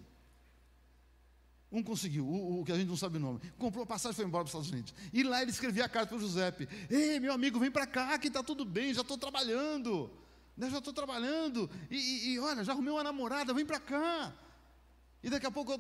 Um 1.73 1.83
conseguiu, 1.83 2.25
o, 2.27 2.61
o, 2.61 2.65
que 2.65 2.73
a 2.73 2.77
gente 2.77 2.89
não 2.89 2.97
sabe 2.97 3.17
o 3.17 3.21
nome. 3.21 3.41
Comprou 3.59 3.83
a 3.83 3.87
passagem 3.87 4.13
e 4.13 4.17
foi 4.17 4.25
embora 4.27 4.45
para 4.45 4.49
os 4.49 4.51
Estados 4.51 4.71
Unidos. 4.71 4.95
E 5.13 5.23
lá 5.23 5.43
ele 5.43 5.51
escrevia 5.51 5.87
a 5.87 5.89
carta 5.89 6.09
para 6.09 6.19
o 6.19 6.21
Giuseppe: 6.21 6.69
Ei, 6.89 7.19
meu 7.19 7.33
amigo, 7.33 7.59
vem 7.59 7.71
para 7.71 7.87
cá, 7.87 8.19
que 8.19 8.29
está 8.29 8.43
tudo 8.43 8.65
bem, 8.65 8.95
já 8.95 9.01
estou 9.01 9.19
trabalhando. 9.19 10.11
Né, 10.57 10.71
já 10.71 10.79
estou 10.79 10.93
trabalhando. 10.93 11.69
E, 11.91 11.97
e, 11.97 12.29
e, 12.35 12.39
olha, 12.39 12.63
já 12.63 12.73
arrumei 12.73 12.93
uma 12.93 13.03
namorada, 13.03 13.53
vem 13.53 13.67
para 13.67 13.81
cá. 13.81 14.33
E 15.25 15.31
daqui 15.31 15.47
a 15.47 15.51
pouco, 15.51 15.73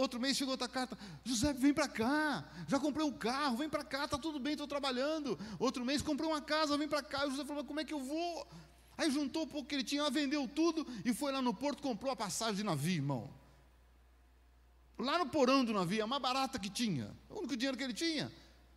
outro 0.00 0.18
mês, 0.18 0.36
chegou 0.36 0.50
outra 0.50 0.66
carta: 0.66 0.98
José, 1.24 1.52
vem 1.52 1.72
para 1.72 1.86
cá. 1.86 2.44
Já 2.66 2.80
comprei 2.80 3.06
um 3.06 3.12
carro, 3.12 3.56
vem 3.56 3.68
para 3.68 3.84
cá, 3.84 4.06
está 4.06 4.18
tudo 4.18 4.40
bem, 4.40 4.54
estou 4.54 4.66
trabalhando. 4.66 5.38
Outro 5.56 5.84
mês, 5.84 6.02
comprei 6.02 6.28
uma 6.28 6.40
casa, 6.40 6.76
vem 6.76 6.88
para 6.88 7.00
cá. 7.00 7.24
E 7.24 7.28
o 7.28 7.30
José 7.30 7.44
falou: 7.44 7.62
como 7.64 7.78
é 7.78 7.84
que 7.84 7.94
eu 7.94 8.00
vou? 8.00 8.48
Aí 8.96 9.08
juntou 9.08 9.44
o 9.44 9.46
pouco 9.46 9.68
que 9.68 9.76
ele 9.76 9.84
tinha, 9.84 10.10
vendeu 10.10 10.48
tudo 10.48 10.84
e 11.04 11.14
foi 11.14 11.30
lá 11.30 11.40
no 11.40 11.54
porto, 11.54 11.80
comprou 11.80 12.10
a 12.10 12.16
passagem 12.16 12.56
de 12.56 12.64
navio, 12.64 12.96
irmão. 12.96 13.30
Lá 14.98 15.16
no 15.16 15.26
porão 15.26 15.64
do 15.64 15.72
navio, 15.72 16.02
a 16.02 16.06
mais 16.08 16.20
barata 16.20 16.58
que 16.58 16.68
tinha, 16.68 17.16
o 17.30 17.38
único 17.38 17.56
dinheiro 17.56 17.78
que 17.78 17.84
ele 17.84 17.94
tinha. 17.94 18.32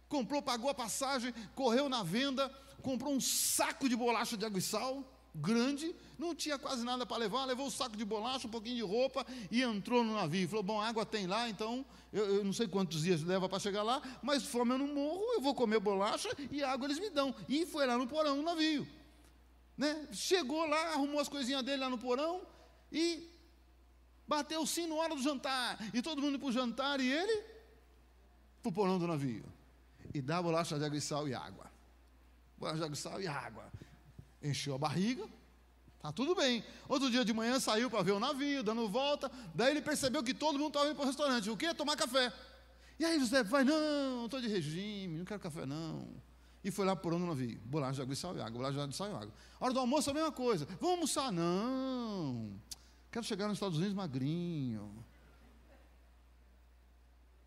Comprou, 0.08 0.40
pagou 0.40 0.70
a 0.70 0.76
passagem, 0.76 1.34
correu 1.56 1.90
na 1.90 2.04
venda, 2.04 2.48
comprou 2.84 3.12
um 3.12 3.20
saco 3.20 3.90
de 3.90 3.96
bolacha 3.96 4.38
de 4.38 4.46
água 4.46 4.60
e 4.60 4.62
sal, 4.62 5.04
grande, 5.34 5.96
não 6.18 6.36
tinha 6.36 6.58
quase 6.60 6.84
nada 6.84 7.06
para 7.06 7.18
levar, 7.18 7.46
levou 7.46 7.66
um 7.66 7.70
saco 7.70 7.96
de 7.96 8.04
bolacha, 8.04 8.48
um 8.48 8.52
pouquinho 8.52 8.76
de 8.76 8.82
roupa 8.82 9.26
e 9.50 9.62
entrou 9.62 10.04
no 10.04 10.16
navio. 10.16 10.48
Falou: 10.48 10.64
Bom, 10.64 10.82
água 10.82 11.06
tem 11.06 11.26
lá, 11.26 11.50
então 11.50 11.86
eu, 12.12 12.38
eu 12.38 12.44
não 12.44 12.54
sei 12.54 12.68
quantos 12.68 13.04
dias 13.04 13.24
leva 13.24 13.48
para 13.48 13.60
chegar 13.60 13.84
lá, 13.84 14.02
mas 14.22 14.44
fome 14.44 14.72
eu 14.72 14.78
não 14.78 14.88
morro, 14.88 15.24
eu 15.34 15.42
vou 15.42 15.56
comer 15.56 15.80
bolacha 15.80 16.30
e 16.52 16.64
água 16.64 16.86
eles 16.88 17.00
me 17.00 17.10
dão. 17.10 17.34
E 17.48 17.66
foi 17.66 17.86
lá 17.86 17.98
no 17.98 18.08
porão 18.08 18.36
do 18.36 18.44
navio. 18.44 18.88
Né? 19.78 20.08
Chegou 20.12 20.68
lá, 20.68 20.94
arrumou 20.94 21.20
as 21.20 21.30
coisinhas 21.30 21.64
dele 21.64 21.78
lá 21.78 21.90
no 21.90 21.98
porão 21.98 22.42
e 22.92 23.28
bateu 24.28 24.62
o 24.62 24.68
sino 24.68 24.98
hora 24.98 25.16
do 25.16 25.22
jantar. 25.22 25.78
E 25.94 26.02
todo 26.02 26.22
mundo 26.22 26.38
para 26.38 26.50
o 26.50 26.52
jantar 26.52 27.00
e 27.00 27.12
ele 27.12 27.44
para 28.62 28.70
o 28.70 28.72
porão 28.72 29.00
do 29.00 29.08
navio. 29.08 29.46
E 30.14 30.22
dá 30.22 30.42
bolacha 30.42 30.78
de 30.78 30.84
água 30.84 30.98
e 30.98 31.02
sal 31.02 31.28
e 31.28 31.34
água. 31.34 31.72
Bolacha 32.58 32.78
de 32.78 32.84
água 32.84 32.94
e 32.94 32.98
sal 32.98 33.22
e 33.22 33.28
água 33.28 33.72
encheu 34.42 34.76
a 34.76 34.78
barriga, 34.78 35.28
tá 36.00 36.12
tudo 36.12 36.36
bem. 36.36 36.64
Outro 36.88 37.10
dia 37.10 37.24
de 37.24 37.34
manhã 37.34 37.60
saiu 37.60 37.90
para 37.90 38.02
ver 38.02 38.12
o 38.12 38.20
navio, 38.20 38.64
dando 38.64 38.88
volta, 38.88 39.32
daí 39.54 39.72
ele 39.72 39.82
percebeu 39.82 40.24
que 40.24 40.34
todo 40.34 40.58
mundo 40.58 40.70
estava 40.70 40.88
indo 40.88 40.96
para 40.96 41.04
o 41.04 41.08
restaurante. 41.08 41.50
O 41.50 41.58
quê? 41.58 41.74
Tomar 41.74 41.96
café. 41.96 42.34
E 43.00 43.06
aí 43.06 43.20
José 43.20 43.44
vai, 43.44 43.64
não, 43.64 44.26
estou 44.26 44.40
de 44.40 44.48
regime, 44.48 45.18
não 45.18 45.26
quero 45.26 45.40
café 45.40 45.66
não. 45.66 46.08
E 46.64 46.70
foi 46.70 46.86
lá 46.86 46.96
por 46.96 47.14
onde 47.14 47.24
no 47.24 47.30
navio, 47.30 47.60
bolacha 47.66 47.96
de 47.96 48.02
água 48.02 48.14
e 48.14 48.16
sal 48.16 48.38
e 48.38 48.42
água, 48.42 48.52
bolacha 48.52 48.74
de 48.74 48.80
água 48.80 48.92
e 48.92 48.96
sal 48.96 49.10
e 49.10 49.14
água. 49.14 49.34
Hora 49.60 49.74
do 49.74 49.80
almoço 49.80 50.10
a 50.12 50.14
mesma 50.14 50.32
coisa, 50.32 50.66
vamos 50.80 50.92
almoçar? 50.92 51.32
Não, 51.32 52.52
quero 53.12 53.26
chegar 53.26 53.48
nos 53.48 53.56
Estados 53.56 53.78
Unidos 53.78 53.96
magrinho. 53.96 55.04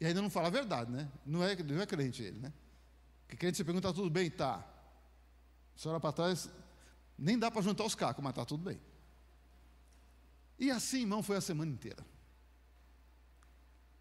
E 0.00 0.06
ainda 0.06 0.20
não 0.20 0.28
fala 0.28 0.48
a 0.48 0.50
verdade, 0.50 0.90
né? 0.90 1.08
Não 1.24 1.42
é, 1.42 1.54
não 1.62 1.80
é 1.80 1.86
crente 1.86 2.22
ele, 2.22 2.40
né? 2.40 2.52
Que 3.28 3.36
crente 3.36 3.56
você 3.56 3.64
pergunta, 3.64 3.92
tudo 3.92 4.10
bem? 4.10 4.28
Tá. 4.30 4.56
A 4.56 5.78
senhora 5.78 6.00
para 6.00 6.12
trás, 6.12 6.50
nem 7.18 7.38
dá 7.38 7.50
para 7.50 7.62
juntar 7.62 7.84
os 7.84 7.94
cacos, 7.94 8.22
mas 8.22 8.30
está 8.30 8.44
tudo 8.44 8.62
bem. 8.62 8.80
E 10.58 10.70
assim, 10.70 11.00
irmão, 11.00 11.22
foi 11.22 11.36
a 11.36 11.40
semana 11.40 11.70
inteira. 11.70 12.04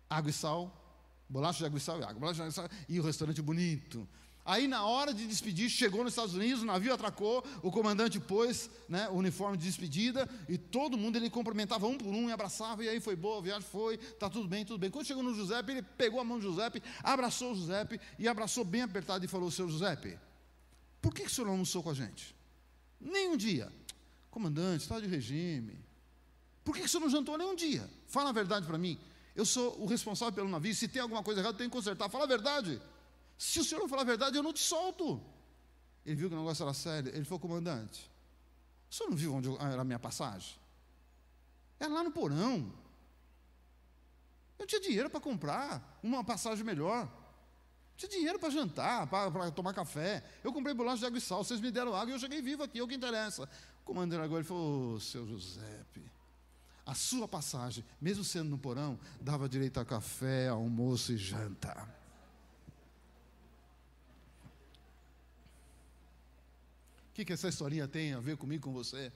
Água 0.10 0.30
e 0.30 0.34
sal, 0.34 1.26
bolacha 1.28 1.60
de 1.60 1.66
água 1.66 1.78
e 1.78 1.82
sal 1.82 2.00
e 2.00 2.04
água, 2.04 2.20
bolacha 2.20 2.36
de 2.36 2.42
água 2.42 2.52
e 2.52 2.54
sal, 2.54 2.70
e 2.88 3.00
o 3.00 3.04
restaurante 3.04 3.42
bonito. 3.42 4.08
Aí, 4.46 4.68
na 4.68 4.86
hora 4.86 5.14
de 5.14 5.26
despedir, 5.26 5.70
chegou 5.70 6.04
nos 6.04 6.12
Estados 6.12 6.36
Unidos, 6.36 6.64
o 6.64 6.66
navio 6.66 6.94
atracou, 6.94 7.44
o 7.62 7.72
comandante 7.72 8.20
pôs 8.20 8.70
né, 8.90 9.08
o 9.10 9.14
uniforme 9.14 9.58
de 9.58 9.64
despedida, 9.64 10.30
e 10.50 10.58
todo 10.58 10.98
mundo 10.98 11.16
ele 11.16 11.30
cumprimentava 11.30 11.88
um 11.88 11.98
por 11.98 12.14
um 12.14 12.28
e 12.28 12.32
abraçava, 12.32 12.84
e 12.84 12.90
aí 12.90 13.00
foi 13.00 13.16
boa, 13.16 13.38
a 13.38 13.42
viagem 13.42 13.68
foi, 13.70 13.96
está 13.96 14.30
tudo 14.30 14.48
bem, 14.48 14.66
tudo 14.66 14.78
bem. 14.78 14.92
Quando 14.92 15.06
chegou 15.06 15.24
no 15.24 15.34
Giuseppe, 15.34 15.72
ele 15.72 15.82
pegou 15.82 16.20
a 16.20 16.26
mão 16.26 16.40
do 16.40 16.44
Giuseppe, 16.44 16.84
abraçou 17.02 17.54
o 17.54 17.56
Giuseppe, 17.56 18.02
e 18.20 18.28
abraçou 18.28 18.66
bem 18.66 18.82
apertado 18.82 19.24
e 19.24 19.30
falou: 19.30 19.50
Seu 19.50 19.70
Giuseppe, 19.70 20.20
por 21.02 21.14
que, 21.14 21.22
que 21.24 21.30
o 21.30 21.32
senhor 21.32 21.46
não 21.46 21.54
almoçou 21.54 21.82
com 21.82 21.92
a 21.92 21.94
gente? 21.94 22.36
Nem 23.04 23.30
um 23.30 23.38
dia. 23.38 23.72
Comandante, 24.32 24.82
está 24.82 25.00
de 25.00 25.08
regime. 25.08 25.78
Por 26.64 26.76
que 26.76 26.88
você 26.88 26.98
não 26.98 27.10
jantou 27.10 27.38
nem 27.38 27.48
um 27.48 27.56
dia? 27.56 27.88
Fala 28.08 28.30
a 28.30 28.34
verdade 28.34 28.66
para 28.66 28.78
mim. 28.78 29.00
Eu 29.36 29.46
sou 29.46 29.82
o 29.82 29.86
responsável 29.86 30.34
pelo 30.34 30.50
navio. 30.50 30.74
Se 30.74 30.88
tem 30.88 31.02
alguma 31.02 31.22
coisa 31.22 31.42
errada, 31.42 31.56
eu 31.56 31.58
tenho 31.58 31.70
que 31.70 31.76
consertar. 31.76 32.10
Fala 32.10 32.24
a 32.24 32.28
verdade. 32.28 32.82
Se 33.38 33.60
o 33.60 33.64
senhor 33.64 33.82
não 33.82 33.90
falar 33.90 34.04
a 34.04 34.06
verdade, 34.06 34.38
eu 34.38 34.44
não 34.44 34.54
te 34.54 34.62
solto. 34.62 35.22
Ele 36.06 36.16
viu 36.16 36.30
que 36.30 36.36
o 36.36 36.38
negócio 36.38 36.64
era 36.64 36.74
sério. 36.74 37.14
Ele 37.14 37.26
falou, 37.26 37.40
comandante, 37.40 38.10
o 38.90 38.96
senhor 38.96 39.10
não 39.10 39.18
viu 39.18 39.34
onde 39.34 39.50
era 39.56 39.82
a 39.82 39.86
minha 39.86 40.00
passagem? 40.00 40.56
Era 41.80 41.94
lá 41.94 42.04
no 42.04 42.12
porão. 42.12 42.72
Eu 44.58 44.66
tinha 44.66 44.80
dinheiro 44.80 45.10
para 45.10 45.20
comprar 45.20 46.00
uma 46.02 46.24
passagem 46.24 46.64
melhor 46.64 47.12
tinha 47.98 48.10
dinheiro 48.10 48.40
para 48.40 48.50
jantar, 48.50 49.08
para 49.08 49.52
tomar 49.52 49.74
café. 49.74 50.24
Eu 50.44 50.52
comprei 50.52 50.74
bolacha 50.74 51.00
de 51.00 51.06
água 51.06 51.18
e 51.18 51.22
sal, 51.22 51.44
vocês 51.44 51.60
me 51.60 51.72
deram 51.72 51.96
água 51.96 52.12
e 52.12 52.16
eu 52.16 52.20
cheguei 52.20 52.42
vivo 52.42 52.64
aqui, 52.64 52.80
é 52.80 52.84
o 52.84 52.88
que 52.88 52.96
interessa. 52.96 53.44
O 53.44 53.86
comandante 53.86 54.24
agora 54.24 54.44
falou: 54.44 54.96
oh, 54.96 55.00
seu 55.00 55.28
Giuseppe, 55.28 56.04
a 56.86 56.96
sua 56.96 57.28
passagem, 57.28 57.84
mesmo 58.02 58.24
sendo 58.24 58.50
no 58.50 58.58
porão, 58.58 59.00
dava 59.22 59.48
direito 59.48 59.80
a 59.80 59.86
café, 59.86 60.48
almoço 60.48 61.14
e 61.14 61.18
janta. 61.18 61.88
O 67.10 67.14
que, 67.14 67.24
que 67.24 67.34
essa 67.34 67.48
historinha 67.48 67.88
tem 67.88 68.14
a 68.14 68.20
ver 68.20 68.38
comigo, 68.38 68.64
com 68.64 68.74
você? 68.74 69.14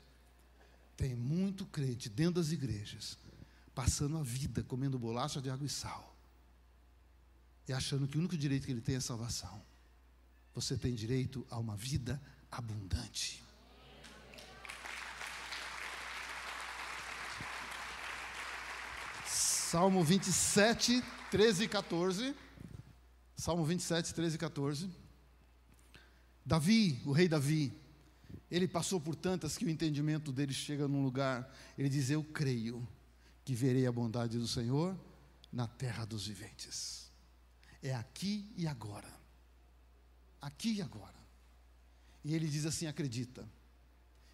Tem 0.95 1.15
muito 1.15 1.65
crente 1.65 2.09
dentro 2.09 2.35
das 2.35 2.51
igrejas, 2.51 3.17
passando 3.73 4.19
a 4.19 4.23
vida 4.23 4.63
comendo 4.63 4.99
bolacha 4.99 5.41
de 5.41 5.49
água 5.49 5.65
e 5.65 5.69
sal 5.69 6.16
e 7.67 7.73
achando 7.73 8.07
que 8.07 8.17
o 8.17 8.19
único 8.19 8.37
direito 8.37 8.65
que 8.65 8.71
ele 8.71 8.81
tem 8.81 8.95
é 8.95 8.99
salvação. 8.99 9.61
Você 10.55 10.77
tem 10.77 10.95
direito 10.95 11.45
a 11.49 11.57
uma 11.57 11.75
vida 11.75 12.21
abundante. 12.49 13.43
Salmo 19.25 20.03
27, 20.03 21.03
13 21.29 21.63
e 21.65 21.67
14. 21.67 22.35
Salmo 23.35 23.65
27, 23.65 24.13
13 24.13 24.35
e 24.35 24.39
14. 24.39 24.89
Davi, 26.45 27.01
o 27.05 27.11
rei 27.11 27.27
Davi, 27.27 27.73
ele 28.49 28.67
passou 28.67 29.01
por 29.01 29.13
tantas 29.13 29.57
que 29.57 29.65
o 29.65 29.69
entendimento 29.69 30.31
dele 30.31 30.53
chega 30.53 30.87
num 30.87 31.03
lugar, 31.03 31.53
ele 31.77 31.89
diz: 31.89 32.09
Eu 32.09 32.23
creio 32.23 32.87
que 33.43 33.53
verei 33.53 33.85
a 33.85 33.91
bondade 33.91 34.37
do 34.37 34.47
Senhor 34.47 34.97
na 35.51 35.67
terra 35.67 36.05
dos 36.05 36.25
viventes. 36.25 37.06
É 37.87 37.95
aqui 37.95 38.51
e 38.57 38.67
agora. 38.67 39.07
Aqui 40.41 40.73
e 40.73 40.81
agora. 40.81 41.15
E 42.21 42.35
ele 42.35 42.49
diz 42.49 42.65
assim: 42.65 42.85
acredita, 42.85 43.47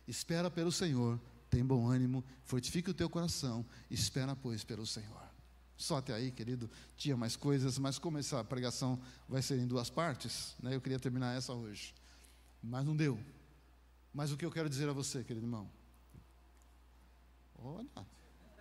espera 0.07 0.49
pelo 0.49 0.71
Senhor, 0.71 1.21
tem 1.51 1.63
bom 1.63 1.87
ânimo, 1.87 2.23
fortifique 2.45 2.89
o 2.89 2.95
teu 2.95 3.07
coração, 3.07 3.63
espera, 3.91 4.35
pois, 4.35 4.63
pelo 4.63 4.87
Senhor. 4.87 5.21
Só 5.77 5.97
até 5.97 6.15
aí, 6.15 6.31
querido, 6.31 6.67
tinha 6.97 7.15
mais 7.15 7.35
coisas, 7.35 7.77
mas 7.77 7.99
como 7.99 8.17
essa 8.17 8.43
pregação 8.43 8.99
vai 9.29 9.43
ser 9.43 9.59
em 9.59 9.67
duas 9.67 9.87
partes, 9.87 10.55
né, 10.59 10.73
eu 10.73 10.81
queria 10.81 10.99
terminar 10.99 11.37
essa 11.37 11.53
hoje. 11.53 11.93
Mas 12.59 12.83
não 12.83 12.95
deu. 12.95 13.19
Mas 14.11 14.31
o 14.31 14.37
que 14.37 14.45
eu 14.45 14.51
quero 14.51 14.67
dizer 14.67 14.89
a 14.89 14.93
você, 14.93 15.23
querido 15.23 15.45
irmão? 15.45 15.69
Olha, 17.59 17.87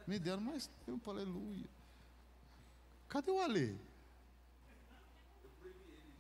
me 0.07 0.18
deram 0.18 0.43
mais 0.43 0.68
tempo, 0.84 1.11
aleluia. 1.11 1.70
Cadê 3.09 3.30
o 3.30 3.40
Ale? 3.40 3.91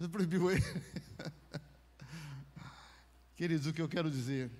Você 0.02 0.08
proibiu 0.08 0.50
ele? 0.50 0.60
Queridos, 3.36 3.68
o 3.68 3.72
que 3.72 3.80
eu 3.80 3.88
quero 3.88 4.10
dizer, 4.10 4.50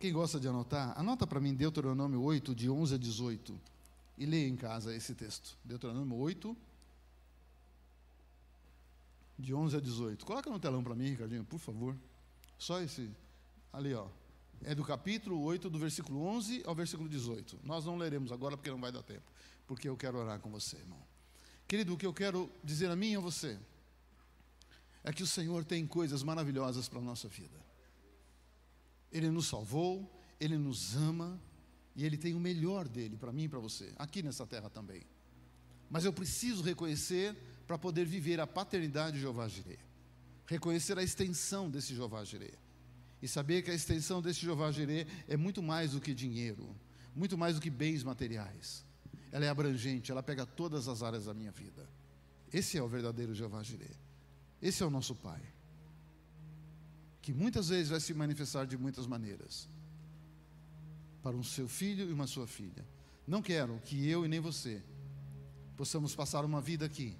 quem 0.00 0.12
gosta 0.12 0.40
de 0.40 0.48
anotar, 0.48 0.98
anota 0.98 1.28
para 1.28 1.38
mim 1.38 1.54
Deuteronômio 1.54 2.20
8, 2.20 2.52
de 2.52 2.68
11 2.68 2.96
a 2.96 2.98
18, 2.98 3.60
e 4.18 4.26
leia 4.26 4.48
em 4.48 4.56
casa 4.56 4.92
esse 4.92 5.14
texto. 5.14 5.56
Deuteronômio 5.64 6.16
8, 6.16 6.56
de 9.38 9.54
11 9.54 9.76
a 9.76 9.80
18. 9.80 10.26
Coloca 10.26 10.50
no 10.50 10.58
telão 10.58 10.82
para 10.82 10.96
mim, 10.96 11.10
Ricardinho, 11.10 11.44
por 11.44 11.60
favor. 11.60 11.94
Só 12.58 12.80
esse, 12.80 13.08
ali, 13.72 13.94
ó. 13.94 14.08
É 14.64 14.74
do 14.74 14.82
capítulo 14.82 15.40
8, 15.40 15.70
do 15.70 15.78
versículo 15.78 16.20
11 16.24 16.64
ao 16.66 16.74
versículo 16.74 17.08
18. 17.08 17.60
Nós 17.62 17.84
não 17.84 17.96
leremos 17.96 18.32
agora 18.32 18.56
porque 18.56 18.70
não 18.70 18.80
vai 18.80 18.90
dar 18.90 19.04
tempo 19.04 19.22
porque 19.68 19.88
eu 19.88 19.96
quero 19.96 20.18
orar 20.18 20.40
com 20.40 20.50
você, 20.50 20.78
irmão. 20.78 20.98
Querido, 21.68 21.94
o 21.94 21.96
que 21.96 22.04
eu 22.04 22.12
quero 22.12 22.50
dizer 22.64 22.90
a 22.90 22.96
mim 22.96 23.12
e 23.12 23.16
a 23.16 23.20
você 23.20 23.56
é 25.02 25.12
que 25.12 25.22
o 25.22 25.26
Senhor 25.26 25.64
tem 25.64 25.86
coisas 25.86 26.22
maravilhosas 26.22 26.88
para 26.88 26.98
a 26.98 27.02
nossa 27.02 27.28
vida. 27.28 27.58
Ele 29.10 29.30
nos 29.30 29.46
salvou, 29.46 30.10
Ele 30.38 30.56
nos 30.56 30.96
ama 30.96 31.40
e 31.96 32.04
Ele 32.04 32.16
tem 32.16 32.34
o 32.34 32.40
melhor 32.40 32.86
dele 32.86 33.16
para 33.16 33.32
mim 33.32 33.44
e 33.44 33.48
para 33.48 33.58
você, 33.58 33.92
aqui 33.96 34.22
nessa 34.22 34.46
terra 34.46 34.68
também. 34.68 35.02
Mas 35.90 36.04
eu 36.04 36.12
preciso 36.12 36.62
reconhecer 36.62 37.36
para 37.66 37.78
poder 37.78 38.04
viver 38.04 38.38
a 38.40 38.46
paternidade 38.46 39.16
de 39.16 39.22
Jeová 39.22 39.48
Jireh. 39.48 39.78
Reconhecer 40.46 40.98
a 40.98 41.02
extensão 41.02 41.70
desse 41.70 41.94
Jeová 41.94 42.24
Jireh. 42.24 42.54
E 43.22 43.28
saber 43.28 43.62
que 43.62 43.70
a 43.70 43.74
extensão 43.74 44.22
desse 44.22 44.40
Jeová 44.40 44.70
Jireh 44.70 45.06
é 45.28 45.36
muito 45.36 45.62
mais 45.62 45.92
do 45.92 46.00
que 46.00 46.14
dinheiro, 46.14 46.74
muito 47.14 47.36
mais 47.36 47.56
do 47.56 47.60
que 47.60 47.70
bens 47.70 48.02
materiais 48.02 48.84
ela 49.32 49.44
é 49.44 49.48
abrangente, 49.48 50.10
ela 50.10 50.22
pega 50.22 50.44
todas 50.44 50.88
as 50.88 51.02
áreas 51.02 51.26
da 51.26 51.34
minha 51.34 51.52
vida. 51.52 51.88
Esse 52.52 52.76
é 52.76 52.82
o 52.82 52.88
verdadeiro 52.88 53.34
Jeová 53.34 53.62
Jireh. 53.62 53.94
Esse 54.60 54.82
é 54.82 54.86
o 54.86 54.90
nosso 54.90 55.14
Pai. 55.14 55.40
Que 57.22 57.32
muitas 57.32 57.68
vezes 57.68 57.90
vai 57.90 58.00
se 58.00 58.12
manifestar 58.14 58.66
de 58.66 58.76
muitas 58.76 59.06
maneiras. 59.06 59.68
Para 61.22 61.36
um 61.36 61.42
seu 61.42 61.68
filho 61.68 62.08
e 62.08 62.12
uma 62.12 62.26
sua 62.26 62.46
filha. 62.46 62.86
Não 63.26 63.42
quero 63.42 63.78
que 63.84 64.08
eu 64.08 64.24
e 64.24 64.28
nem 64.28 64.40
você 64.40 64.82
possamos 65.76 66.14
passar 66.14 66.44
uma 66.44 66.60
vida 66.60 66.84
aqui, 66.84 67.16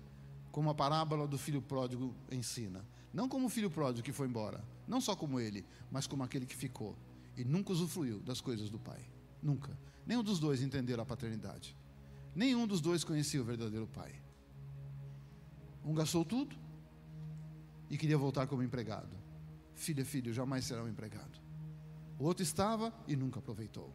como 0.53 0.68
a 0.68 0.74
parábola 0.74 1.26
do 1.26 1.38
filho 1.38 1.62
pródigo 1.62 2.14
ensina. 2.30 2.84
Não 3.12 3.28
como 3.28 3.47
o 3.47 3.51
filho 3.51 3.70
pródigo 3.70 4.05
que 4.05 4.12
foi 4.12 4.26
embora, 4.26 4.62
não 4.86 5.01
só 5.01 5.16
como 5.16 5.41
ele, 5.41 5.64
mas 5.91 6.07
como 6.07 6.22
aquele 6.22 6.47
que 6.47 6.57
ficou 6.57 6.97
e 7.36 7.45
nunca 7.45 7.72
usufruiu 7.72 8.20
das 8.20 8.41
coisas 8.41 8.68
do 8.68 8.78
Pai. 8.78 9.01
Nunca. 9.43 9.76
Nenhum 10.07 10.22
dos 10.22 10.38
dois 10.38 10.62
entenderam 10.62 11.03
a 11.03 11.07
paternidade. 11.07 11.76
Nenhum 12.34 12.66
dos 12.66 12.80
dois 12.80 13.05
conhecia 13.05 13.41
o 13.41 13.45
verdadeiro 13.45 13.86
pai. 13.86 14.12
Um 15.84 15.95
gastou 15.95 16.24
tudo 16.24 16.55
e 17.91 17.99
queria 17.99 18.16
voltar 18.16 18.47
como 18.47 18.62
empregado. 18.62 19.16
Filha, 19.74 20.05
filho, 20.05 20.32
jamais 20.32 20.64
será 20.64 20.82
um 20.82 20.88
empregado. 20.88 21.41
O 22.18 22.24
outro 22.24 22.43
estava 22.43 22.95
e 23.09 23.16
nunca 23.16 23.41
aproveitou. 23.41 23.93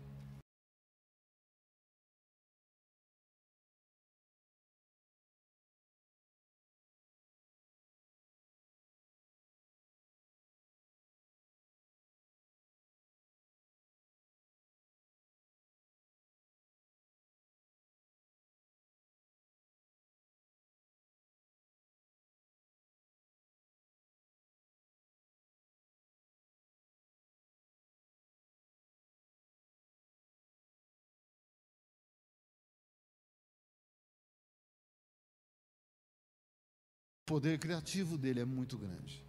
Poder 37.36 37.60
criativo 37.60 38.18
dele 38.18 38.40
é 38.40 38.46
muito 38.46 38.78
grande. 38.78 39.22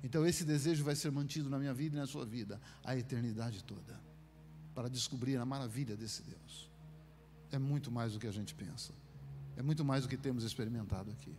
Então 0.00 0.24
esse 0.24 0.44
desejo 0.44 0.84
vai 0.84 0.94
ser 0.94 1.10
mantido 1.10 1.50
na 1.50 1.58
minha 1.58 1.74
vida 1.74 1.96
e 1.96 1.98
na 1.98 2.06
sua 2.06 2.24
vida 2.24 2.60
a 2.84 2.96
eternidade 2.96 3.64
toda, 3.64 4.00
para 4.76 4.88
descobrir 4.88 5.36
a 5.36 5.44
maravilha 5.44 5.96
desse 5.96 6.22
Deus. 6.22 6.70
É 7.50 7.58
muito 7.58 7.90
mais 7.90 8.12
do 8.12 8.20
que 8.20 8.28
a 8.28 8.30
gente 8.30 8.54
pensa. 8.54 8.92
É 9.56 9.62
muito 9.62 9.84
mais 9.84 10.04
do 10.04 10.08
que 10.08 10.16
temos 10.16 10.44
experimentado 10.44 11.10
aqui. 11.10 11.36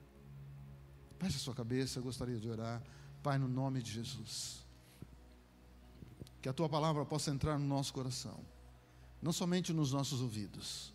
Baixe 1.18 1.38
a 1.38 1.40
sua 1.40 1.56
cabeça, 1.56 2.00
eu 2.00 2.04
gostaria 2.04 2.38
de 2.38 2.50
orar. 2.50 2.84
Pai, 3.24 3.38
no 3.38 3.48
nome 3.48 3.82
de 3.82 3.94
Jesus. 3.94 4.66
Que 6.42 6.50
a 6.50 6.54
tua 6.54 6.68
palavra 6.68 7.06
possa 7.06 7.32
entrar 7.32 7.58
no 7.58 7.66
nosso 7.66 7.94
coração, 7.94 8.44
não 9.22 9.32
somente 9.32 9.72
nos 9.72 9.94
nossos 9.94 10.20
ouvidos, 10.20 10.94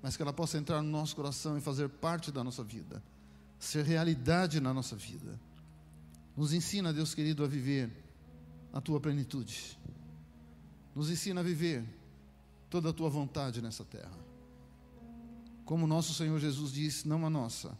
mas 0.00 0.16
que 0.16 0.22
ela 0.22 0.32
possa 0.32 0.56
entrar 0.56 0.80
no 0.82 0.88
nosso 0.88 1.16
coração 1.16 1.58
e 1.58 1.60
fazer 1.60 1.88
parte 1.88 2.30
da 2.30 2.44
nossa 2.44 2.62
vida 2.62 3.02
ser 3.64 3.84
realidade 3.84 4.60
na 4.60 4.72
nossa 4.72 4.96
vida. 4.96 5.40
Nos 6.36 6.52
ensina, 6.52 6.92
Deus 6.92 7.14
querido, 7.14 7.44
a 7.44 7.46
viver 7.46 7.90
a 8.72 8.80
tua 8.80 9.00
plenitude. 9.00 9.78
Nos 10.94 11.10
ensina 11.10 11.40
a 11.40 11.44
viver 11.44 11.84
toda 12.68 12.90
a 12.90 12.92
tua 12.92 13.08
vontade 13.08 13.62
nessa 13.62 13.84
terra. 13.84 14.18
Como 15.64 15.86
nosso 15.86 16.12
Senhor 16.12 16.38
Jesus 16.38 16.72
disse, 16.72 17.08
não 17.08 17.24
a 17.24 17.30
nossa, 17.30 17.76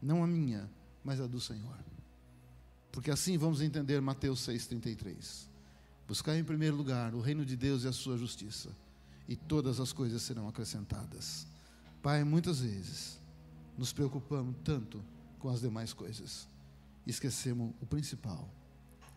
não 0.00 0.22
a 0.22 0.26
minha, 0.26 0.70
mas 1.02 1.20
a 1.20 1.26
do 1.26 1.40
Senhor. 1.40 1.78
Porque 2.92 3.10
assim 3.10 3.36
vamos 3.36 3.60
entender 3.60 4.00
Mateus 4.00 4.46
6,33. 4.46 5.48
Buscar 6.06 6.36
em 6.36 6.44
primeiro 6.44 6.76
lugar 6.76 7.14
o 7.14 7.20
reino 7.20 7.44
de 7.44 7.56
Deus 7.56 7.84
e 7.84 7.88
a 7.88 7.92
sua 7.92 8.16
justiça, 8.16 8.70
e 9.26 9.34
todas 9.34 9.80
as 9.80 9.92
coisas 9.92 10.22
serão 10.22 10.46
acrescentadas. 10.46 11.46
Pai, 12.02 12.22
muitas 12.22 12.60
vezes 12.60 13.18
nos 13.76 13.92
preocupamos 13.92 14.54
tanto 14.62 15.02
com 15.44 15.50
as 15.50 15.60
demais 15.60 15.92
coisas. 15.92 16.48
Esquecemos 17.06 17.74
o 17.78 17.84
principal, 17.84 18.48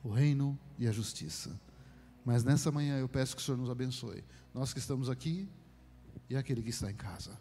o 0.03 0.09
reino 0.09 0.59
e 0.77 0.85
a 0.85 0.91
justiça. 0.91 1.57
Mas 2.25 2.43
nessa 2.43 2.69
manhã 2.69 2.97
eu 2.97 3.07
peço 3.07 3.33
que 3.33 3.41
o 3.41 3.45
Senhor 3.45 3.57
nos 3.57 3.69
abençoe. 3.69 4.25
Nós 4.53 4.73
que 4.73 4.79
estamos 4.79 5.09
aqui 5.09 5.47
e 6.29 6.35
aquele 6.35 6.61
que 6.61 6.69
está 6.69 6.91
em 6.91 6.95
casa. 6.95 7.39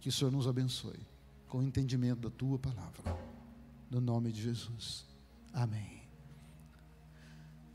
Que 0.00 0.08
o 0.08 0.12
Senhor 0.12 0.30
nos 0.30 0.48
abençoe 0.48 1.06
com 1.46 1.58
o 1.58 1.62
entendimento 1.62 2.20
da 2.22 2.30
tua 2.30 2.58
palavra. 2.58 3.14
No 3.90 4.00
nome 4.00 4.32
de 4.32 4.40
Jesus. 4.40 5.04
Amém. 5.52 6.08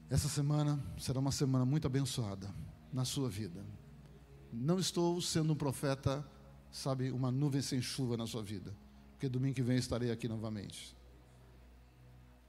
Essa 0.10 0.28
semana 0.28 0.84
será 0.98 1.20
uma 1.20 1.32
semana 1.32 1.66
muito 1.66 1.86
abençoada 1.86 2.52
na 2.92 3.06
sua 3.06 3.30
vida. 3.30 3.64
Não 4.52 4.80
estou 4.80 5.22
sendo 5.22 5.54
um 5.54 5.56
profeta, 5.56 6.28
sabe, 6.72 7.12
uma 7.12 7.30
nuvem 7.30 7.62
sem 7.62 7.80
chuva 7.80 8.18
na 8.18 8.26
sua 8.26 8.42
vida 8.42 8.74
porque 9.18 9.28
domingo 9.28 9.56
que 9.56 9.64
vem 9.64 9.78
estarei 9.78 10.12
aqui 10.12 10.28
novamente. 10.28 10.96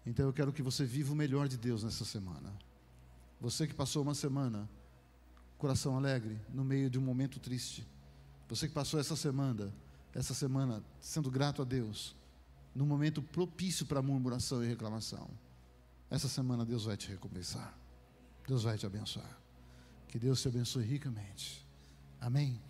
Então 0.04 0.26
eu 0.26 0.32
quero 0.34 0.52
que 0.52 0.62
você 0.62 0.84
viva 0.84 1.14
o 1.14 1.16
melhor 1.16 1.48
de 1.48 1.56
Deus 1.56 1.82
nessa 1.82 2.04
semana. 2.04 2.52
Você 3.40 3.66
que 3.66 3.72
passou 3.72 4.02
uma 4.02 4.14
semana, 4.14 4.68
coração 5.56 5.96
alegre, 5.96 6.38
no 6.52 6.62
meio 6.62 6.90
de 6.90 6.98
um 6.98 7.02
momento 7.02 7.40
triste. 7.40 7.86
Você 8.50 8.68
que 8.68 8.74
passou 8.74 9.00
essa 9.00 9.16
semana, 9.16 9.72
essa 10.14 10.34
semana 10.34 10.84
sendo 11.00 11.30
grato 11.30 11.62
a 11.62 11.64
Deus, 11.64 12.14
no 12.74 12.84
momento 12.84 13.22
propício 13.22 13.86
para 13.86 14.02
murmuração 14.02 14.62
e 14.62 14.68
reclamação. 14.68 15.26
Essa 16.10 16.28
semana 16.28 16.66
Deus 16.66 16.84
vai 16.84 16.98
te 16.98 17.08
recompensar. 17.08 17.74
Deus 18.46 18.62
vai 18.62 18.76
te 18.76 18.84
abençoar. 18.84 19.38
Que 20.06 20.18
Deus 20.18 20.42
te 20.42 20.48
abençoe 20.48 20.84
ricamente. 20.84 21.66
Amém. 22.20 22.60